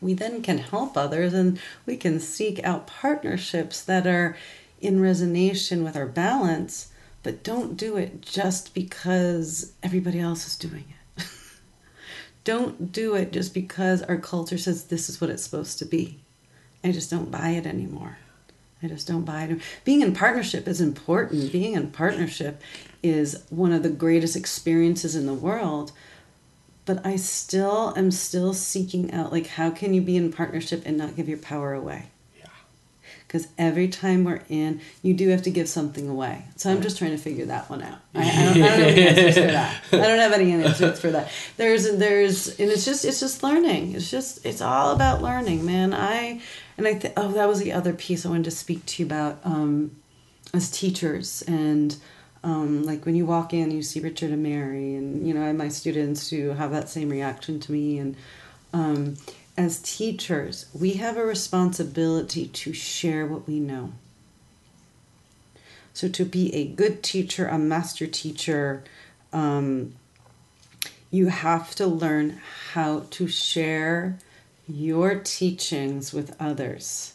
we 0.00 0.14
then 0.14 0.40
can 0.42 0.58
help 0.58 0.96
others 0.96 1.34
and 1.34 1.60
we 1.84 1.96
can 1.96 2.20
seek 2.20 2.62
out 2.64 2.86
partnerships 2.86 3.82
that 3.82 4.06
are 4.06 4.36
in 4.80 5.00
resonance 5.00 5.70
with 5.70 5.96
our 5.96 6.06
balance, 6.06 6.88
but 7.22 7.42
don't 7.42 7.76
do 7.76 7.98
it 7.98 8.22
just 8.22 8.72
because 8.72 9.72
everybody 9.82 10.18
else 10.18 10.46
is 10.46 10.56
doing 10.56 10.84
it. 11.18 11.26
don't 12.44 12.92
do 12.92 13.14
it 13.14 13.30
just 13.30 13.52
because 13.52 14.00
our 14.02 14.16
culture 14.16 14.56
says 14.56 14.84
this 14.84 15.10
is 15.10 15.20
what 15.20 15.28
it's 15.28 15.44
supposed 15.44 15.78
to 15.78 15.84
be. 15.84 16.18
I 16.82 16.92
just 16.92 17.10
don't 17.10 17.30
buy 17.30 17.50
it 17.50 17.66
anymore. 17.66 18.18
I 18.82 18.88
just 18.88 19.06
don't 19.06 19.24
buy 19.24 19.44
it. 19.44 19.60
Being 19.84 20.00
in 20.00 20.14
partnership 20.14 20.66
is 20.66 20.80
important. 20.80 21.52
Being 21.52 21.74
in 21.74 21.90
partnership 21.90 22.62
is 23.02 23.44
one 23.50 23.72
of 23.72 23.82
the 23.82 23.90
greatest 23.90 24.36
experiences 24.36 25.14
in 25.14 25.26
the 25.26 25.34
world. 25.34 25.92
But 26.86 27.04
I 27.04 27.16
still 27.16 27.92
am 27.96 28.10
still 28.10 28.54
seeking 28.54 29.12
out 29.12 29.32
like 29.32 29.48
how 29.48 29.70
can 29.70 29.92
you 29.92 30.00
be 30.00 30.16
in 30.16 30.32
partnership 30.32 30.82
and 30.86 30.96
not 30.96 31.14
give 31.14 31.28
your 31.28 31.38
power 31.38 31.74
away? 31.74 32.06
because 33.30 33.46
every 33.58 33.86
time 33.86 34.24
we're 34.24 34.42
in, 34.48 34.80
you 35.02 35.14
do 35.14 35.28
have 35.28 35.42
to 35.42 35.52
give 35.52 35.68
something 35.68 36.08
away. 36.08 36.42
So 36.56 36.68
I'm 36.68 36.82
just 36.82 36.98
trying 36.98 37.12
to 37.12 37.16
figure 37.16 37.44
that 37.44 37.70
one 37.70 37.80
out. 37.80 38.00
I, 38.12 38.22
I, 38.22 38.24
don't, 38.24 38.62
I 38.62 38.76
don't, 38.76 38.80
have 38.80 38.82
any 38.82 39.02
answers 39.06 39.34
for 39.36 39.52
that. 39.52 39.82
I 39.92 39.96
don't 39.96 40.18
have 40.18 40.32
any 40.32 40.50
answers 40.50 41.00
for 41.00 41.10
that. 41.12 41.32
There's 41.56 41.96
there's 41.96 42.58
and 42.58 42.68
it's 42.68 42.84
just 42.84 43.04
it's 43.04 43.20
just 43.20 43.44
learning. 43.44 43.94
It's 43.94 44.10
just 44.10 44.44
it's 44.44 44.60
all 44.60 44.90
about 44.90 45.22
learning, 45.22 45.64
man. 45.64 45.94
I 45.94 46.40
and 46.80 46.88
I 46.88 46.94
th- 46.94 47.14
oh 47.16 47.32
that 47.32 47.46
was 47.46 47.60
the 47.60 47.72
other 47.72 47.92
piece 47.92 48.24
I 48.24 48.30
wanted 48.30 48.44
to 48.44 48.50
speak 48.50 48.84
to 48.86 49.02
you 49.02 49.06
about 49.06 49.38
um, 49.44 49.96
as 50.52 50.70
teachers 50.70 51.42
and. 51.42 51.96
Um, 52.42 52.84
like 52.84 53.04
when 53.04 53.14
you 53.16 53.26
walk 53.26 53.52
in, 53.52 53.70
you 53.70 53.82
see 53.82 54.00
Richard 54.00 54.30
and 54.30 54.42
Mary, 54.42 54.94
and 54.94 55.28
you 55.28 55.34
know, 55.34 55.42
I 55.42 55.48
have 55.48 55.56
my 55.56 55.68
students 55.68 56.30
who 56.30 56.48
have 56.52 56.70
that 56.70 56.88
same 56.88 57.10
reaction 57.10 57.60
to 57.60 57.70
me, 57.70 57.98
and 57.98 58.16
um, 58.72 59.18
as 59.58 59.78
teachers, 59.80 60.64
we 60.72 60.94
have 60.94 61.18
a 61.18 61.22
responsibility 61.22 62.48
to 62.48 62.72
share 62.72 63.26
what 63.26 63.46
we 63.46 63.60
know. 63.60 63.92
So, 65.92 66.08
to 66.08 66.24
be 66.24 66.54
a 66.54 66.66
good 66.66 67.02
teacher, 67.02 67.46
a 67.46 67.58
master 67.58 68.06
teacher, 68.06 68.84
um, 69.34 69.96
you 71.10 71.26
have 71.26 71.74
to 71.74 71.86
learn 71.86 72.40
how 72.72 73.04
to 73.10 73.28
share 73.28 74.18
your 74.74 75.16
teachings 75.16 76.12
with 76.12 76.36
others. 76.40 77.14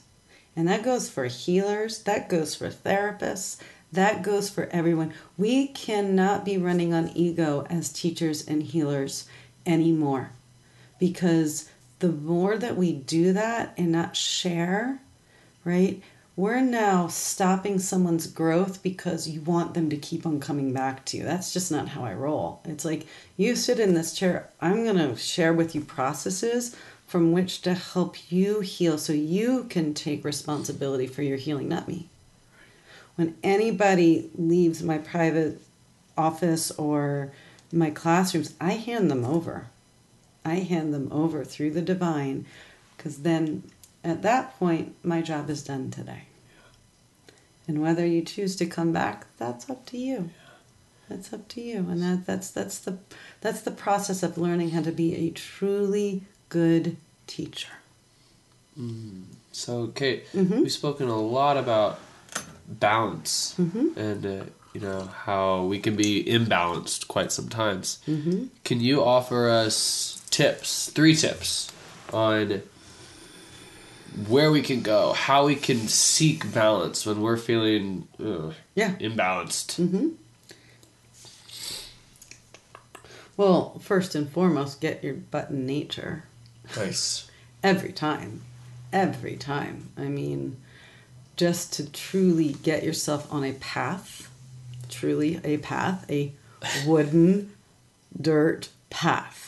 And 0.56 0.68
that 0.68 0.84
goes 0.84 1.10
for 1.10 1.26
healers, 1.26 1.99
that 2.03 2.30
goes 2.30 2.56
for 2.56 2.70
therapists, 2.70 3.58
that 3.91 4.24
goes 4.24 4.49
for 4.49 4.68
everyone. 4.72 5.14
We 5.38 5.68
cannot 5.68 6.45
be 6.45 6.58
running 6.58 6.93
on 6.93 7.12
ego 7.16 7.66
as 7.70 7.91
teachers 7.91 8.45
and 8.47 8.64
healers 8.64 9.28
anymore 9.66 10.32
because 10.99 11.70
the 11.99 12.12
more 12.12 12.58
that 12.58 12.78
we 12.78 12.93
do 12.93 13.34
that 13.34 13.74
and 13.78 13.91
not 13.91 14.16
share, 14.16 15.01
right? 15.64 16.01
We're 16.38 16.62
now 16.62 17.08
stopping 17.08 17.80
someone's 17.80 18.28
growth 18.28 18.84
because 18.84 19.30
you 19.30 19.39
want 19.41 19.74
them 19.74 19.89
to 19.89 19.95
keep 19.95 20.26
on 20.26 20.41
coming 20.41 20.74
back 20.74 21.06
to 21.06 21.18
you. 21.18 21.24
That's 21.24 21.53
just 21.53 21.72
not 21.72 21.88
how 21.88 22.03
I 22.03 22.14
roll. 22.14 22.62
It's 22.66 22.84
like 22.84 23.08
you 23.38 23.56
sit 23.56 23.80
in 23.80 23.93
this 23.93 24.14
chair, 24.14 24.49
I'm 24.60 24.84
going 24.84 24.97
to 24.97 25.16
share 25.16 25.53
with 25.53 25.74
you 25.74 25.82
processes 25.82 26.76
from 27.16 27.32
which 27.32 27.61
to 27.61 27.74
help 27.74 28.30
you 28.30 28.59
heal 28.59 28.97
so 28.97 29.13
you 29.13 29.63
can 29.70 29.93
take 29.93 30.26
responsibility 30.26 31.07
for 31.07 31.22
your 31.22 31.38
healing, 31.38 31.70
not 31.70 31.88
me. 31.88 32.09
When 33.16 33.38
anybody 33.41 34.30
leaves 34.36 34.84
my 34.84 34.97
private 34.97 35.61
office 36.18 36.72
or 36.72 37.32
my 37.72 37.89
classrooms, 37.89 38.53
I 38.59 38.74
hand 38.74 39.09
them 39.09 39.24
over. 39.24 39.68
I 40.43 40.55
hand 40.55 40.93
them 40.93 41.07
over 41.09 41.45
through 41.45 41.72
the 41.72 41.82
divine 41.82 42.45
because 42.97 43.20
then 43.20 43.63
at 44.03 44.22
that 44.24 44.59
point, 44.59 44.93
my 45.01 45.22
job 45.22 45.49
is 45.49 45.63
done 45.63 45.91
today. 45.91 46.24
And 47.66 47.82
whether 47.82 48.05
you 48.05 48.24
choose 48.24 48.57
to 48.57 48.66
come 48.66 48.91
back, 48.91 49.26
that's 49.38 49.70
up 49.70 49.86
to 49.86 49.97
you. 49.97 50.32
That's 51.07 51.32
up 51.32 51.47
to 51.47 51.61
you. 51.61 51.78
And 51.78 52.01
that, 52.01 52.26
that's, 52.26 52.51
that's, 52.51 52.78
the, 52.80 52.97
that's 53.39 53.61
the 53.61 53.72
process 53.72 54.22
of 54.22 54.38
learning 54.38 54.72
how 54.72 54.82
to 54.82 54.91
be 54.91 55.16
a 55.16 55.32
truly 55.32 56.24
good 56.49 56.97
teacher. 57.28 57.72
Mm. 58.80 59.24
So, 59.52 59.88
Kate, 59.88 60.32
mm-hmm. 60.34 60.62
we've 60.62 60.72
spoken 60.72 61.08
a 61.08 61.20
lot 61.20 61.58
about 61.58 62.00
balance 62.68 63.56
mm-hmm. 63.60 63.98
and 63.98 64.26
uh, 64.26 64.44
you 64.74 64.82
know 64.82 65.02
how 65.02 65.64
we 65.64 65.80
can 65.80 65.96
be 65.96 66.24
imbalanced 66.26 67.08
quite 67.08 67.32
sometimes. 67.32 68.00
Mm-hmm. 68.08 68.46
Can 68.64 68.82
you 68.82 69.04
offer 69.04 69.50
us 69.50 70.22
tips, 70.30 70.90
three 70.90 71.16
tips 71.16 71.72
on 72.12 72.62
where 74.28 74.52
we 74.52 74.62
can 74.62 74.82
go, 74.82 75.14
how 75.14 75.46
we 75.46 75.56
can 75.56 75.88
seek 75.88 76.54
balance 76.54 77.06
when 77.06 77.22
we're 77.22 77.38
feeling 77.38 78.08
uh, 78.20 78.52
yeah 78.74 78.96
imbalanced. 78.96 79.80
Mm-hmm. 79.80 80.10
Well, 83.38 83.80
first 83.80 84.16
and 84.16 84.30
foremost, 84.30 84.80
get 84.80 85.04
your 85.04 85.16
butt 85.16 85.50
in 85.50 85.66
nature. 85.66 86.24
Nice. 86.76 87.30
Every 87.63 87.91
time, 87.91 88.41
every 88.93 89.36
time. 89.36 89.89
I 89.97 90.03
mean, 90.03 90.57
just 91.36 91.74
to 91.74 91.91
truly 91.91 92.53
get 92.53 92.84
yourself 92.84 93.32
on 93.32 93.43
a 93.43 93.53
path, 93.53 94.32
truly 94.89 95.39
a 95.43 95.57
path, 95.57 96.05
a 96.09 96.34
wooden 96.86 97.51
dirt 98.20 98.70
path 98.89 99.45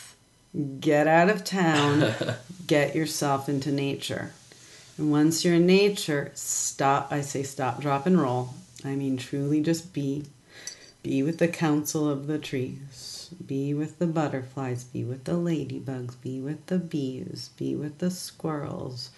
get 0.80 1.06
out 1.06 1.28
of 1.28 1.44
town, 1.44 2.14
get 2.66 2.94
yourself 2.94 3.48
into 3.48 3.70
nature. 3.70 4.32
And 4.96 5.10
once 5.10 5.44
you're 5.44 5.54
in 5.54 5.66
nature, 5.66 6.32
stop. 6.34 7.08
I 7.12 7.20
say 7.20 7.42
stop, 7.42 7.80
drop, 7.80 8.06
and 8.06 8.20
roll. 8.20 8.54
I 8.84 8.94
mean, 8.94 9.16
truly 9.16 9.60
just 9.60 9.92
be. 9.92 10.24
Be 11.02 11.22
with 11.22 11.38
the 11.38 11.48
council 11.48 12.08
of 12.08 12.26
the 12.26 12.38
trees. 12.38 13.17
Be 13.46 13.74
with 13.74 13.98
the 13.98 14.06
butterflies. 14.06 14.84
Be 14.84 15.04
with 15.04 15.24
the 15.24 15.32
ladybugs. 15.32 16.20
Be 16.22 16.40
with 16.40 16.66
the 16.66 16.78
bees. 16.78 17.50
Be 17.56 17.74
with 17.74 17.98
the 17.98 18.10
squirrels. 18.10 19.10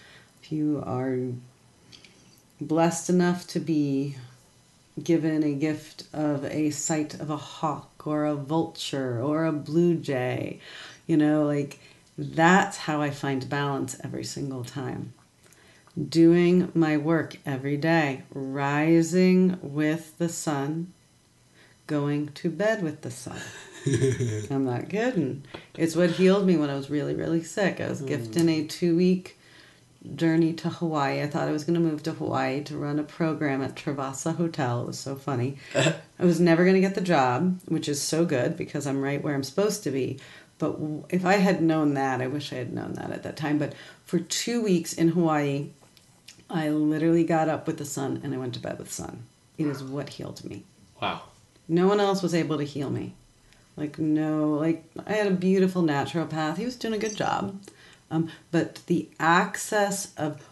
If 0.43 0.53
you 0.53 0.83
are 0.85 1.19
blessed 2.61 3.11
enough 3.11 3.47
to 3.49 3.61
be 3.61 4.17
given 5.03 5.43
a 5.43 5.55
gift 5.55 6.05
of 6.13 6.45
a 6.45 6.71
sight 6.71 7.15
of 7.15 7.31
a 7.31 7.37
hawk 7.37 8.07
or 8.07 8.27
a 8.27 8.35
vulture 8.35 9.23
or 9.23 9.47
a 9.47 9.53
blue 9.53 9.95
jay 9.95 10.61
you 11.11 11.17
know, 11.17 11.45
like 11.45 11.81
that's 12.17 12.77
how 12.77 13.03
I 13.03 13.11
find 13.11 13.49
balance 13.49 13.97
every 14.05 14.23
single 14.23 14.63
time. 14.63 15.13
Doing 16.09 16.71
my 16.73 16.97
work 16.99 17.39
every 17.45 17.77
day, 17.77 18.23
rising 18.33 19.59
with 19.61 20.17
the 20.19 20.29
sun, 20.29 20.93
going 21.89 22.29
to 22.35 22.49
bed 22.49 22.85
with 22.85 23.01
the 23.01 23.11
sun. 23.11 23.41
I'm 24.51 24.65
not 24.65 24.89
kidding. 24.89 25.45
It's 25.77 25.97
what 25.97 26.11
healed 26.11 26.47
me 26.47 26.57
when 26.57 26.71
I 26.71 26.75
was 26.75 26.91
really, 26.91 27.15
really 27.15 27.43
sick. 27.43 27.81
I 27.81 27.89
was 27.89 28.03
mm. 28.03 28.09
gifted 28.09 28.49
a 28.49 28.67
two 28.67 28.97
week 28.97 29.39
journey 30.15 30.53
to 30.55 30.69
Hawaii. 30.69 31.23
I 31.23 31.27
thought 31.27 31.49
I 31.49 31.53
was 31.53 31.65
going 31.65 31.75
to 31.75 31.81
move 31.81 32.03
to 32.05 32.13
Hawaii 32.13 32.63
to 32.65 32.79
run 32.79 32.99
a 32.99 33.03
program 33.03 33.63
at 33.63 33.75
Travaasa 33.75 34.37
Hotel. 34.37 34.83
It 34.83 34.87
was 34.87 34.99
so 34.99 35.15
funny. 35.15 35.59
I 35.75 36.25
was 36.25 36.41
never 36.41 36.65
going 36.65 36.75
to 36.75 36.81
get 36.81 36.95
the 36.95 37.01
job, 37.01 37.61
which 37.67 37.89
is 37.89 38.01
so 38.01 38.25
good 38.25 38.57
because 38.57 38.87
I'm 38.87 39.03
right 39.03 39.23
where 39.23 39.35
I'm 39.35 39.43
supposed 39.43 39.83
to 39.85 39.91
be. 39.91 40.19
But 40.59 40.79
if 41.09 41.25
I 41.25 41.35
had 41.35 41.63
known 41.63 41.95
that, 41.95 42.21
I 42.21 42.27
wish 42.27 42.53
I 42.53 42.57
had 42.57 42.73
known 42.73 42.95
that 42.95 43.11
at 43.11 43.23
that 43.23 43.37
time. 43.37 43.59
But 43.59 43.75
for 44.05 44.19
two 44.19 44.63
weeks 44.63 44.93
in 44.93 45.09
Hawaii, 45.09 45.71
I 46.51 46.69
literally 46.69 47.25
got 47.25 47.49
up 47.49 47.67
with 47.67 47.79
the 47.79 47.85
sun 47.85 48.21
and 48.23 48.35
I 48.35 48.39
went 48.39 48.55
to 48.55 48.61
bed 48.61 48.79
with 48.79 48.89
the 48.89 48.95
sun. 48.95 49.25
It 49.57 49.67
is 49.67 49.83
what 49.83 50.11
healed 50.11 50.45
me. 50.45 50.65
Wow. 51.01 51.23
No 51.69 51.87
one 51.87 52.01
else 52.01 52.23
was 52.23 52.35
able 52.35 52.59
to 52.59 52.65
heal 52.65 52.91
me. 52.91 53.15
Like, 53.81 53.99
no, 53.99 54.51
like, 54.51 54.85
I 55.07 55.15
had 55.15 55.27
a 55.27 55.31
beautiful 55.31 55.83
naturopath. 55.83 56.59
He 56.59 56.67
was 56.67 56.77
doing 56.77 56.93
a 56.93 56.99
good 56.99 57.17
job. 57.17 57.59
Um, 58.11 58.29
but 58.51 58.83
the 58.89 59.09
access 59.19 60.15
of 60.17 60.47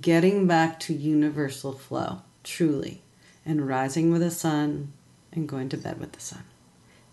getting 0.00 0.46
back 0.46 0.78
to 0.80 0.94
universal 0.94 1.72
flow, 1.72 2.22
truly, 2.44 3.02
and 3.44 3.66
rising 3.66 4.12
with 4.12 4.20
the 4.20 4.30
sun 4.30 4.92
and 5.32 5.48
going 5.48 5.68
to 5.70 5.76
bed 5.76 5.98
with 5.98 6.12
the 6.12 6.20
sun, 6.20 6.44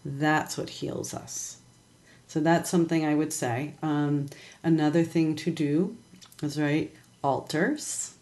that's 0.05 0.55
what 0.55 0.69
heals 0.69 1.15
us. 1.15 1.57
So 2.27 2.39
that's 2.41 2.69
something 2.69 3.03
I 3.03 3.15
would 3.15 3.33
say. 3.33 3.73
Um, 3.81 4.27
another 4.63 5.03
thing 5.03 5.35
to 5.37 5.49
do 5.49 5.97
is 6.43 6.61
right 6.61 6.93
altars. 7.23 8.13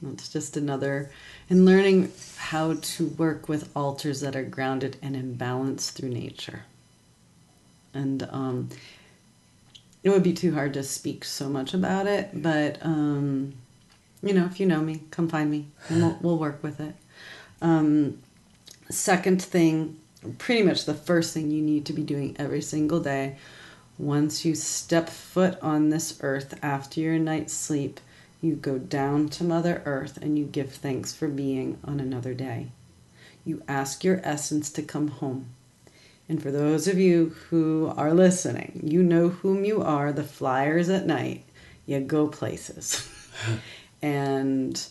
That's 0.00 0.28
just 0.28 0.56
another, 0.56 1.10
and 1.50 1.64
learning 1.64 2.12
how 2.36 2.74
to 2.74 3.06
work 3.06 3.48
with 3.48 3.70
altars 3.74 4.20
that 4.20 4.36
are 4.36 4.44
grounded 4.44 4.98
and 5.02 5.16
in 5.16 5.34
balance 5.34 5.90
through 5.90 6.10
nature. 6.10 6.62
And 7.94 8.28
um, 8.30 8.68
it 10.02 10.10
would 10.10 10.22
be 10.22 10.32
too 10.32 10.54
hard 10.54 10.74
to 10.74 10.82
speak 10.82 11.24
so 11.24 11.48
much 11.48 11.74
about 11.74 12.06
it, 12.06 12.30
but 12.32 12.78
um, 12.82 13.54
you 14.22 14.32
know, 14.32 14.46
if 14.46 14.58
you 14.60 14.66
know 14.66 14.80
me, 14.80 15.02
come 15.10 15.28
find 15.28 15.50
me, 15.50 15.66
and 15.88 16.02
we'll, 16.02 16.18
we'll 16.22 16.38
work 16.38 16.62
with 16.62 16.80
it. 16.80 16.94
Um, 17.60 18.18
second 18.90 19.42
thing, 19.42 19.98
pretty 20.38 20.62
much 20.62 20.84
the 20.84 20.94
first 20.94 21.34
thing 21.34 21.50
you 21.50 21.62
need 21.62 21.84
to 21.86 21.92
be 21.92 22.02
doing 22.02 22.36
every 22.38 22.62
single 22.62 23.00
day, 23.00 23.36
once 23.98 24.44
you 24.44 24.54
step 24.54 25.08
foot 25.08 25.58
on 25.60 25.90
this 25.90 26.18
earth 26.22 26.58
after 26.62 27.00
your 27.00 27.18
night's 27.18 27.52
sleep, 27.52 28.00
you 28.40 28.56
go 28.56 28.78
down 28.78 29.28
to 29.28 29.44
Mother 29.44 29.82
Earth 29.84 30.18
and 30.20 30.36
you 30.36 30.44
give 30.44 30.72
thanks 30.72 31.12
for 31.12 31.28
being 31.28 31.78
on 31.84 32.00
another 32.00 32.34
day. 32.34 32.68
You 33.44 33.62
ask 33.68 34.02
your 34.02 34.20
essence 34.24 34.70
to 34.70 34.82
come 34.82 35.08
home. 35.08 35.46
And 36.32 36.42
for 36.42 36.50
those 36.50 36.88
of 36.88 36.98
you 36.98 37.36
who 37.50 37.92
are 37.94 38.14
listening, 38.14 38.80
you 38.82 39.02
know 39.02 39.28
whom 39.28 39.66
you 39.66 39.82
are, 39.82 40.14
the 40.14 40.24
flyers 40.24 40.88
at 40.88 41.04
night. 41.04 41.44
You 41.84 42.00
go 42.00 42.26
places. 42.26 43.06
and 44.02 44.82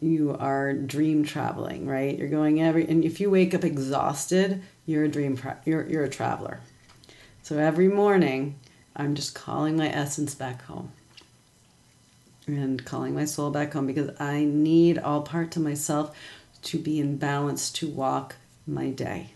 you 0.00 0.36
are 0.38 0.72
dream 0.72 1.24
traveling, 1.24 1.88
right? 1.88 2.16
You're 2.16 2.28
going 2.28 2.62
every 2.62 2.86
and 2.86 3.04
if 3.04 3.18
you 3.18 3.30
wake 3.30 3.52
up 3.52 3.64
exhausted, 3.64 4.62
you're 4.86 5.02
a 5.02 5.08
dream 5.08 5.36
you're 5.64 5.88
you're 5.88 6.04
a 6.04 6.08
traveler. 6.08 6.60
So 7.42 7.58
every 7.58 7.88
morning, 7.88 8.54
I'm 8.94 9.16
just 9.16 9.34
calling 9.34 9.76
my 9.76 9.88
essence 9.88 10.36
back 10.36 10.66
home. 10.66 10.92
And 12.46 12.84
calling 12.84 13.12
my 13.12 13.24
soul 13.24 13.50
back 13.50 13.72
home 13.72 13.88
because 13.88 14.12
I 14.20 14.44
need 14.44 14.98
all 14.98 15.22
parts 15.22 15.56
of 15.56 15.64
myself 15.64 16.16
to 16.62 16.78
be 16.78 17.00
in 17.00 17.16
balance 17.16 17.72
to 17.72 17.88
walk 17.88 18.36
my 18.68 18.90
day. 18.90 19.32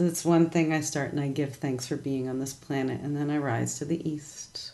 So 0.00 0.06
that's 0.06 0.24
one 0.24 0.48
thing 0.48 0.72
I 0.72 0.80
start 0.80 1.12
and 1.12 1.20
I 1.20 1.28
give 1.28 1.56
thanks 1.56 1.86
for 1.86 1.96
being 1.96 2.26
on 2.26 2.38
this 2.38 2.54
planet. 2.54 3.02
And 3.02 3.14
then 3.14 3.28
I 3.28 3.36
rise 3.36 3.78
to 3.78 3.84
the 3.84 4.08
east. 4.08 4.70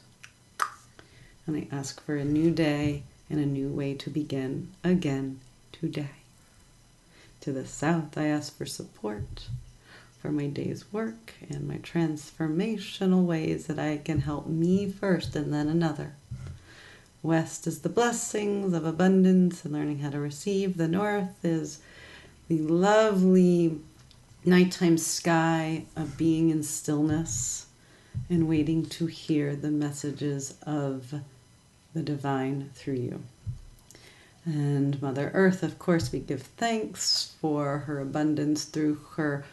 And 1.48 1.56
I 1.56 1.66
ask 1.74 2.00
for 2.00 2.14
a 2.14 2.24
new 2.24 2.52
day 2.52 3.02
and 3.28 3.40
a 3.40 3.44
new 3.44 3.68
way 3.68 3.94
to 3.94 4.08
begin 4.08 4.70
again 4.84 5.40
today. 5.72 6.22
To 7.40 7.50
the 7.50 7.66
south, 7.66 8.16
I 8.16 8.26
ask 8.28 8.56
for 8.56 8.66
support 8.66 9.48
for 10.20 10.30
my 10.30 10.46
day's 10.46 10.92
work 10.92 11.34
and 11.50 11.66
my 11.66 11.78
transformational 11.78 13.24
ways 13.24 13.66
that 13.66 13.80
I 13.80 13.96
can 13.96 14.20
help 14.20 14.46
me 14.46 14.88
first 14.88 15.34
and 15.34 15.52
then 15.52 15.66
another. 15.66 16.12
West 17.24 17.66
is 17.66 17.80
the 17.80 17.88
blessings 17.88 18.72
of 18.72 18.84
abundance 18.84 19.64
and 19.64 19.74
learning 19.74 19.98
how 19.98 20.10
to 20.10 20.20
receive. 20.20 20.76
The 20.76 20.86
north 20.86 21.44
is 21.44 21.80
the 22.46 22.58
lovely 22.58 23.80
nighttime 24.46 24.96
sky 24.96 25.84
of 25.96 26.16
being 26.16 26.50
in 26.50 26.62
stillness 26.62 27.66
and 28.30 28.48
waiting 28.48 28.86
to 28.86 29.06
hear 29.06 29.56
the 29.56 29.70
messages 29.70 30.54
of 30.62 31.12
the 31.94 32.02
divine 32.02 32.70
through 32.72 32.94
you. 32.94 33.22
And 34.44 35.02
Mother 35.02 35.32
Earth, 35.34 35.64
of 35.64 35.80
course, 35.80 36.12
we 36.12 36.20
give 36.20 36.42
thanks 36.42 37.34
for 37.40 37.78
her 37.78 37.98
abundance 37.98 38.64
through 38.64 39.00
her 39.16 39.44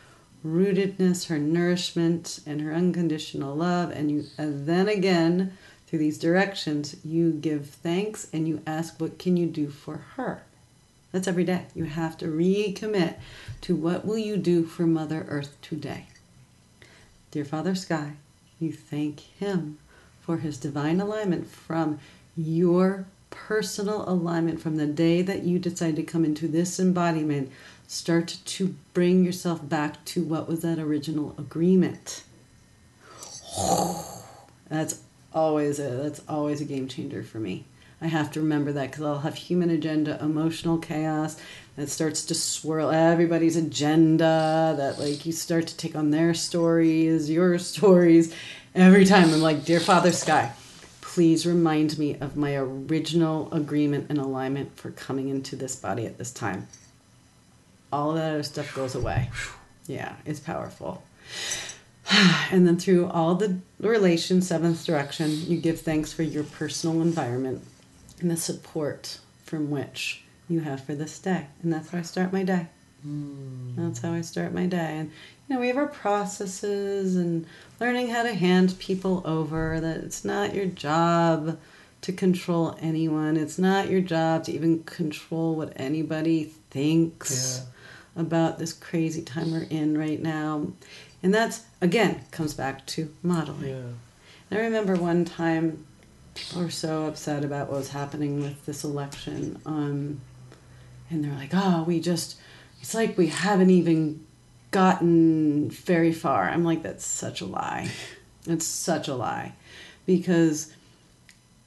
rootedness, 0.45 1.27
her 1.27 1.39
nourishment, 1.39 2.39
and 2.45 2.61
her 2.61 2.71
unconditional 2.71 3.55
love. 3.55 3.89
And 3.89 4.11
you, 4.11 4.25
and 4.37 4.67
then 4.67 4.87
again, 4.87 5.57
through 5.87 5.99
these 5.99 6.19
directions, 6.19 6.95
you 7.03 7.31
give 7.31 7.67
thanks 7.69 8.27
and 8.31 8.47
you 8.47 8.61
ask, 8.67 9.01
what 9.01 9.17
can 9.17 9.37
you 9.37 9.47
do 9.47 9.69
for 9.69 9.97
her? 10.15 10.43
That's 11.13 11.27
every 11.27 11.43
day. 11.43 11.67
You 11.75 11.85
have 11.85 12.17
to 12.17 12.25
recommit 12.25 13.15
to 13.61 13.75
what 13.75 14.03
will 14.03 14.17
you 14.17 14.35
do 14.35 14.65
for 14.65 14.87
Mother 14.87 15.25
Earth 15.29 15.55
today. 15.61 16.07
Dear 17.29 17.45
Father 17.45 17.75
Sky, 17.75 18.13
you 18.59 18.73
thank 18.73 19.19
him 19.19 19.77
for 20.21 20.37
his 20.37 20.57
divine 20.57 20.99
alignment 20.99 21.47
from 21.47 21.99
your 22.35 23.05
personal 23.29 24.09
alignment 24.09 24.59
from 24.59 24.77
the 24.77 24.87
day 24.87 25.21
that 25.21 25.43
you 25.43 25.59
decide 25.59 25.95
to 25.95 26.03
come 26.03 26.25
into 26.25 26.47
this 26.47 26.79
embodiment 26.79 27.51
start 27.87 28.39
to 28.45 28.75
bring 28.93 29.23
yourself 29.23 29.67
back 29.67 30.03
to 30.05 30.23
what 30.23 30.47
was 30.47 30.61
that 30.61 30.79
original 30.79 31.35
agreement 31.37 32.23
that's 34.69 35.01
always 35.33 35.79
a 35.79 35.89
that's 35.89 36.21
always 36.27 36.61
a 36.61 36.65
game 36.65 36.87
changer 36.87 37.23
for 37.23 37.39
me 37.39 37.65
i 38.03 38.07
have 38.07 38.31
to 38.31 38.39
remember 38.39 38.71
that 38.71 38.91
because 38.91 39.03
i'll 39.03 39.19
have 39.19 39.35
human 39.35 39.69
agenda 39.69 40.17
emotional 40.21 40.77
chaos 40.77 41.37
that 41.75 41.89
starts 41.89 42.23
to 42.25 42.35
swirl 42.35 42.91
everybody's 42.91 43.55
agenda 43.55 44.75
that 44.77 44.99
like 44.99 45.25
you 45.25 45.31
start 45.31 45.65
to 45.67 45.77
take 45.77 45.95
on 45.95 46.11
their 46.11 46.33
stories 46.33 47.29
your 47.29 47.57
stories 47.57 48.35
every 48.75 49.05
time 49.05 49.33
i'm 49.33 49.41
like 49.41 49.65
dear 49.65 49.79
father 49.79 50.11
sky 50.11 50.51
please 51.13 51.45
remind 51.45 51.99
me 51.99 52.15
of 52.15 52.35
my 52.35 52.55
original 52.55 53.47
agreement 53.53 54.07
and 54.09 54.17
alignment 54.17 54.75
for 54.75 54.89
coming 54.89 55.29
into 55.29 55.55
this 55.55 55.75
body 55.75 56.07
at 56.07 56.17
this 56.17 56.31
time. 56.31 56.67
All 57.91 58.13
that 58.13 58.31
other 58.31 58.41
stuff 58.41 58.73
goes 58.73 58.95
away. 58.95 59.29
Yeah, 59.85 60.15
it's 60.25 60.39
powerful. 60.39 61.03
And 62.51 62.67
then 62.67 62.77
through 62.77 63.07
all 63.07 63.35
the 63.35 63.59
relations, 63.79 64.47
seventh 64.47 64.85
direction, 64.85 65.29
you 65.45 65.57
give 65.57 65.81
thanks 65.81 66.11
for 66.11 66.23
your 66.23 66.43
personal 66.43 67.01
environment 67.01 67.63
and 68.23 68.31
the 68.31 68.37
support 68.37 69.19
from 69.43 69.69
which 69.69 70.23
you 70.49 70.61
have 70.61 70.83
for 70.83 70.95
this 70.95 71.19
day. 71.19 71.47
And 71.61 71.71
that's 71.71 71.89
how 71.89 71.99
I 71.99 72.01
start 72.01 72.33
my 72.33 72.43
day. 72.43 72.67
Mm. 73.05 73.75
That's 73.75 73.99
how 73.99 74.13
I 74.13 74.21
start 74.21 74.53
my 74.53 74.65
day. 74.65 74.97
And 74.97 75.11
you 75.47 75.55
know, 75.55 75.61
we 75.61 75.67
have 75.67 75.77
our 75.77 75.87
processes 75.87 77.17
and 77.17 77.45
learning 77.81 78.07
how 78.09 78.23
to 78.23 78.33
hand 78.33 78.75
people 78.79 79.21
over, 79.25 79.79
that 79.81 79.97
it's 79.97 80.23
not 80.23 80.55
your 80.55 80.65
job 80.65 81.59
to 82.01 82.13
control 82.13 82.77
anyone. 82.81 83.35
It's 83.35 83.59
not 83.59 83.89
your 83.89 84.01
job 84.01 84.45
to 84.45 84.53
even 84.53 84.83
control 84.85 85.55
what 85.55 85.73
anybody 85.75 86.45
thinks 86.69 87.61
yeah. 88.15 88.21
about 88.21 88.57
this 88.57 88.71
crazy 88.71 89.21
time 89.21 89.51
we're 89.51 89.67
in 89.69 89.97
right 89.97 90.21
now. 90.21 90.67
And 91.21 91.33
that's, 91.33 91.63
again, 91.81 92.21
comes 92.31 92.53
back 92.53 92.85
to 92.87 93.13
modeling. 93.21 93.69
Yeah. 94.49 94.57
I 94.57 94.61
remember 94.61 94.95
one 94.95 95.25
time 95.25 95.85
were 96.55 96.69
so 96.69 97.05
upset 97.05 97.43
about 97.43 97.69
what 97.69 97.77
was 97.77 97.89
happening 97.89 98.41
with 98.41 98.65
this 98.65 98.83
election. 98.83 99.59
Um, 99.65 100.21
and 101.09 101.23
they're 101.23 101.33
like, 101.33 101.51
oh, 101.53 101.83
we 101.83 101.99
just, 101.99 102.37
it's 102.81 102.93
like 102.93 103.17
we 103.17 103.27
haven't 103.27 103.69
even 103.69 104.25
gotten 104.71 105.69
very 105.69 106.11
far. 106.11 106.49
I'm 106.49 106.63
like, 106.63 106.83
that's 106.83 107.05
such 107.05 107.41
a 107.41 107.45
lie. 107.45 107.89
It's 108.47 108.65
such 108.65 109.07
a 109.07 109.15
lie. 109.15 109.53
Because 110.05 110.73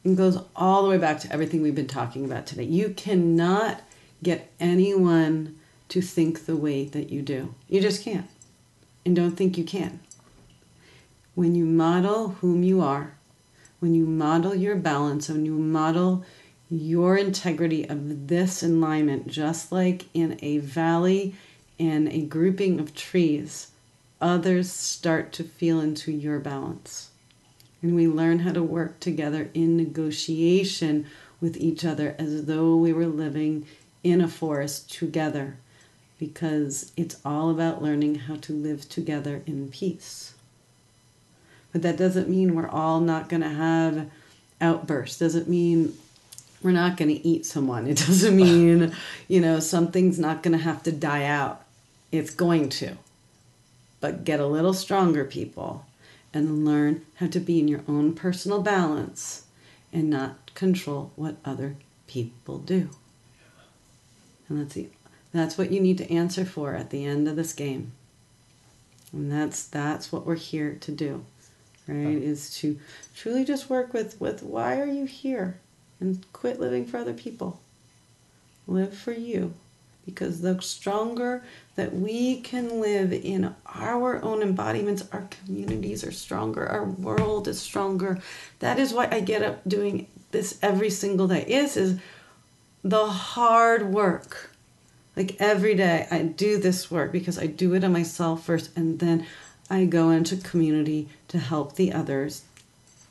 it 0.05 0.17
goes 0.17 0.39
all 0.55 0.83
the 0.83 0.89
way 0.89 0.99
back 0.99 1.21
to 1.21 1.33
everything 1.33 1.63
we've 1.63 1.75
been 1.75 1.87
talking 1.87 2.25
about 2.25 2.47
today. 2.47 2.65
You 2.65 2.91
cannot 2.91 3.83
get 4.23 4.53
anyone 4.61 5.59
to 5.89 6.01
think 6.01 6.47
the 6.47 6.57
way 6.57 6.85
that 6.85 7.11
you 7.11 7.23
do. 7.23 7.55
You 7.69 7.81
just 7.81 8.03
can't. 8.03 8.29
And 9.05 9.15
don't 9.15 9.37
think 9.37 9.57
you 9.57 9.65
can. 9.65 10.01
When 11.35 11.55
you 11.55 11.65
model 11.65 12.31
whom 12.41 12.63
you 12.63 12.81
are, 12.81 13.16
when 13.81 13.95
you 13.95 14.07
model 14.07 14.55
your 14.55 14.77
balance, 14.77 15.29
when 15.29 15.45
you 15.45 15.53
model 15.53 16.25
your 16.69 17.17
integrity 17.17 17.89
of 17.89 18.29
this 18.29 18.63
alignment, 18.63 19.29
just 19.29 19.71
like 19.71 20.07
in 20.15 20.39
a 20.43 20.59
valley 20.59 21.35
in 21.79 22.11
a 22.11 22.23
grouping 22.23 22.81
of 22.81 22.95
trees, 22.95 23.69
others 24.21 24.73
start 24.73 25.33
to 25.33 25.45
feel 25.45 25.81
into 25.81 26.11
your 26.11 26.39
balance. 26.39 27.11
And 27.83 27.95
we 27.95 28.09
learn 28.09 28.41
how 28.41 28.53
to 28.53 28.63
work 28.63 28.99
together 28.99 29.51
in 29.53 29.77
negotiation 29.77 31.07
with 31.41 31.57
each 31.59 31.85
other 31.85 32.17
as 32.19 32.47
though 32.47 32.77
we 32.77 32.93
were 32.93 33.07
living 33.07 33.67
in 34.03 34.21
a 34.21 34.29
forest 34.29 34.91
together 34.93 35.59
because 36.19 36.93
it's 36.97 37.21
all 37.25 37.51
about 37.51 37.83
learning 37.83 38.15
how 38.15 38.37
to 38.37 38.53
live 38.55 38.89
together 38.89 39.43
in 39.47 39.69
peace. 39.69 40.36
But 41.77 41.83
that 41.83 41.99
doesn't 41.99 42.31
mean 42.31 42.55
we're 42.55 42.71
all 42.71 43.01
not 43.01 43.29
going 43.29 43.43
to 43.43 43.51
have 43.51 44.11
outbursts. 44.63 45.19
Doesn't 45.19 45.47
mean 45.47 45.93
we're 46.63 46.71
not 46.71 46.97
going 46.97 47.15
to 47.15 47.29
eat 47.29 47.45
someone. 47.45 47.87
It 47.87 47.99
doesn't 47.99 48.35
mean, 48.45 48.95
you 49.29 49.43
know, 49.43 49.61
something's 49.61 50.19
not 50.19 50.43
going 50.43 50.57
to 50.57 50.65
have 50.65 50.83
to 50.85 50.91
die 50.91 51.25
out. 51.25 51.67
It's 52.11 52.31
going 52.31 52.71
to. 52.71 52.97
But 54.01 54.25
get 54.25 54.41
a 54.41 54.47
little 54.47 54.73
stronger, 54.73 55.27
people, 55.27 55.85
and 56.33 56.65
learn 56.65 57.05
how 57.17 57.27
to 57.27 57.41
be 57.41 57.61
in 57.61 57.69
your 57.69 57.83
own 57.87 58.15
personal 58.15 58.63
balance 58.63 59.45
and 59.93 60.09
not 60.09 60.55
control 60.55 61.11
what 61.15 61.37
other 61.45 61.77
people 62.07 62.57
do. 62.57 62.89
And 64.49 64.63
that's 64.63 64.73
the, 64.73 64.89
that's 65.31 65.59
what 65.59 65.71
you 65.71 65.81
need 65.81 65.99
to 65.99 66.11
answer 66.11 66.47
for 66.47 66.75
at 66.75 66.89
the 66.89 67.05
end 67.05 67.29
of 67.29 67.37
this 67.37 67.53
game. 67.53 67.93
And 69.13 69.31
that's 69.31 69.63
that's 69.63 70.11
what 70.11 70.25
we're 70.25 70.37
here 70.37 70.79
to 70.81 70.91
do. 70.91 71.27
Right? 71.89 72.19
Is 72.19 72.55
to 72.59 72.79
truly 73.15 73.45
just 73.45 73.71
work 73.71 73.93
with 73.93 74.21
with 74.21 74.43
why 74.43 74.81
are 74.81 74.87
you 74.87 75.05
here? 75.05 75.59
And 76.01 76.25
quit 76.33 76.61
living 76.61 76.85
for 76.85 76.99
other 76.99 77.15
people. 77.15 77.61
Live 78.67 78.97
for 78.97 79.13
you 79.13 79.55
because 80.07 80.41
the 80.41 80.61
stronger 80.63 81.43
that 81.75 81.95
we 81.95 82.41
can 82.41 82.81
live 82.81 83.13
in 83.13 83.55
our 83.67 84.23
own 84.23 84.41
embodiments, 84.41 85.05
our 85.13 85.29
communities 85.45 86.05
are 86.05 86.13
stronger, 86.13 86.67
our 86.67 86.85
world 86.85 87.49
is 87.49 87.61
stronger. 87.61 88.21
That 88.61 88.79
is 88.79 88.95
why 88.95 89.09
I 89.11 89.21
get 89.21 89.43
up 89.43 89.61
doing 89.67 90.07
this 90.31 90.59
every 90.63 90.91
single 90.91 91.27
day. 91.29 91.45
Is 91.47 91.77
is 91.77 91.99
the 92.83 93.07
hard 93.07 93.93
work. 93.93 94.51
Like 95.17 95.37
every 95.41 95.75
day 95.75 96.07
I 96.11 96.23
do 96.23 96.59
this 96.59 96.91
work 96.91 97.11
because 97.11 97.39
I 97.39 97.47
do 97.47 97.75
it 97.75 97.83
on 97.83 97.93
myself 97.93 98.45
first 98.45 98.77
and 98.77 98.99
then 98.99 99.27
I 99.69 99.85
go 99.85 100.11
into 100.11 100.37
community 100.37 101.09
to 101.29 101.39
help 101.39 101.75
the 101.75 101.93
others. 101.93 102.45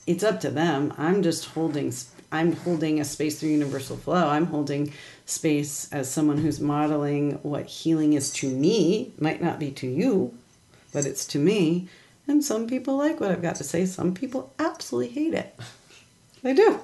It's 0.07 0.23
up 0.23 0.39
to 0.41 0.49
them. 0.49 0.93
I'm 0.97 1.21
just 1.23 1.45
holding 1.45 1.93
I'm 2.31 2.53
holding 2.53 2.99
a 2.99 3.05
space 3.05 3.39
through 3.39 3.49
universal 3.49 3.97
flow. 3.97 4.27
I'm 4.27 4.47
holding 4.47 4.93
space 5.25 5.91
as 5.93 6.11
someone 6.11 6.39
who's 6.39 6.59
modeling 6.59 7.39
what 7.43 7.65
healing 7.65 8.13
is 8.13 8.31
to 8.33 8.49
me. 8.49 9.13
Might 9.19 9.41
not 9.41 9.59
be 9.59 9.71
to 9.71 9.87
you, 9.87 10.37
but 10.91 11.05
it's 11.05 11.25
to 11.27 11.39
me. 11.39 11.87
And 12.27 12.43
some 12.43 12.67
people 12.67 12.97
like 12.97 13.19
what 13.19 13.31
I've 13.31 13.41
got 13.41 13.55
to 13.57 13.63
say. 13.63 13.85
Some 13.85 14.13
people 14.13 14.53
absolutely 14.59 15.13
hate 15.13 15.33
it. 15.33 15.57
They 16.41 16.53
do. 16.53 16.79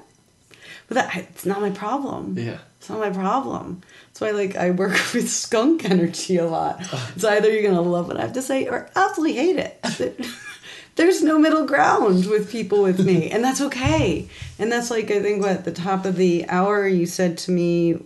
But 0.88 0.96
that, 0.96 1.16
it's 1.16 1.46
not 1.46 1.62
my 1.62 1.70
problem. 1.70 2.36
Yeah. 2.36 2.58
It's 2.82 2.90
not 2.90 2.98
my 2.98 3.12
problem. 3.12 3.84
That's 4.08 4.22
why 4.22 4.32
like 4.32 4.56
I 4.56 4.72
work 4.72 4.94
with 5.14 5.30
skunk 5.30 5.86
energy 5.86 6.38
a 6.38 6.48
lot. 6.48 6.82
It's 7.16 7.24
either 7.24 7.52
you're 7.52 7.62
gonna 7.62 7.80
love 7.80 8.08
what 8.08 8.18
I 8.18 8.22
have 8.22 8.34
to 8.34 8.42
say 8.42 8.68
or 8.68 8.90
absolutely 8.96 9.36
hate 9.36 9.58
it. 9.58 10.26
There's 10.96 11.22
no 11.22 11.38
middle 11.38 11.68
ground 11.68 12.26
with 12.26 12.52
people 12.52 12.82
with 12.82 13.06
me, 13.06 13.30
and 13.32 13.44
that's 13.44 13.62
okay. 13.62 14.28
And 14.58 14.72
that's 14.72 14.90
like 14.90 15.12
I 15.12 15.22
think 15.22 15.44
what 15.44 15.52
at 15.52 15.64
the 15.64 15.72
top 15.72 16.06
of 16.06 16.16
the 16.16 16.50
hour 16.50 16.88
you 16.88 17.06
said 17.06 17.38
to 17.40 17.52
me. 17.52 18.04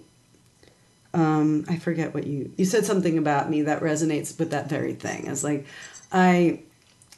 Um, 1.13 1.63
I 1.69 1.78
forget 1.78 2.13
what 2.13 2.28
you 2.28 2.51
you 2.57 2.65
said 2.65 2.84
something 2.84 3.17
about 3.17 3.49
me 3.49 3.61
that 3.61 3.82
resonates 3.82 4.38
with 4.38 4.51
that 4.51 4.67
very 4.67 4.93
thing. 4.93 5.28
It's 5.28 5.45
like 5.45 5.67
I 6.11 6.59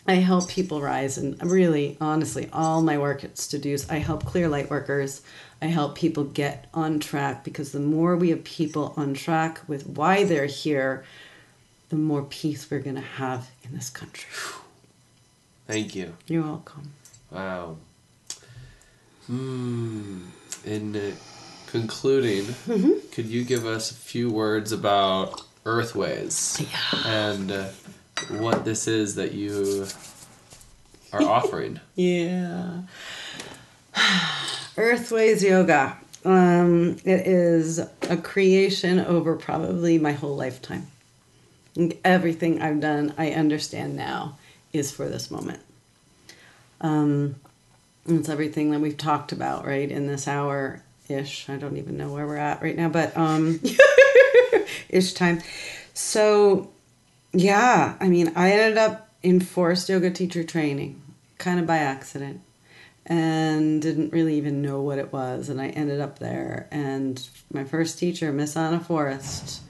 I 0.08 0.16
help 0.16 0.48
people 0.48 0.82
rise, 0.82 1.18
and 1.18 1.42
really, 1.44 1.98
honestly, 2.00 2.48
all 2.54 2.82
my 2.82 2.98
work 2.98 3.24
is 3.26 3.48
to 3.50 3.60
do 3.60 3.74
is 3.74 3.90
I 3.90 3.98
help 3.98 4.26
clear 4.26 4.48
light 4.48 4.70
workers. 4.70 5.22
I 5.62 5.66
help 5.66 5.96
people 5.96 6.24
get 6.24 6.68
on 6.74 7.00
track 7.00 7.44
because 7.44 7.72
the 7.74 7.80
more 7.82 8.16
we 8.16 8.30
have 8.30 8.44
people 8.46 8.94
on 8.96 9.14
track 9.14 9.60
with 9.68 9.86
why 9.86 10.24
they're 10.24 10.46
here, 10.46 11.04
the 11.90 11.98
more 11.98 12.24
peace 12.24 12.70
we're 12.72 12.80
going 12.80 12.96
to 12.96 13.02
have 13.02 13.50
in 13.64 13.76
this 13.76 13.90
country. 13.90 14.30
Thank 15.68 15.94
you. 15.96 16.16
You're 16.28 16.44
welcome. 16.44 16.94
Wow. 17.32 17.78
Hmm. 19.28 20.22
In 20.64 20.96
uh, 20.96 21.12
concluding, 21.68 22.44
Mm-hmm. 22.46 23.10
could 23.12 23.26
you 23.26 23.44
give 23.44 23.66
us 23.66 23.92
a 23.92 23.96
few 23.96 24.30
words 24.30 24.72
about 24.72 25.42
Earthways 25.66 26.66
and 27.06 27.52
uh, 27.52 27.68
what 28.30 28.66
this 28.66 28.88
is 28.88 29.16
that 29.16 29.34
you 29.34 29.88
are 31.14 31.22
offering? 31.24 31.80
Yeah. 31.96 32.82
Earthways 34.78 35.44
Yoga. 35.44 35.98
Um, 36.26 36.98
it 37.06 37.26
is 37.28 37.80
a 37.80 38.18
creation 38.18 39.00
over 39.00 39.36
probably 39.36 39.98
my 39.98 40.12
whole 40.12 40.36
lifetime. 40.36 40.88
Everything 42.04 42.62
I've 42.62 42.80
done, 42.80 43.14
I 43.18 43.32
understand 43.32 43.96
now, 43.96 44.38
is 44.74 44.92
for 44.92 45.08
this 45.08 45.32
moment. 45.32 45.62
Um, 46.82 47.36
it's 48.08 48.30
everything 48.30 48.72
that 48.72 48.80
we've 48.80 48.98
talked 48.98 49.32
about, 49.32 49.66
right, 49.66 49.90
in 49.90 50.08
this 50.08 50.28
hour 50.28 50.82
ish. 51.10 51.50
I 51.50 51.58
don't 51.58 51.78
even 51.78 51.98
know 51.98 52.12
where 52.12 52.26
we're 52.26 52.38
at 52.38 52.62
right 52.62 52.76
now, 52.76 52.90
but 52.90 53.16
um, 53.18 53.60
ish 54.90 55.14
time. 55.14 55.42
So, 55.94 56.70
yeah, 57.34 57.96
I 58.00 58.08
mean, 58.08 58.32
I 58.36 58.52
ended 58.52 58.78
up 58.78 59.10
in 59.24 59.40
Forrest 59.40 59.90
yoga 59.90 60.10
teacher 60.12 60.44
training 60.44 61.02
kind 61.38 61.60
of 61.60 61.68
by 61.68 61.78
accident 61.78 62.42
and 63.06 63.82
didn't 63.82 64.12
really 64.12 64.36
even 64.36 64.62
know 64.62 64.82
what 64.82 65.00
it 65.00 65.14
was. 65.14 65.50
And 65.50 65.62
I 65.62 65.68
ended 65.70 66.02
up 66.02 66.20
there. 66.20 66.68
And 66.72 67.28
my 67.52 67.64
first 67.64 67.98
teacher, 67.98 68.32
Miss 68.34 68.58
Anna 68.58 68.80
Forrest, 68.80 69.62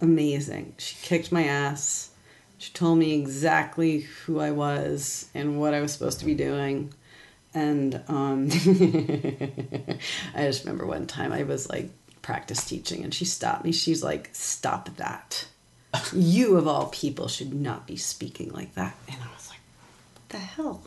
amazing. 0.00 0.74
She 0.78 0.96
kicked 1.02 1.30
my 1.30 1.44
ass. 1.44 2.10
She 2.58 2.72
told 2.72 2.98
me 2.98 3.14
exactly 3.14 4.00
who 4.00 4.40
I 4.40 4.50
was 4.50 5.28
and 5.34 5.60
what 5.60 5.74
I 5.74 5.80
was 5.80 5.92
supposed 5.92 6.18
to 6.20 6.26
be 6.26 6.34
doing. 6.34 6.92
And 7.54 8.02
um, 8.08 8.48
I 10.34 10.46
just 10.46 10.64
remember 10.64 10.86
one 10.86 11.06
time 11.06 11.32
I 11.32 11.44
was 11.44 11.68
like 11.68 11.90
practice 12.20 12.64
teaching 12.64 13.02
and 13.04 13.14
she 13.14 13.24
stopped 13.24 13.64
me. 13.64 13.72
She's 13.72 14.02
like, 14.02 14.30
Stop 14.32 14.94
that. 14.96 15.46
You, 16.12 16.56
of 16.56 16.66
all 16.66 16.86
people, 16.86 17.28
should 17.28 17.52
not 17.52 17.86
be 17.86 17.96
speaking 17.96 18.52
like 18.52 18.74
that. 18.74 18.96
And 19.08 19.16
I 19.16 19.34
was 19.34 19.48
like, 19.48 19.60
What 20.14 20.28
the 20.28 20.38
hell? 20.38 20.82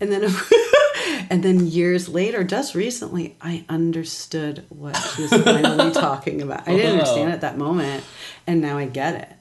And 0.00 0.12
then, 0.12 0.24
and 1.30 1.42
then 1.42 1.66
years 1.66 2.08
later, 2.08 2.44
just 2.44 2.74
recently, 2.74 3.36
I 3.40 3.64
understood 3.68 4.64
what 4.68 4.96
she 4.96 5.22
was 5.22 5.32
finally 5.42 5.90
talking 5.94 6.42
about. 6.42 6.68
I 6.68 6.76
didn't 6.76 6.92
understand 6.92 7.30
it 7.30 7.34
at 7.34 7.40
that 7.42 7.58
moment, 7.58 8.04
and 8.46 8.60
now 8.60 8.76
I 8.76 8.86
get 8.86 9.14
it. 9.14 9.32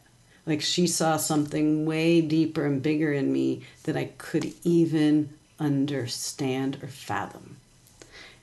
Like 0.45 0.61
she 0.61 0.87
saw 0.87 1.17
something 1.17 1.85
way 1.85 2.21
deeper 2.21 2.65
and 2.65 2.81
bigger 2.81 3.13
in 3.13 3.31
me 3.31 3.61
that 3.83 3.95
I 3.95 4.05
could 4.17 4.53
even 4.63 5.33
understand 5.59 6.79
or 6.81 6.87
fathom. 6.87 7.57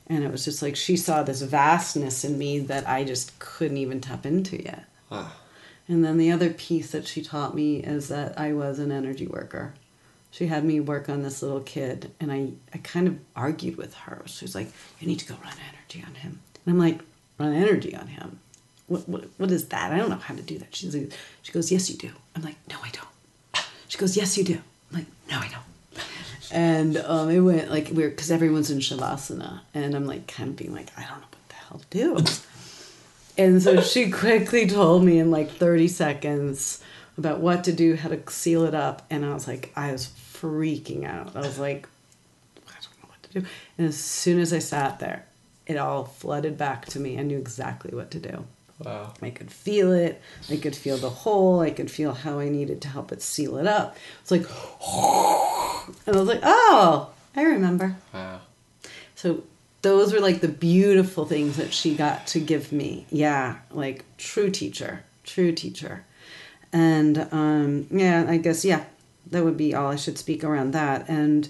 And 0.07 0.25
it 0.25 0.33
was 0.33 0.45
just 0.45 0.63
like 0.63 0.77
she 0.77 0.97
saw 0.97 1.23
this 1.23 1.43
vastness 1.43 2.25
in 2.25 2.37
me 2.37 2.59
that 2.61 2.89
I 2.89 3.05
just 3.05 3.39
couldn't 3.39 3.77
even 3.77 4.01
tap 4.01 4.27
into 4.27 4.63
yet. 4.63 4.85
And 5.89 6.05
then 6.05 6.19
the 6.19 6.31
other 6.31 6.51
piece 6.51 6.93
that 6.93 7.07
she 7.07 7.23
taught 7.23 7.55
me 7.55 7.79
is 7.79 8.09
that 8.09 8.39
I 8.39 8.53
was 8.53 8.79
an 8.79 8.93
energy 8.93 9.27
worker. 9.27 9.75
She 10.31 10.47
had 10.47 10.65
me 10.65 10.79
work 10.79 11.09
on 11.09 11.23
this 11.23 11.43
little 11.43 11.61
kid, 11.61 12.13
and 12.21 12.31
I, 12.31 12.51
I 12.73 12.79
kind 12.79 13.09
of 13.09 13.19
argued 13.35 13.77
with 13.77 13.95
her. 13.95 14.23
She 14.27 14.45
was 14.45 14.55
like, 14.55 14.69
You 15.01 15.09
need 15.09 15.19
to 15.19 15.27
go 15.27 15.35
run 15.43 15.55
energy 15.69 16.05
on 16.07 16.15
him. 16.15 16.41
And 16.65 16.75
I'm 16.75 16.79
like, 16.79 17.01
Run 17.39 17.53
energy 17.53 17.97
on 17.97 18.07
him? 18.07 18.39
What, 18.87 19.09
what, 19.09 19.25
what 19.39 19.51
is 19.51 19.67
that? 19.69 19.93
I 19.93 19.99
don't 19.99 20.11
know 20.11 20.17
how 20.17 20.35
to 20.35 20.43
do 20.43 20.59
that. 20.59 20.75
She's 20.75 20.95
like, 20.95 21.13
she 21.43 21.53
goes, 21.53 21.73
Yes, 21.73 21.91
you 21.91 21.97
do. 21.97 22.11
I'm 22.37 22.43
like, 22.43 22.57
No, 22.69 22.77
I 22.83 22.91
don't. 22.91 23.67
She 23.89 23.99
goes, 23.99 24.17
Yes, 24.17 24.39
you 24.39 24.45
do. 24.45 24.61
I'm 24.91 24.99
like, 24.99 25.07
No, 25.29 25.39
I 25.39 25.49
don't. 25.49 26.05
And 26.53 26.97
um, 26.99 27.31
it 27.31 27.41
went 27.41 27.71
like 27.71 27.91
weird 27.93 28.17
because 28.17 28.31
everyone's 28.31 28.71
in 28.71 28.79
Shavasana, 28.79 29.61
and 29.73 29.95
I'm 29.95 30.07
like, 30.07 30.27
kind 30.27 30.51
of 30.51 30.57
being 30.57 30.75
like, 30.75 30.89
I 30.97 31.03
don't 31.03 31.21
know 31.21 31.27
what 31.31 31.49
the 31.49 31.55
hell 31.55 31.79
to 31.79 31.87
do. 31.91 32.25
And 33.41 33.63
so 33.63 33.81
she 33.81 34.11
quickly 34.11 34.67
told 34.67 35.03
me 35.03 35.19
in 35.19 35.31
like 35.31 35.51
30 35.51 35.89
seconds 35.89 36.83
about 37.17 37.41
what 37.41 37.65
to 37.65 37.73
do, 37.73 37.97
how 37.97 38.11
to 38.11 38.21
seal 38.31 38.65
it 38.65 38.75
up. 38.75 39.07
And 39.09 39.25
I 39.25 39.33
was 39.33 39.49
like, 39.49 39.73
I 39.75 39.93
was 39.93 40.09
freaking 40.35 41.05
out. 41.07 41.35
I 41.35 41.41
was 41.41 41.59
like, 41.59 41.89
I 42.69 42.73
don't 42.73 43.03
know 43.03 43.09
what 43.09 43.23
to 43.23 43.41
do. 43.41 43.47
And 43.79 43.89
as 43.89 43.97
soon 43.97 44.41
as 44.41 44.53
I 44.53 44.59
sat 44.59 44.99
there, 44.99 45.25
it 45.67 45.79
all 45.79 46.05
flooded 46.05 46.59
back 46.59 46.85
to 46.87 47.01
me. 47.01 47.19
I 47.19 47.23
knew 47.23 47.39
exactly 47.39 47.97
what 47.97 48.11
to 48.11 48.19
do. 48.19 48.45
Wow. 48.85 49.15
I 49.23 49.31
could 49.31 49.51
feel 49.51 49.91
it. 49.91 50.21
I 50.51 50.59
could 50.59 50.77
feel 50.77 50.99
the 50.99 51.09
hole. 51.09 51.61
I 51.61 51.71
could 51.71 51.91
feel 51.91 52.13
how 52.13 52.39
I 52.41 52.51
needed 52.51 52.83
to 52.83 52.89
help 52.89 53.11
it 53.11 53.23
seal 53.23 53.57
it 53.57 53.67
up. 53.67 53.97
It's 54.21 54.31
like, 54.31 54.43
and 56.07 56.17
I 56.17 56.19
was 56.19 56.29
like, 56.29 56.41
oh, 56.43 57.09
I 57.35 57.43
remember. 57.43 57.97
Wow. 58.13 58.41
So 59.15 59.45
those 59.83 60.13
were 60.13 60.21
like 60.21 60.41
the 60.41 60.49
beautiful 60.49 61.25
things 61.25 61.57
that 61.57 61.73
she 61.73 61.95
got 61.95 62.27
to 62.29 62.41
give 62.41 62.73
me. 62.73 63.07
Yeah, 63.11 63.59
like 63.71 64.05
true 64.19 64.51
teacher, 64.51 65.05
true 65.25 65.53
teacher. 65.53 66.05
And 66.73 67.29
um, 67.33 67.87
yeah, 67.91 68.27
I 68.29 68.37
guess, 68.37 68.65
yeah, 68.65 68.85
that 69.31 69.45
would 69.45 69.57
be 69.57 69.75
all 69.75 69.89
I 69.91 69.97
should 69.97 70.19
speak 70.19 70.45
around 70.45 70.73
that. 70.73 71.09
And, 71.09 71.49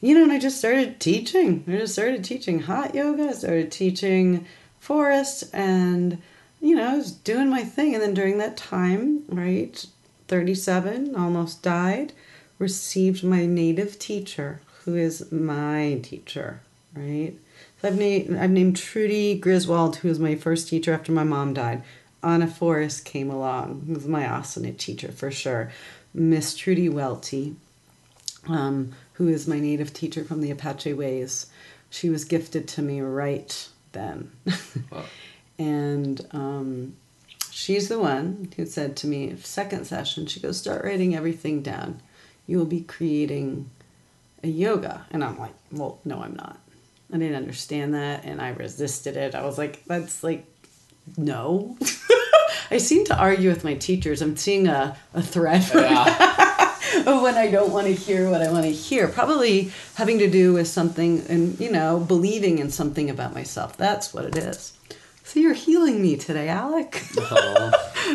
you 0.00 0.14
know, 0.14 0.24
and 0.24 0.32
I 0.32 0.38
just 0.38 0.58
started 0.58 1.00
teaching. 1.00 1.64
I 1.68 1.72
just 1.72 1.92
started 1.92 2.24
teaching 2.24 2.60
hot 2.60 2.94
yoga, 2.94 3.28
I 3.28 3.32
started 3.32 3.70
teaching 3.70 4.46
Forrest, 4.80 5.44
and, 5.54 6.20
you 6.60 6.76
know, 6.76 6.92
I 6.92 6.96
was 6.96 7.12
doing 7.12 7.48
my 7.48 7.62
thing. 7.62 7.94
And 7.94 8.02
then 8.02 8.14
during 8.14 8.38
that 8.38 8.56
time, 8.56 9.24
right, 9.28 9.84
37, 10.28 11.14
almost 11.14 11.62
died, 11.62 12.12
received 12.58 13.22
my 13.24 13.46
native 13.46 13.98
teacher, 13.98 14.60
who 14.84 14.96
is 14.96 15.30
my 15.32 16.00
teacher, 16.02 16.60
right? 16.94 17.34
So 17.80 17.88
I've 17.88 17.98
named 17.98 18.36
I've 18.36 18.50
named 18.50 18.76
Trudy 18.76 19.38
Griswold, 19.38 19.96
who 19.96 20.08
was 20.08 20.18
my 20.18 20.34
first 20.34 20.68
teacher 20.68 20.92
after 20.92 21.12
my 21.12 21.24
mom 21.24 21.54
died. 21.54 21.82
Anna 22.22 22.46
Forrest 22.46 23.04
came 23.04 23.30
along, 23.30 23.84
who 23.86 23.94
was 23.94 24.06
my 24.06 24.22
asana 24.22 24.76
teacher 24.76 25.12
for 25.12 25.30
sure. 25.30 25.70
Miss 26.14 26.54
Trudy 26.54 26.88
Welty, 26.88 27.56
um, 28.48 28.92
who 29.14 29.28
is 29.28 29.46
my 29.46 29.60
native 29.60 29.92
teacher 29.92 30.24
from 30.24 30.40
the 30.40 30.50
Apache 30.50 30.94
Ways. 30.94 31.46
She 31.90 32.08
was 32.08 32.24
gifted 32.24 32.66
to 32.68 32.82
me 32.82 33.00
right 33.00 33.68
then. 33.92 34.32
Wow. 34.90 35.04
and 35.58 36.26
um, 36.32 36.96
she's 37.50 37.88
the 37.88 37.98
one 37.98 38.52
who 38.56 38.64
said 38.66 38.96
to 38.98 39.06
me, 39.06 39.36
second 39.36 39.86
session, 39.86 40.26
she 40.26 40.40
goes, 40.40 40.58
start 40.58 40.84
writing 40.84 41.14
everything 41.14 41.62
down. 41.62 42.00
You 42.46 42.58
will 42.58 42.64
be 42.64 42.82
creating 42.82 43.70
a 44.42 44.48
yoga. 44.48 45.06
And 45.10 45.22
I'm 45.22 45.38
like, 45.38 45.54
well, 45.70 45.98
no, 46.04 46.22
I'm 46.22 46.34
not. 46.34 46.58
I 47.12 47.18
didn't 47.18 47.36
understand 47.36 47.94
that 47.94 48.24
and 48.24 48.40
I 48.40 48.50
resisted 48.50 49.16
it. 49.16 49.34
I 49.34 49.44
was 49.44 49.58
like, 49.58 49.84
that's 49.84 50.22
like, 50.24 50.46
no. 51.16 51.76
I 52.70 52.78
seem 52.78 53.04
to 53.06 53.16
argue 53.16 53.50
with 53.50 53.62
my 53.62 53.74
teachers. 53.74 54.22
I'm 54.22 54.36
seeing 54.36 54.68
a, 54.68 54.96
a 55.12 55.22
thread 55.22 55.68
Yeah. 55.74 56.70
of 57.06 57.22
when 57.22 57.34
I 57.34 57.50
don't 57.50 57.72
want 57.72 57.86
to 57.88 57.92
hear 57.92 58.30
what 58.30 58.40
I 58.40 58.50
want 58.50 58.64
to 58.64 58.70
hear. 58.70 59.06
Probably 59.08 59.70
having 59.96 60.18
to 60.20 60.30
do 60.30 60.54
with 60.54 60.68
something 60.68 61.24
and, 61.28 61.58
you 61.60 61.70
know, 61.70 62.00
believing 62.00 62.58
in 62.58 62.70
something 62.70 63.10
about 63.10 63.34
myself. 63.34 63.76
That's 63.76 64.14
what 64.14 64.24
it 64.24 64.36
is. 64.36 64.72
So 65.24 65.40
you're 65.40 65.54
healing 65.54 66.02
me 66.02 66.16
today, 66.16 66.48
Alec. 66.48 67.02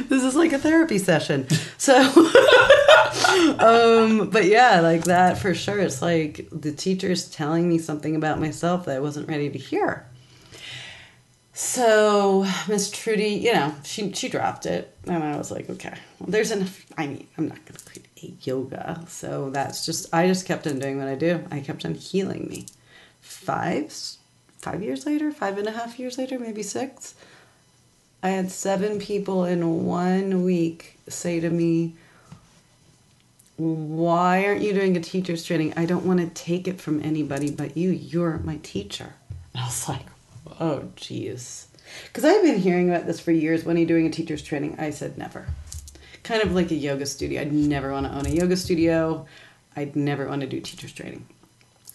this 0.08 0.24
is 0.24 0.36
like 0.36 0.54
a 0.54 0.60
therapy 0.60 1.00
session. 1.00 1.48
So, 1.78 1.96
um, 3.60 4.30
but 4.30 4.46
yeah, 4.46 4.80
like 4.82 5.06
that 5.06 5.40
for 5.40 5.56
sure. 5.56 5.80
It's 5.80 6.04
like 6.04 6.48
the 6.52 6.72
teacher's 6.72 7.28
telling 7.30 7.68
me 7.68 7.80
something 7.80 8.16
about 8.16 8.40
myself 8.40 8.86
that 8.86 8.96
I 8.96 9.00
wasn't 9.00 9.28
ready 9.28 9.50
to 9.50 9.58
hear. 9.58 10.06
So 11.52 12.46
Miss 12.68 12.92
Trudy, 12.92 13.30
you 13.30 13.54
know, 13.54 13.74
she 13.84 14.14
she 14.14 14.30
dropped 14.30 14.68
it, 14.68 14.96
and 15.06 15.24
I 15.24 15.36
was 15.36 15.50
like, 15.50 15.68
okay, 15.68 15.96
well, 16.20 16.30
there's 16.30 16.52
enough. 16.52 16.86
I 16.96 17.08
mean, 17.08 17.28
I'm 17.38 17.48
not 17.48 17.66
gonna 17.66 17.80
create 17.86 18.08
a 18.24 18.48
yoga, 18.48 19.04
so 19.08 19.50
that's 19.50 19.84
just 19.84 20.14
I 20.14 20.28
just 20.28 20.46
kept 20.46 20.68
on 20.68 20.78
doing 20.78 21.00
what 21.00 21.08
I 21.08 21.16
do. 21.16 21.44
I 21.50 21.60
kept 21.60 21.86
on 21.86 21.96
healing 21.96 22.48
me. 22.48 22.68
Five 23.20 23.92
five 24.60 24.84
years 24.84 25.06
later, 25.06 25.32
five 25.32 25.58
and 25.58 25.68
a 25.68 25.72
half 25.72 26.00
years 26.00 26.18
later, 26.18 26.38
maybe 26.38 26.64
six. 26.64 27.16
I 28.22 28.30
had 28.30 28.52
seven 28.52 29.00
people 29.00 29.46
in 29.46 29.86
one 29.86 30.44
week 30.44 31.00
say 31.08 31.40
to 31.40 31.50
me, 31.50 31.96
Why 33.58 34.46
aren't 34.46 34.62
you 34.62 34.74
doing 34.74 34.98
a 34.98 35.02
teacher's 35.02 35.44
training? 35.44 35.74
I 35.78 35.86
don't 35.86 36.06
want 36.06 36.20
to 36.20 36.28
take 36.28 36.68
it 36.68 36.82
from 36.82 37.02
anybody 37.02 37.50
but 37.50 37.78
you. 37.78 37.92
You're 37.92 38.40
my 38.40 38.58
teacher. 38.58 39.14
I 39.56 39.66
was 39.66 39.88
like, 39.88 40.06
Oh, 40.60 40.90
geez. 40.96 41.68
Because 42.08 42.26
I've 42.26 42.44
been 42.44 42.60
hearing 42.60 42.90
about 42.90 43.08
this 43.08 43.20
for 43.20 43.32
years. 43.32 43.64
When 43.64 43.78
are 43.78 43.80
you 43.80 43.86
doing 43.86 44.06
a 44.06 44.12
teacher's 44.12 44.44
training? 44.44 44.76
I 44.78 44.90
said, 44.90 45.18
Never. 45.18 45.48
Kind 46.24 46.44
of 46.44 46.54
like 46.54 46.72
a 46.72 46.76
yoga 46.76 47.06
studio. 47.06 47.42
I'd 47.42 47.54
never 47.54 47.94
want 47.94 48.06
to 48.06 48.14
own 48.14 48.26
a 48.26 48.30
yoga 48.30 48.58
studio. 48.58 49.26
I'd 49.76 49.96
never 49.96 50.28
want 50.28 50.42
to 50.42 50.48
do 50.48 50.60
teacher's 50.60 50.92
training 50.92 51.26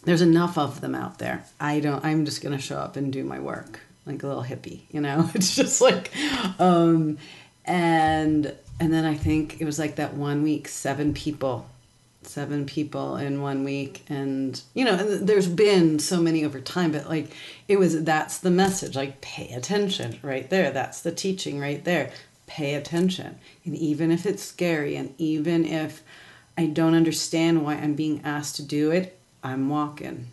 there's 0.05 0.23
enough 0.23 0.59
of 0.59 0.81
them 0.81 0.95
out 0.95 1.19
there. 1.19 1.45
I 1.61 1.81
don't. 1.81 2.05
I'm 2.05 2.25
just 2.25 2.43
gonna 2.43 2.59
show 2.59 2.79
up 2.79 2.97
and 2.97 3.13
do 3.13 3.25
my 3.25 3.41
work 3.41 3.81
like 4.07 4.23
a 4.23 4.27
little 4.27 4.43
hippie. 4.43 4.83
You 4.91 5.01
know, 5.01 5.29
it's 5.35 5.55
just 5.55 5.81
like, 5.81 6.11
um, 6.59 7.19
and 7.65 8.55
and 8.81 8.93
then 8.93 9.05
I 9.05 9.15
think 9.15 9.61
it 9.61 9.65
was 9.65 9.79
like 9.79 9.97
that 9.97 10.15
one 10.15 10.43
week, 10.43 10.69
seven 10.69 11.15
people, 11.15 11.69
seven 12.23 12.67
people 12.67 13.17
in 13.17 13.41
one 13.41 13.65
week, 13.65 14.05
and 14.09 14.61
you 14.75 14.85
know, 14.85 14.95
and 14.95 15.29
there's 15.29 15.49
been 15.49 15.99
so 15.99 16.21
many 16.21 16.45
over 16.45 16.61
time, 16.61 16.93
but 16.93 17.09
like 17.09 17.31
it 17.69 17.79
was 17.79 18.03
that's 18.05 18.39
the 18.39 18.51
message. 18.51 18.97
Like 18.97 19.21
pay 19.21 19.53
attention 19.53 20.19
right 20.23 20.49
there. 20.51 20.71
That's 20.71 21.01
the 21.01 21.13
teaching 21.13 21.61
right 21.61 21.85
there. 21.85 22.11
Pay 22.47 22.75
attention, 22.75 23.39
and 23.65 23.75
even 23.75 24.11
if 24.11 24.27
it's 24.27 24.43
scary, 24.43 24.97
and 24.97 25.15
even 25.17 25.65
if 25.65 26.03
I 26.59 26.67
don't 26.67 26.95
understand 26.95 27.65
why 27.65 27.75
I'm 27.75 27.95
being 27.95 28.21
asked 28.23 28.57
to 28.57 28.63
do 28.63 28.91
it, 28.91 29.19
I'm 29.45 29.69
walking. 29.69 30.33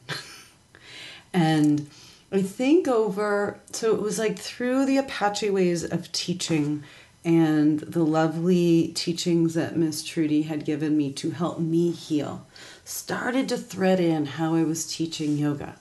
and 1.34 1.88
I 2.32 2.42
think 2.42 2.88
over, 2.88 3.60
so 3.74 3.94
it 3.94 4.02
was 4.02 4.18
like 4.18 4.40
through 4.40 4.86
the 4.86 4.98
Apache 4.98 5.50
ways 5.50 5.84
of 5.84 6.12
teaching 6.14 6.84
and 7.24 7.82
the 7.82 8.04
lovely 8.04 8.88
teachings 8.96 9.54
that 9.54 9.76
Miss 9.76 10.04
Trudy 10.04 10.44
had 10.44 10.66
given 10.66 10.98
me 10.98 11.12
to 11.14 11.32
help 11.32 11.60
me 11.60 11.92
heal, 11.92 12.48
started 12.84 13.48
to 13.50 13.58
thread 13.58 14.00
in 14.00 14.26
how 14.26 14.56
I 14.56 14.64
was 14.64 14.92
teaching 14.92 15.38
yoga. 15.38 15.76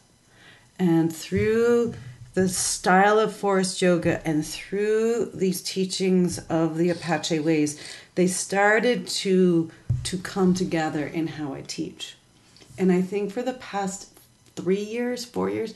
And 0.78 1.14
through 1.14 1.94
the 2.34 2.48
style 2.48 3.18
of 3.18 3.34
Forrest 3.34 3.80
yoga 3.80 4.26
and 4.26 4.44
through 4.44 5.30
these 5.32 5.62
teachings 5.62 6.38
of 6.48 6.76
the 6.76 6.90
Apache 6.90 7.40
ways, 7.40 7.80
they 8.16 8.26
started 8.26 9.06
to 9.06 9.70
to 10.02 10.18
come 10.18 10.54
together 10.54 11.06
in 11.06 11.26
how 11.26 11.52
I 11.52 11.62
teach. 11.62 12.16
And 12.80 12.90
I 12.90 13.02
think 13.02 13.30
for 13.30 13.42
the 13.42 13.52
past 13.52 14.08
three 14.56 14.82
years, 14.82 15.26
four 15.26 15.50
years, 15.50 15.74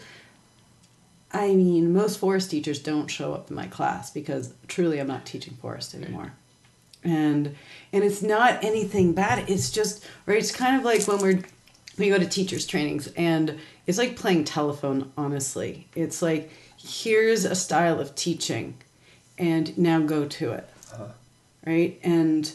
I 1.32 1.48
mean, 1.48 1.92
most 1.92 2.18
Forrest 2.18 2.50
teachers 2.50 2.78
don't 2.78 3.08
show 3.08 3.34
up 3.34 3.50
in 3.50 3.56
my 3.56 3.66
class 3.66 4.10
because 4.10 4.54
truly 4.68 4.98
I'm 4.98 5.06
not 5.06 5.26
teaching 5.26 5.54
Forrest 5.60 5.94
anymore. 5.94 6.32
And 7.04 7.54
and 7.92 8.02
it's 8.02 8.22
not 8.22 8.64
anything 8.64 9.12
bad. 9.12 9.50
It's 9.50 9.70
just 9.70 10.06
right. 10.24 10.38
It's 10.38 10.50
kind 10.50 10.78
of 10.78 10.84
like 10.84 11.06
when 11.06 11.18
we're 11.18 11.42
we 11.98 12.08
go 12.08 12.18
to 12.18 12.26
teachers 12.26 12.66
trainings 12.66 13.08
and 13.08 13.58
it's 13.86 13.98
like 13.98 14.16
playing 14.16 14.44
telephone. 14.44 15.12
Honestly, 15.18 15.86
it's 15.94 16.22
like 16.22 16.50
here's 16.78 17.44
a 17.44 17.54
style 17.54 18.00
of 18.00 18.14
teaching, 18.14 18.78
and 19.36 19.76
now 19.76 20.00
go 20.00 20.24
to 20.24 20.52
it, 20.52 20.70
uh-huh. 20.94 21.08
right? 21.66 22.00
And 22.02 22.50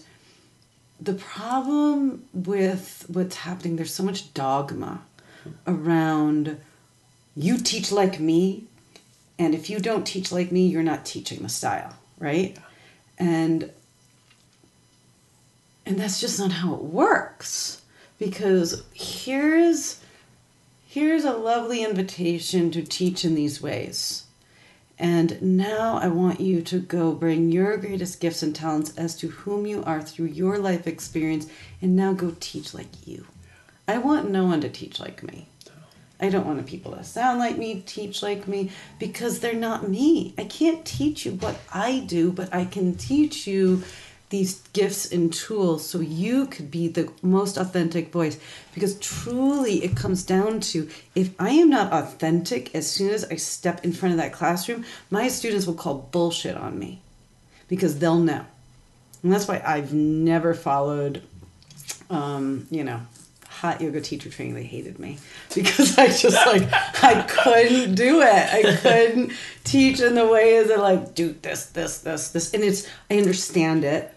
the 1.02 1.14
problem 1.14 2.26
with 2.34 3.06
what's 3.08 3.38
happening, 3.38 3.76
there's 3.76 3.94
so 3.94 4.04
much 4.04 4.34
dogma 4.34 5.02
around 5.66 6.60
you 7.36 7.58
teach 7.58 7.92
like 7.92 8.20
me, 8.20 8.66
and 9.38 9.56
if 9.56 9.70
you 9.70 9.80
don't 9.80 10.06
teach 10.06 10.32
like 10.32 10.52
me, 10.52 10.68
you're 10.68 10.84
not 10.84 11.06
teaching 11.06 11.42
the 11.42 11.50
style, 11.50 11.96
right? 12.20 12.58
And 13.18 13.72
and 15.86 15.98
that's 15.98 16.20
just 16.20 16.40
not 16.40 16.52
how 16.52 16.76
it 16.76 16.84
works 16.84 17.82
because 18.20 18.84
here's 18.94 20.02
here's 20.86 21.24
a 21.24 21.34
lovely 21.34 21.84
invitation 21.84 22.72
to 22.72 22.84
teach 22.84 23.24
in 23.24 23.36
these 23.36 23.62
ways 23.62 24.26
and 25.00 25.42
now 25.42 25.98
I 25.98 26.08
want 26.08 26.42
you 26.42 26.62
to 26.62 26.80
go 26.80 27.14
bring 27.14 27.52
your 27.52 27.78
greatest 27.78 28.20
gifts 28.20 28.44
and 28.44 28.54
talents 28.54 28.94
as 28.98 29.16
to 29.18 29.30
whom 29.30 29.66
you 29.66 29.82
are 29.86 30.02
through 30.02 30.28
your 30.28 30.58
life 30.58 30.86
experience 30.88 31.48
and 31.82 31.96
now 31.96 32.12
go 32.12 32.36
teach 32.42 32.74
like 32.74 33.08
you. 33.08 33.26
I 33.88 33.98
want 33.98 34.30
no 34.30 34.46
one 34.46 34.60
to 34.62 34.70
teach 34.70 35.00
like 35.00 35.24
me. 35.24 35.48
I 36.20 36.28
don't 36.28 36.46
want 36.46 36.66
people 36.68 36.92
to 36.92 37.04
sound 37.06 37.40
like 37.40 37.58
me, 37.58 37.82
teach 37.86 38.22
like 38.22 38.46
me, 38.46 38.72
because 39.00 39.40
they're 39.40 39.54
not 39.54 39.88
me. 39.88 40.34
I 40.38 40.44
can't 40.44 40.84
teach 40.86 41.26
you 41.26 41.32
what 41.32 41.56
I 41.74 42.00
do, 42.00 42.34
but 42.34 42.54
I 42.54 42.66
can 42.66 42.96
teach 42.96 43.48
you 43.48 43.84
these 44.30 44.62
gifts 44.74 45.12
and 45.12 45.34
tools 45.34 45.88
so 45.88 46.00
you 46.00 46.46
could 46.46 46.70
be 46.70 46.88
the 46.88 47.12
most 47.22 47.58
authentic 47.58 48.12
voice. 48.12 48.38
Because 48.74 48.98
truly 49.00 49.84
it 49.84 49.96
comes 49.96 50.24
down 50.24 50.60
to 50.62 50.90
if 51.16 51.34
i 51.40 51.50
am 51.50 51.70
not 51.70 51.92
authentic 51.92 52.74
as 52.76 52.90
soon 52.90 53.10
as 53.10 53.26
i 53.26 53.36
step 53.36 53.84
in 53.84 53.92
front 53.92 54.14
of 54.14 54.20
that 54.20 54.34
classroom 54.34 54.86
my 55.10 55.28
students 55.28 55.66
will 55.66 55.74
call 55.74 56.08
bullshit 56.12 56.56
on 56.56 56.78
me. 56.78 57.02
Because 57.68 58.00
they'll 58.00 58.20
know. 58.20 58.46
And 59.24 59.34
that's 59.34 59.48
why 59.48 59.62
i've 59.66 59.94
never 59.94 60.54
followed 60.54 61.24
um, 62.10 62.68
you 62.70 62.84
know 62.84 63.02
hot 63.60 63.82
yoga 63.82 64.00
teacher 64.00 64.30
training 64.30 64.56
they 64.56 64.64
hated 64.64 65.00
me. 65.00 65.18
Because 65.54 65.98
i 65.98 66.08
just 66.08 66.46
like 66.48 66.64
i 67.04 67.22
couldn't 67.24 67.96
do 67.96 68.22
it. 68.22 68.26
I 68.26 68.76
couldn't 68.78 69.34
teach 69.66 70.00
in 70.00 70.16
the 70.16 70.26
ways 70.26 70.70
that 70.70 70.80
like 70.80 71.14
do 71.14 71.36
this 71.42 71.66
this 71.66 72.00
this 72.00 72.32
this. 72.32 72.54
And 72.54 72.64
it's 72.64 72.88
i 73.12 73.18
understand 73.18 73.84
it. 73.84 74.16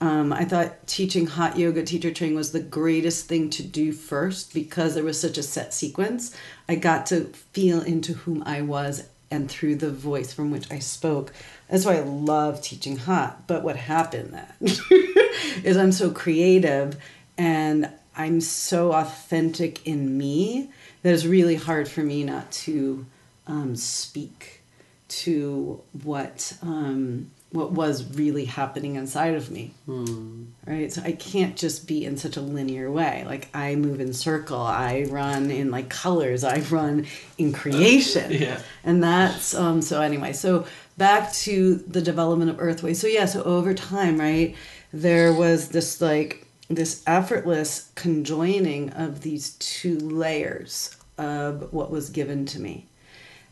Um, 0.00 0.32
i 0.32 0.44
thought 0.44 0.86
teaching 0.86 1.26
hot 1.26 1.58
yoga 1.58 1.82
teacher 1.82 2.12
training 2.12 2.36
was 2.36 2.52
the 2.52 2.60
greatest 2.60 3.26
thing 3.26 3.50
to 3.50 3.64
do 3.64 3.92
first 3.92 4.54
because 4.54 4.94
there 4.94 5.04
was 5.04 5.20
such 5.20 5.38
a 5.38 5.42
set 5.42 5.74
sequence. 5.74 6.36
I 6.68 6.76
got 6.76 7.06
to 7.06 7.24
feel 7.52 7.82
into 7.82 8.12
whom 8.12 8.44
i 8.46 8.62
was 8.62 9.08
and 9.28 9.50
through 9.50 9.74
the 9.76 9.90
voice 9.90 10.32
from 10.32 10.52
which 10.52 10.70
i 10.70 10.78
spoke. 10.78 11.32
That's 11.68 11.84
why 11.84 11.96
i 11.96 12.00
love 12.02 12.62
teaching 12.62 12.96
hot. 12.96 13.48
But 13.48 13.64
what 13.64 13.74
happened 13.74 14.34
then 14.34 14.46
is 15.64 15.76
i'm 15.76 15.90
so 15.90 16.12
creative 16.12 16.96
and 17.36 17.90
I'm 18.16 18.40
so 18.40 18.92
authentic 18.92 19.86
in 19.86 20.16
me 20.16 20.70
that 21.02 21.12
it's 21.12 21.24
really 21.24 21.56
hard 21.56 21.88
for 21.88 22.00
me 22.00 22.24
not 22.24 22.50
to 22.52 23.06
um, 23.46 23.76
speak 23.76 24.60
to 25.08 25.80
what 26.02 26.56
um, 26.62 27.30
what 27.54 27.70
was 27.70 28.16
really 28.16 28.46
happening 28.46 28.96
inside 28.96 29.34
of 29.34 29.48
me. 29.48 29.70
Hmm. 29.86 30.46
Right? 30.66 30.92
So 30.92 31.02
I 31.02 31.12
can't 31.12 31.56
just 31.56 31.86
be 31.86 32.04
in 32.04 32.16
such 32.16 32.36
a 32.36 32.40
linear 32.40 32.90
way. 32.90 33.22
Like 33.26 33.48
I 33.54 33.76
move 33.76 34.00
in 34.00 34.12
circle, 34.12 34.60
I 34.60 35.04
run 35.08 35.52
in 35.52 35.70
like 35.70 35.88
colors, 35.88 36.42
I 36.42 36.60
run 36.70 37.06
in 37.38 37.52
creation. 37.52 38.32
yeah. 38.32 38.60
And 38.82 39.02
that's 39.02 39.54
um 39.54 39.82
so 39.82 40.00
anyway, 40.00 40.32
so 40.32 40.66
back 40.98 41.32
to 41.32 41.76
the 41.76 42.02
development 42.02 42.50
of 42.50 42.56
Earthway. 42.56 42.96
So 42.96 43.06
yeah, 43.06 43.26
so 43.26 43.42
over 43.44 43.72
time, 43.72 44.18
right, 44.18 44.56
there 44.92 45.32
was 45.32 45.68
this 45.68 46.00
like 46.00 46.43
this 46.68 47.02
effortless 47.06 47.90
conjoining 47.94 48.90
of 48.90 49.20
these 49.20 49.50
two 49.58 49.98
layers 49.98 50.96
of 51.18 51.72
what 51.72 51.90
was 51.90 52.10
given 52.10 52.46
to 52.46 52.60
me. 52.60 52.86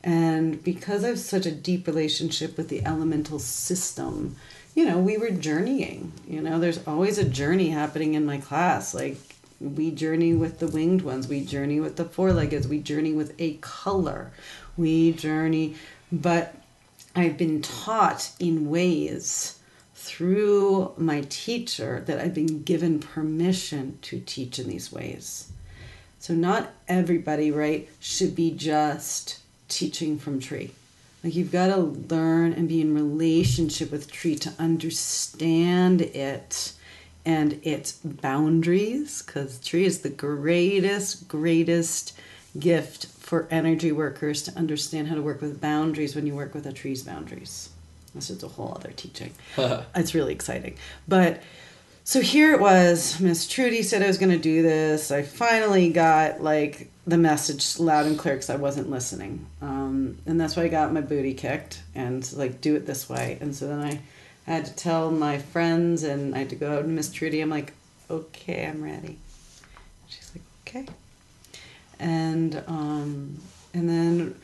And 0.02 0.62
because 0.64 1.04
I 1.04 1.08
have 1.08 1.18
such 1.18 1.46
a 1.46 1.52
deep 1.52 1.86
relationship 1.86 2.56
with 2.56 2.68
the 2.68 2.84
elemental 2.84 3.38
system, 3.38 4.36
you 4.74 4.84
know, 4.84 4.98
we 4.98 5.16
were 5.16 5.30
journeying. 5.30 6.12
You 6.26 6.40
know, 6.40 6.58
there's 6.58 6.84
always 6.86 7.18
a 7.18 7.24
journey 7.24 7.70
happening 7.70 8.14
in 8.14 8.26
my 8.26 8.38
class. 8.38 8.94
Like, 8.94 9.18
we 9.60 9.92
journey 9.92 10.34
with 10.34 10.58
the 10.58 10.66
winged 10.66 11.02
ones, 11.02 11.28
we 11.28 11.44
journey 11.44 11.78
with 11.78 11.96
the 11.96 12.04
four 12.04 12.32
leggeds, 12.32 12.66
we 12.66 12.80
journey 12.80 13.12
with 13.12 13.32
a 13.38 13.54
color, 13.60 14.32
we 14.76 15.12
journey. 15.12 15.76
But 16.10 16.56
I've 17.14 17.38
been 17.38 17.62
taught 17.62 18.32
in 18.40 18.68
ways 18.68 19.58
through 20.03 20.92
my 20.96 21.20
teacher 21.28 22.03
that 22.07 22.18
I've 22.18 22.34
been 22.34 22.64
given 22.64 22.98
permission 22.98 24.00
to 24.03 24.18
teach 24.18 24.59
in 24.59 24.68
these 24.68 24.90
ways. 24.90 25.53
So 26.18 26.34
not 26.34 26.72
everybody, 26.88 27.53
right, 27.53 27.88
should 28.00 28.34
be 28.34 28.50
just 28.50 29.38
teaching 29.68 30.18
from 30.18 30.40
tree. 30.40 30.72
Like 31.22 31.36
you've 31.36 31.53
got 31.53 31.68
to 31.68 31.76
learn 31.76 32.53
and 32.53 32.68
be 32.68 32.80
in 32.80 32.94
relationship 32.94 33.92
with 33.92 34.11
tree 34.11 34.34
to 34.36 34.53
understand 34.59 36.00
it 36.00 36.72
and 37.24 37.61
its 37.62 37.92
boundaries 37.92 39.22
because 39.22 39.61
tree 39.61 39.84
is 39.84 40.00
the 40.00 40.11
greatest 40.11 41.28
greatest 41.28 42.12
gift 42.59 43.07
for 43.07 43.46
energy 43.53 43.92
workers 43.92 44.42
to 44.42 44.59
understand 44.59 45.07
how 45.07 45.14
to 45.14 45.22
work 45.22 45.40
with 45.40 45.61
boundaries 45.61 46.16
when 46.16 46.26
you 46.26 46.34
work 46.34 46.55
with 46.55 46.66
a 46.66 46.72
tree's 46.72 47.05
boundaries. 47.05 47.70
This 48.14 48.30
is 48.30 48.42
a 48.42 48.48
whole 48.48 48.72
other 48.76 48.92
teaching. 48.92 49.32
it's 49.56 50.14
really 50.14 50.32
exciting. 50.32 50.76
But 51.08 51.42
so 52.04 52.20
here 52.20 52.52
it 52.52 52.60
was. 52.60 53.20
Miss 53.20 53.46
Trudy 53.46 53.82
said 53.82 54.02
I 54.02 54.06
was 54.06 54.18
going 54.18 54.32
to 54.32 54.38
do 54.38 54.62
this. 54.62 55.10
I 55.10 55.22
finally 55.22 55.90
got 55.90 56.42
like 56.42 56.90
the 57.06 57.16
message 57.16 57.78
loud 57.78 58.06
and 58.06 58.18
clear 58.18 58.34
because 58.34 58.50
I 58.50 58.56
wasn't 58.56 58.90
listening. 58.90 59.46
Um, 59.60 60.18
and 60.26 60.40
that's 60.40 60.56
why 60.56 60.64
I 60.64 60.68
got 60.68 60.92
my 60.92 61.00
booty 61.00 61.34
kicked 61.34 61.82
and 61.94 62.30
like 62.34 62.60
do 62.60 62.74
it 62.74 62.86
this 62.86 63.08
way. 63.08 63.38
And 63.40 63.54
so 63.54 63.68
then 63.68 63.80
I 63.80 64.00
had 64.50 64.66
to 64.66 64.74
tell 64.74 65.10
my 65.10 65.38
friends 65.38 66.02
and 66.02 66.34
I 66.34 66.38
had 66.38 66.50
to 66.50 66.56
go 66.56 66.78
out 66.78 66.82
to 66.82 66.88
Miss 66.88 67.12
Trudy. 67.12 67.40
I'm 67.40 67.50
like, 67.50 67.72
okay, 68.10 68.66
I'm 68.66 68.82
ready. 68.82 69.18
She's 70.08 70.30
like, 70.34 70.44
okay. 70.66 70.92
And 71.98 72.62
um, 72.66 73.38
and 73.74 73.88
then 73.88 74.34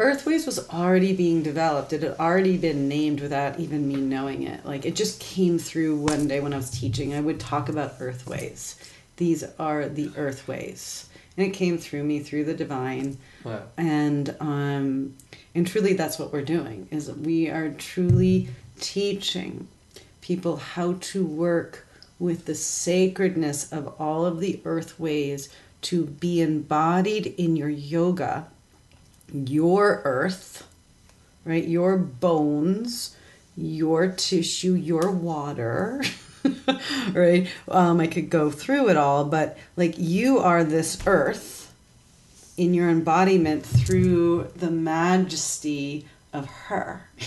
Earthways 0.00 0.46
was 0.46 0.68
already 0.68 1.12
being 1.12 1.42
developed. 1.42 1.92
It 1.92 2.04
had 2.04 2.20
already 2.20 2.56
been 2.56 2.86
named 2.86 3.20
without 3.20 3.58
even 3.58 3.88
me 3.88 3.96
knowing 3.96 4.44
it. 4.44 4.64
Like 4.64 4.86
it 4.86 4.94
just 4.94 5.18
came 5.18 5.58
through 5.58 5.96
one 5.96 6.28
day 6.28 6.38
when 6.38 6.54
I 6.54 6.56
was 6.56 6.70
teaching. 6.70 7.14
I 7.14 7.20
would 7.20 7.40
talk 7.40 7.68
about 7.68 7.96
Earthways. 7.98 8.76
These 9.16 9.42
are 9.58 9.88
the 9.88 10.12
Earthways. 10.16 11.08
And 11.36 11.46
it 11.46 11.50
came 11.50 11.78
through 11.78 12.04
me 12.04 12.20
through 12.20 12.44
the 12.44 12.54
divine. 12.54 13.18
Wow. 13.42 13.62
And 13.76 14.36
um 14.38 15.14
and 15.52 15.66
truly 15.66 15.94
that's 15.94 16.18
what 16.18 16.32
we're 16.32 16.42
doing 16.42 16.86
is 16.92 17.10
we 17.10 17.48
are 17.48 17.70
truly 17.70 18.50
teaching 18.78 19.66
people 20.20 20.58
how 20.58 20.92
to 21.00 21.26
work 21.26 21.88
with 22.20 22.44
the 22.44 22.54
sacredness 22.54 23.72
of 23.72 23.92
all 24.00 24.24
of 24.24 24.38
the 24.38 24.60
earth 24.64 25.00
ways 25.00 25.48
to 25.80 26.04
be 26.04 26.40
embodied 26.40 27.26
in 27.36 27.56
your 27.56 27.68
yoga 27.68 28.46
your 29.32 30.02
earth, 30.04 30.66
right? 31.44 31.66
Your 31.66 31.96
bones, 31.96 33.16
your 33.56 34.08
tissue, 34.08 34.74
your 34.74 35.10
water, 35.10 36.02
right? 37.12 37.48
Um, 37.68 38.00
I 38.00 38.06
could 38.06 38.30
go 38.30 38.50
through 38.50 38.88
it 38.88 38.96
all, 38.96 39.24
but 39.24 39.58
like 39.76 39.94
you 39.98 40.38
are 40.38 40.64
this 40.64 40.98
earth 41.06 41.72
in 42.56 42.74
your 42.74 42.90
embodiment 42.90 43.64
through 43.64 44.50
the 44.56 44.70
majesty 44.70 46.06
of 46.32 46.46
her. 46.46 47.08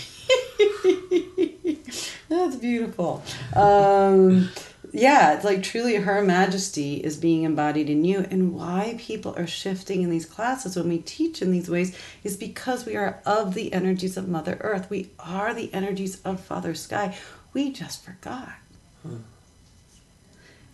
That's 2.28 2.56
beautiful. 2.56 3.22
Um, 3.54 4.50
yeah, 4.92 5.32
it's 5.34 5.44
like 5.44 5.62
truly 5.62 5.96
her 5.96 6.22
majesty 6.22 6.96
is 6.96 7.16
being 7.16 7.44
embodied 7.44 7.88
in 7.88 8.04
you. 8.04 8.26
And 8.30 8.54
why 8.54 8.96
people 8.98 9.34
are 9.38 9.46
shifting 9.46 10.02
in 10.02 10.10
these 10.10 10.26
classes 10.26 10.76
when 10.76 10.88
we 10.88 10.98
teach 10.98 11.40
in 11.40 11.50
these 11.50 11.70
ways 11.70 11.96
is 12.22 12.36
because 12.36 12.84
we 12.84 12.94
are 12.94 13.20
of 13.24 13.54
the 13.54 13.72
energies 13.72 14.18
of 14.18 14.28
Mother 14.28 14.58
Earth. 14.60 14.90
We 14.90 15.10
are 15.18 15.54
the 15.54 15.72
energies 15.72 16.20
of 16.22 16.40
Father 16.40 16.74
Sky. 16.74 17.16
We 17.54 17.72
just 17.72 18.04
forgot. 18.04 18.52
Hmm. 19.02 19.16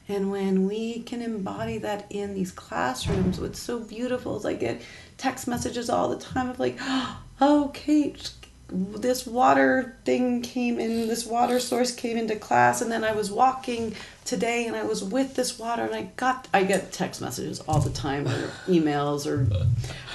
And 0.09 0.31
when 0.33 0.67
we 0.67 1.03
can 1.03 1.23
embody 1.23 1.79
that 1.79 2.07
in 2.11 2.35
these 2.35 2.51
classrooms, 2.51 3.39
what's 3.39 3.61
so 3.61 3.79
beautiful 3.79 4.39
is 4.39 4.47
I 4.47 4.55
get 4.55 4.81
text 5.17 5.47
messages 5.47 5.91
all 5.91 6.09
the 6.09 6.17
time 6.17 6.49
of 6.49 6.59
like, 6.59 6.79
oh, 7.41 7.71
Kate, 7.73 8.33
this 8.71 9.27
water 9.27 9.97
thing 10.05 10.43
came 10.43 10.79
in, 10.79 11.09
this 11.09 11.25
water 11.25 11.59
source 11.59 11.95
came 11.95 12.17
into 12.17 12.37
class, 12.37 12.83
and 12.83 12.93
then 12.93 13.03
I 13.03 13.13
was 13.13 13.31
walking 13.31 13.95
today 14.25 14.67
and 14.67 14.77
I 14.77 14.85
was 14.85 15.03
with 15.03 15.35
this 15.35 15.59
water, 15.59 15.85
and 15.85 15.95
I 15.95 16.03
got, 16.17 16.49
I 16.53 16.65
get 16.65 16.93
text 16.93 17.21
messages 17.21 17.61
all 17.61 17.81
the 17.81 17.91
time, 17.91 18.29
or 18.29 18.49
emails, 18.67 19.27
or 19.27 19.45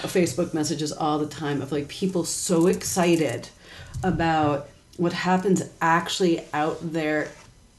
Facebook 0.08 0.54
messages 0.54 0.92
all 0.92 1.18
the 1.18 1.28
time 1.28 1.62
of 1.62 1.72
like 1.72 1.88
people 1.88 2.24
so 2.26 2.68
excited 2.68 3.50
about 4.04 4.70
what 4.98 5.14
happens 5.14 5.64
actually 5.82 6.44
out 6.54 6.78
there 6.94 7.30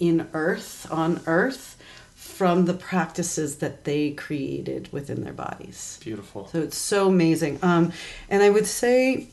in 0.01 0.29
Earth, 0.33 0.91
on 0.91 1.21
Earth, 1.27 1.77
from 2.17 2.65
the 2.65 2.75
practices 2.75 3.59
that 3.59 3.85
they 3.85 4.11
created 4.11 4.93
within 4.93 5.23
their 5.23 5.33
bodies. 5.33 6.01
Beautiful. 6.03 6.49
So 6.49 6.63
it's 6.63 6.77
so 6.77 7.07
amazing. 7.09 7.61
Um, 7.63 7.93
and 8.29 8.43
I 8.43 8.51
would 8.51 8.67
say 8.67 9.29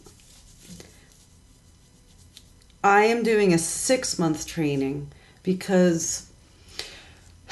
I 2.84 3.04
am 3.06 3.24
doing 3.24 3.54
a 3.54 3.58
six 3.58 4.18
month 4.18 4.48
training 4.48 5.12
because, 5.44 6.30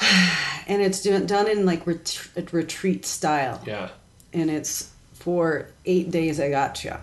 and 0.66 0.82
it's 0.82 1.02
done 1.02 1.48
in 1.48 1.66
like 1.66 1.86
ret- 1.86 2.28
retreat 2.52 3.04
style. 3.06 3.62
Yeah. 3.66 3.90
And 4.32 4.50
it's 4.50 4.90
for 5.14 5.68
eight 5.84 6.10
days. 6.10 6.40
I 6.40 6.50
gotcha. 6.50 7.00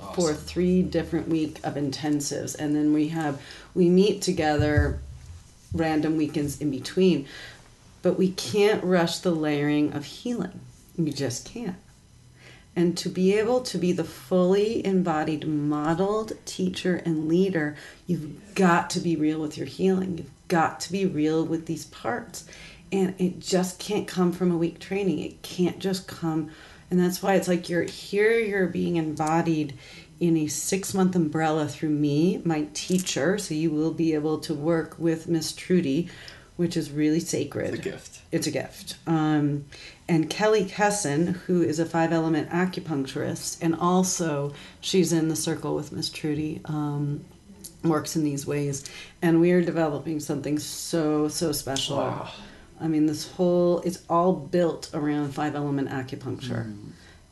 you. 0.00 0.14
For 0.14 0.34
three 0.34 0.82
different 0.82 1.28
week 1.28 1.58
of 1.64 1.74
intensives, 1.74 2.54
and 2.58 2.76
then 2.76 2.92
we 2.92 3.08
have 3.08 3.40
we 3.74 3.88
meet 3.88 4.20
together, 4.20 5.00
random 5.72 6.16
weekends 6.16 6.60
in 6.60 6.70
between, 6.70 7.26
but 8.02 8.18
we 8.18 8.30
can't 8.32 8.84
rush 8.84 9.18
the 9.18 9.30
layering 9.30 9.92
of 9.94 10.04
healing. 10.04 10.60
You 10.96 11.12
just 11.12 11.46
can't. 11.46 11.76
And 12.76 12.96
to 12.98 13.08
be 13.08 13.32
able 13.38 13.62
to 13.62 13.78
be 13.78 13.92
the 13.92 14.04
fully 14.04 14.84
embodied, 14.84 15.48
modeled 15.48 16.32
teacher 16.44 16.96
and 17.06 17.26
leader, 17.26 17.74
you've 18.06 18.54
got 18.54 18.90
to 18.90 19.00
be 19.00 19.16
real 19.16 19.40
with 19.40 19.56
your 19.56 19.66
healing. 19.66 20.18
You've 20.18 20.30
got 20.48 20.78
to 20.80 20.92
be 20.92 21.06
real 21.06 21.42
with 21.44 21.64
these 21.66 21.86
parts. 21.86 22.44
And 22.92 23.14
it 23.18 23.40
just 23.40 23.78
can't 23.78 24.06
come 24.06 24.30
from 24.30 24.52
a 24.52 24.56
week 24.58 24.78
training. 24.78 25.18
It 25.20 25.40
can't 25.42 25.78
just 25.78 26.06
come. 26.06 26.50
And 26.90 27.00
that's 27.00 27.22
why 27.22 27.34
it's 27.34 27.48
like 27.48 27.68
you're 27.68 27.82
here, 27.82 28.38
you're 28.38 28.66
being 28.68 28.96
embodied 28.96 29.74
in 30.20 30.36
a 30.36 30.46
six 30.46 30.94
month 30.94 31.16
umbrella 31.16 31.66
through 31.68 31.88
me, 31.90 32.40
my 32.44 32.68
teacher. 32.74 33.38
So 33.38 33.54
you 33.54 33.70
will 33.70 33.92
be 33.92 34.14
able 34.14 34.38
to 34.40 34.54
work 34.54 34.96
with 34.98 35.28
Miss 35.28 35.52
Trudy, 35.52 36.08
which 36.56 36.76
is 36.76 36.90
really 36.90 37.20
sacred 37.20 37.74
It's 37.74 37.78
a 37.86 37.90
gift. 37.90 38.20
it's 38.32 38.46
a 38.46 38.50
gift. 38.50 38.96
Um, 39.06 39.64
and 40.08 40.30
Kelly 40.30 40.64
Kesson, 40.64 41.34
who 41.46 41.62
is 41.62 41.78
a 41.78 41.84
five 41.84 42.12
element 42.12 42.50
acupuncturist, 42.50 43.58
and 43.60 43.74
also 43.74 44.54
she's 44.80 45.12
in 45.12 45.28
the 45.28 45.36
circle 45.36 45.74
with 45.74 45.90
Miss 45.90 46.08
Trudy, 46.08 46.60
um, 46.66 47.24
works 47.82 48.14
in 48.14 48.22
these 48.22 48.46
ways. 48.46 48.84
And 49.20 49.40
we 49.40 49.50
are 49.50 49.62
developing 49.62 50.20
something 50.20 50.58
so, 50.58 51.28
so 51.28 51.52
special. 51.52 51.96
Wow. 51.96 52.30
I 52.80 52.88
mean, 52.88 53.06
this 53.06 53.30
whole, 53.32 53.80
it's 53.80 54.02
all 54.08 54.32
built 54.32 54.90
around 54.94 55.32
five 55.32 55.54
element 55.54 55.88
acupuncture 55.88 56.72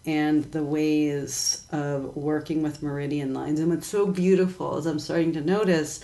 and 0.07 0.45
the 0.53 0.63
ways 0.63 1.65
of 1.71 2.17
working 2.17 2.63
with 2.63 2.83
meridian 2.83 3.35
lines. 3.35 3.61
And 3.61 3.71
what's 3.71 3.87
so 3.87 4.07
beautiful 4.07 4.79
is 4.79 4.87
I'm 4.87 4.99
starting 4.99 5.33
to 5.35 5.41
notice 5.41 6.01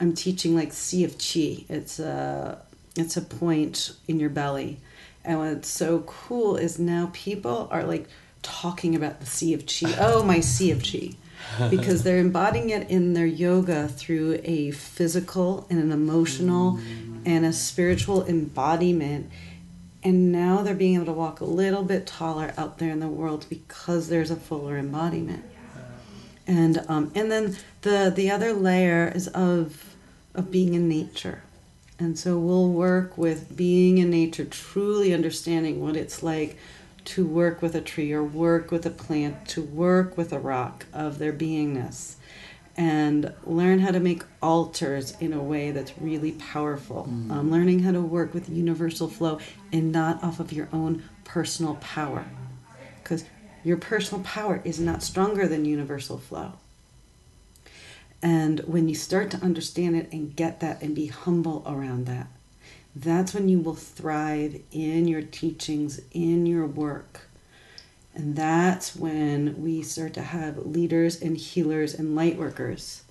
I'm 0.00 0.14
teaching 0.14 0.54
like 0.54 0.72
Sea 0.72 1.04
of 1.04 1.18
Chi. 1.18 1.64
It's 1.68 1.98
a, 1.98 2.60
it's 2.96 3.16
a 3.16 3.22
point 3.22 3.92
in 4.08 4.20
your 4.20 4.30
belly. 4.30 4.78
And 5.24 5.38
what's 5.38 5.68
so 5.68 6.00
cool 6.00 6.56
is 6.56 6.78
now 6.78 7.10
people 7.12 7.68
are 7.70 7.84
like 7.84 8.08
talking 8.42 8.94
about 8.94 9.20
the 9.20 9.26
Sea 9.26 9.54
of 9.54 9.66
Chi. 9.66 9.94
Oh, 9.98 10.22
my 10.22 10.40
Sea 10.40 10.70
of 10.72 10.82
Chi. 10.82 11.14
Because 11.70 12.02
they're 12.02 12.18
embodying 12.18 12.70
it 12.70 12.88
in 12.88 13.14
their 13.14 13.26
yoga 13.26 13.88
through 13.88 14.40
a 14.44 14.70
physical 14.70 15.66
and 15.68 15.82
an 15.82 15.90
emotional 15.90 16.78
and 17.26 17.44
a 17.44 17.52
spiritual 17.52 18.24
embodiment. 18.26 19.28
And 20.04 20.30
now 20.30 20.62
they're 20.62 20.74
being 20.74 20.94
able 20.94 21.06
to 21.06 21.12
walk 21.12 21.40
a 21.40 21.44
little 21.44 21.82
bit 21.82 22.06
taller 22.06 22.54
out 22.56 22.78
there 22.78 22.90
in 22.90 23.00
the 23.00 23.08
world 23.08 23.46
because 23.50 24.08
there's 24.08 24.30
a 24.30 24.36
fuller 24.36 24.78
embodiment. 24.78 25.44
And 26.46 26.84
um, 26.88 27.12
and 27.14 27.30
then 27.30 27.56
the 27.82 28.12
the 28.14 28.30
other 28.30 28.52
layer 28.52 29.12
is 29.14 29.28
of 29.28 29.94
of 30.34 30.50
being 30.50 30.74
in 30.74 30.88
nature 30.88 31.42
and 32.02 32.18
so 32.18 32.36
we'll 32.36 32.68
work 32.68 33.16
with 33.16 33.56
being 33.56 33.98
in 33.98 34.10
nature 34.10 34.44
truly 34.44 35.14
understanding 35.14 35.80
what 35.80 35.96
it's 35.96 36.20
like 36.22 36.56
to 37.04 37.24
work 37.24 37.62
with 37.62 37.76
a 37.76 37.80
tree 37.80 38.12
or 38.12 38.24
work 38.24 38.72
with 38.72 38.84
a 38.84 38.90
plant 38.90 39.46
to 39.46 39.62
work 39.62 40.16
with 40.16 40.32
a 40.32 40.38
rock 40.38 40.86
of 40.92 41.18
their 41.18 41.32
beingness 41.32 42.16
and 42.76 43.32
learn 43.44 43.78
how 43.78 43.90
to 43.92 44.00
make 44.00 44.24
altars 44.42 45.16
in 45.20 45.32
a 45.32 45.42
way 45.42 45.70
that's 45.70 45.92
really 45.98 46.32
powerful. 46.32 47.04
Um, 47.30 47.50
learning 47.50 47.80
how 47.80 47.92
to 47.92 48.00
work 48.00 48.34
with 48.34 48.48
universal 48.48 49.08
flow 49.08 49.38
and 49.72 49.92
not 49.92 50.24
off 50.24 50.40
of 50.40 50.52
your 50.52 50.68
own 50.72 51.02
personal 51.24 51.76
power. 51.76 52.24
Because 53.02 53.24
your 53.62 53.76
personal 53.76 54.24
power 54.24 54.60
is 54.64 54.80
not 54.80 55.02
stronger 55.02 55.46
than 55.46 55.64
universal 55.64 56.18
flow. 56.18 56.54
And 58.22 58.60
when 58.60 58.88
you 58.88 58.94
start 58.94 59.30
to 59.32 59.38
understand 59.38 59.96
it 59.96 60.12
and 60.12 60.36
get 60.36 60.60
that 60.60 60.80
and 60.80 60.94
be 60.94 61.06
humble 61.08 61.64
around 61.66 62.06
that, 62.06 62.28
that's 62.94 63.34
when 63.34 63.48
you 63.48 63.58
will 63.58 63.74
thrive 63.74 64.60
in 64.70 65.08
your 65.08 65.22
teachings, 65.22 66.00
in 66.12 66.46
your 66.46 66.66
work. 66.66 67.22
And 68.14 68.36
that's 68.36 68.94
when 68.94 69.60
we 69.62 69.82
start 69.82 70.14
to 70.14 70.22
have 70.22 70.66
leaders 70.66 71.20
and 71.20 71.36
healers 71.36 71.94
and 71.94 72.14
light 72.14 72.36
workers 72.36 73.02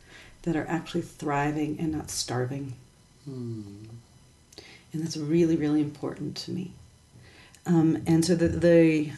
that 0.44 0.56
are 0.56 0.68
actually 0.68 1.02
thriving 1.02 1.78
and 1.80 1.92
not 1.92 2.10
starving. 2.10 2.76
Hmm. 3.26 3.86
And 4.94 5.04
that's 5.04 5.18
really, 5.18 5.56
really 5.56 5.82
important 5.82 6.36
to 6.38 6.52
me. 6.52 6.72
Um, 7.66 8.04
and 8.06 8.24
so 8.24 8.36
the, 8.36 8.48
the 8.48 9.12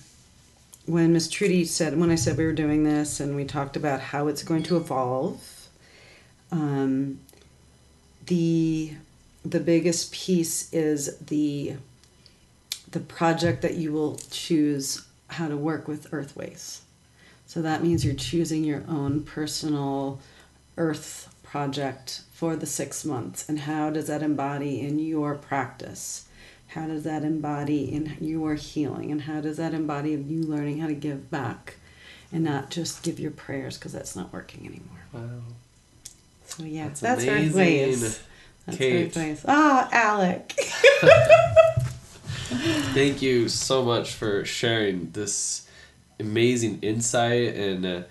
when 0.85 1.13
Miss 1.13 1.29
Trudy 1.29 1.65
said, 1.65 1.97
when 1.97 2.11
I 2.11 2.15
said 2.15 2.37
we 2.37 2.45
were 2.45 2.51
doing 2.53 2.83
this 2.83 3.19
and 3.19 3.35
we 3.35 3.45
talked 3.45 3.75
about 3.75 3.99
how 4.01 4.27
it's 4.27 4.43
going 4.43 4.63
to 4.63 4.77
evolve, 4.77 5.52
um, 6.53 7.19
the 8.27 8.93
the 9.43 9.59
biggest 9.59 10.13
piece 10.13 10.71
is 10.71 11.17
the 11.17 11.75
the 12.91 12.99
project 12.99 13.63
that 13.63 13.73
you 13.73 13.91
will 13.91 14.15
choose 14.29 15.05
how 15.27 15.47
to 15.47 15.57
work 15.57 15.87
with 15.87 16.13
earthways. 16.13 16.81
So 17.47 17.61
that 17.63 17.81
means 17.81 18.05
you're 18.05 18.13
choosing 18.13 18.63
your 18.63 18.83
own 18.87 19.23
personal 19.23 20.19
earth 20.77 21.33
project 21.41 22.21
for 22.31 22.55
the 22.55 22.67
six 22.67 23.03
months. 23.03 23.49
And 23.49 23.61
how 23.61 23.89
does 23.89 24.07
that 24.07 24.21
embody 24.21 24.79
in 24.79 24.99
your 24.99 25.33
practice? 25.33 26.27
How 26.67 26.85
does 26.85 27.03
that 27.03 27.23
embody 27.23 27.91
in 27.91 28.15
your 28.21 28.53
healing? 28.55 29.11
And 29.11 29.23
how 29.23 29.41
does 29.41 29.57
that 29.57 29.73
embody 29.73 30.11
you 30.11 30.43
learning 30.43 30.79
how 30.79 30.87
to 30.87 30.93
give 30.93 31.31
back 31.31 31.77
and 32.31 32.43
not 32.43 32.69
just 32.69 33.03
give 33.03 33.19
your 33.19 33.31
prayers 33.31 33.77
because 33.77 33.91
that's 33.91 34.15
not 34.15 34.31
working 34.31 34.67
anymore? 34.67 35.05
Wow 35.11 35.41
so 36.57 36.63
yeah 36.63 36.87
that's, 36.87 36.99
that's 36.99 37.25
earth 37.25 37.53
ways 37.53 38.21
that's 38.65 38.77
Kate. 38.77 39.07
earth 39.07 39.15
ways 39.15 39.45
oh 39.47 39.87
alec. 39.91 40.53
Thank 42.93 43.23
you 43.23 43.49
so 43.49 43.83
much 43.83 44.13
for 44.13 44.45
sharing 44.45 45.09
this 45.11 45.67
amazing 46.19 46.79
insight 46.83 47.55
and 47.55 47.85
uh, 47.85 48.01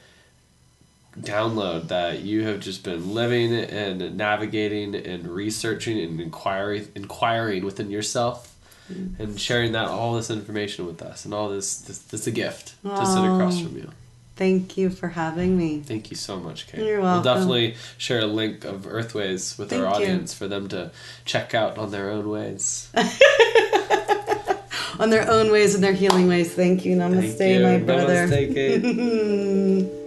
download 1.21 1.89
that 1.89 2.21
you 2.21 2.45
have 2.45 2.59
just 2.59 2.83
been 2.83 3.15
living 3.15 3.53
and 3.55 4.17
navigating 4.17 4.95
and 4.95 5.29
researching 5.29 6.01
and 6.01 6.21
inquiring 6.21 6.89
inquiring 6.95 7.65
within 7.65 7.91
yourself 7.91 8.57
mm. 8.91 9.19
and 9.21 9.41
sharing 9.41 9.73
that 9.73 9.87
all 9.87 10.15
this 10.15 10.31
information 10.31 10.87
with 10.87 11.03
us 11.03 11.25
and 11.25 11.33
all 11.35 11.49
this 11.49 11.79
this, 11.83 11.99
this 11.99 12.27
a 12.27 12.31
gift 12.31 12.75
oh, 12.85 12.99
to 12.99 13.07
sit 13.07 13.25
across 13.25 13.61
from 13.61 13.77
you 13.77 13.91
thank 14.43 14.77
you 14.77 14.91
for 14.91 15.11
having 15.11 15.57
me 15.57 15.79
thank 15.79 16.11
you 16.11 16.17
so 16.17 16.37
much 16.37 16.67
kate 16.67 16.85
You're 16.85 17.01
welcome. 17.01 17.23
we'll 17.25 17.35
definitely 17.35 17.77
share 17.97 18.23
a 18.23 18.27
link 18.27 18.65
of 18.65 18.89
earthways 18.89 19.57
with 19.57 19.71
thank 19.71 19.83
our 19.83 19.95
audience 19.95 20.33
you. 20.33 20.39
for 20.39 20.49
them 20.49 20.67
to 20.71 20.91
check 21.25 21.55
out 21.55 21.79
on 21.79 21.93
their 21.93 22.11
own 22.11 22.29
ways 22.29 22.89
on 24.99 25.11
their 25.11 25.31
own 25.31 25.53
ways 25.53 25.77
and 25.77 25.85
their 25.85 25.93
healing 25.93 26.27
ways 26.27 26.53
thank 26.53 26.85
you 26.85 26.97
namaste 26.97 27.39
thank 27.39 27.61
you. 27.61 27.63
my 27.63 27.79
brother 27.79 28.27
namaste, 28.27 29.99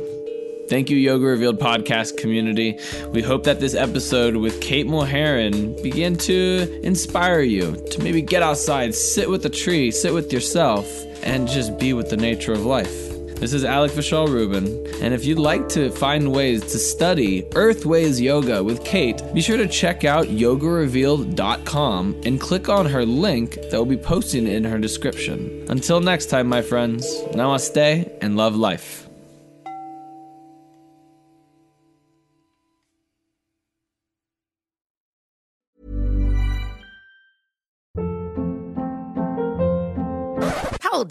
Thank 0.67 0.89
you, 0.89 0.97
Yoga 0.97 1.25
Revealed 1.25 1.59
podcast 1.59 2.17
community. 2.17 2.79
We 3.09 3.21
hope 3.21 3.43
that 3.43 3.59
this 3.59 3.75
episode 3.75 4.35
with 4.35 4.59
Kate 4.61 4.87
Mulheron 4.87 5.79
began 5.83 6.15
to 6.15 6.81
inspire 6.81 7.41
you 7.41 7.75
to 7.91 8.01
maybe 8.01 8.23
get 8.23 8.41
outside, 8.41 8.95
sit 8.95 9.29
with 9.29 9.45
a 9.45 9.49
tree, 9.51 9.91
sit 9.91 10.11
with 10.11 10.33
yourself, 10.33 10.87
and 11.21 11.47
just 11.47 11.77
be 11.77 11.93
with 11.93 12.09
the 12.09 12.17
nature 12.17 12.51
of 12.51 12.65
life. 12.65 13.14
This 13.39 13.53
is 13.53 13.65
Alec 13.65 13.91
Vishal 13.91 14.29
Rubin, 14.29 14.65
and 15.01 15.13
if 15.13 15.25
you'd 15.25 15.37
like 15.37 15.67
to 15.69 15.91
find 15.91 16.31
ways 16.31 16.61
to 16.71 16.79
study 16.79 17.45
Earthways 17.53 18.19
Yoga 18.19 18.63
with 18.63 18.83
Kate, 18.85 19.21
be 19.33 19.41
sure 19.41 19.57
to 19.57 19.67
check 19.67 20.05
out 20.05 20.27
yogarevealed.com 20.27 22.21
and 22.25 22.39
click 22.39 22.69
on 22.69 22.85
her 22.85 23.05
link 23.05 23.55
that 23.55 23.73
will 23.73 23.85
be 23.85 23.97
posted 23.97 24.47
in 24.47 24.63
her 24.63 24.79
description. 24.79 25.65
Until 25.69 25.99
next 25.99 26.27
time, 26.27 26.47
my 26.47 26.61
friends, 26.61 27.05
namaste 27.33 28.09
and 28.21 28.37
love 28.37 28.55
life. 28.55 29.04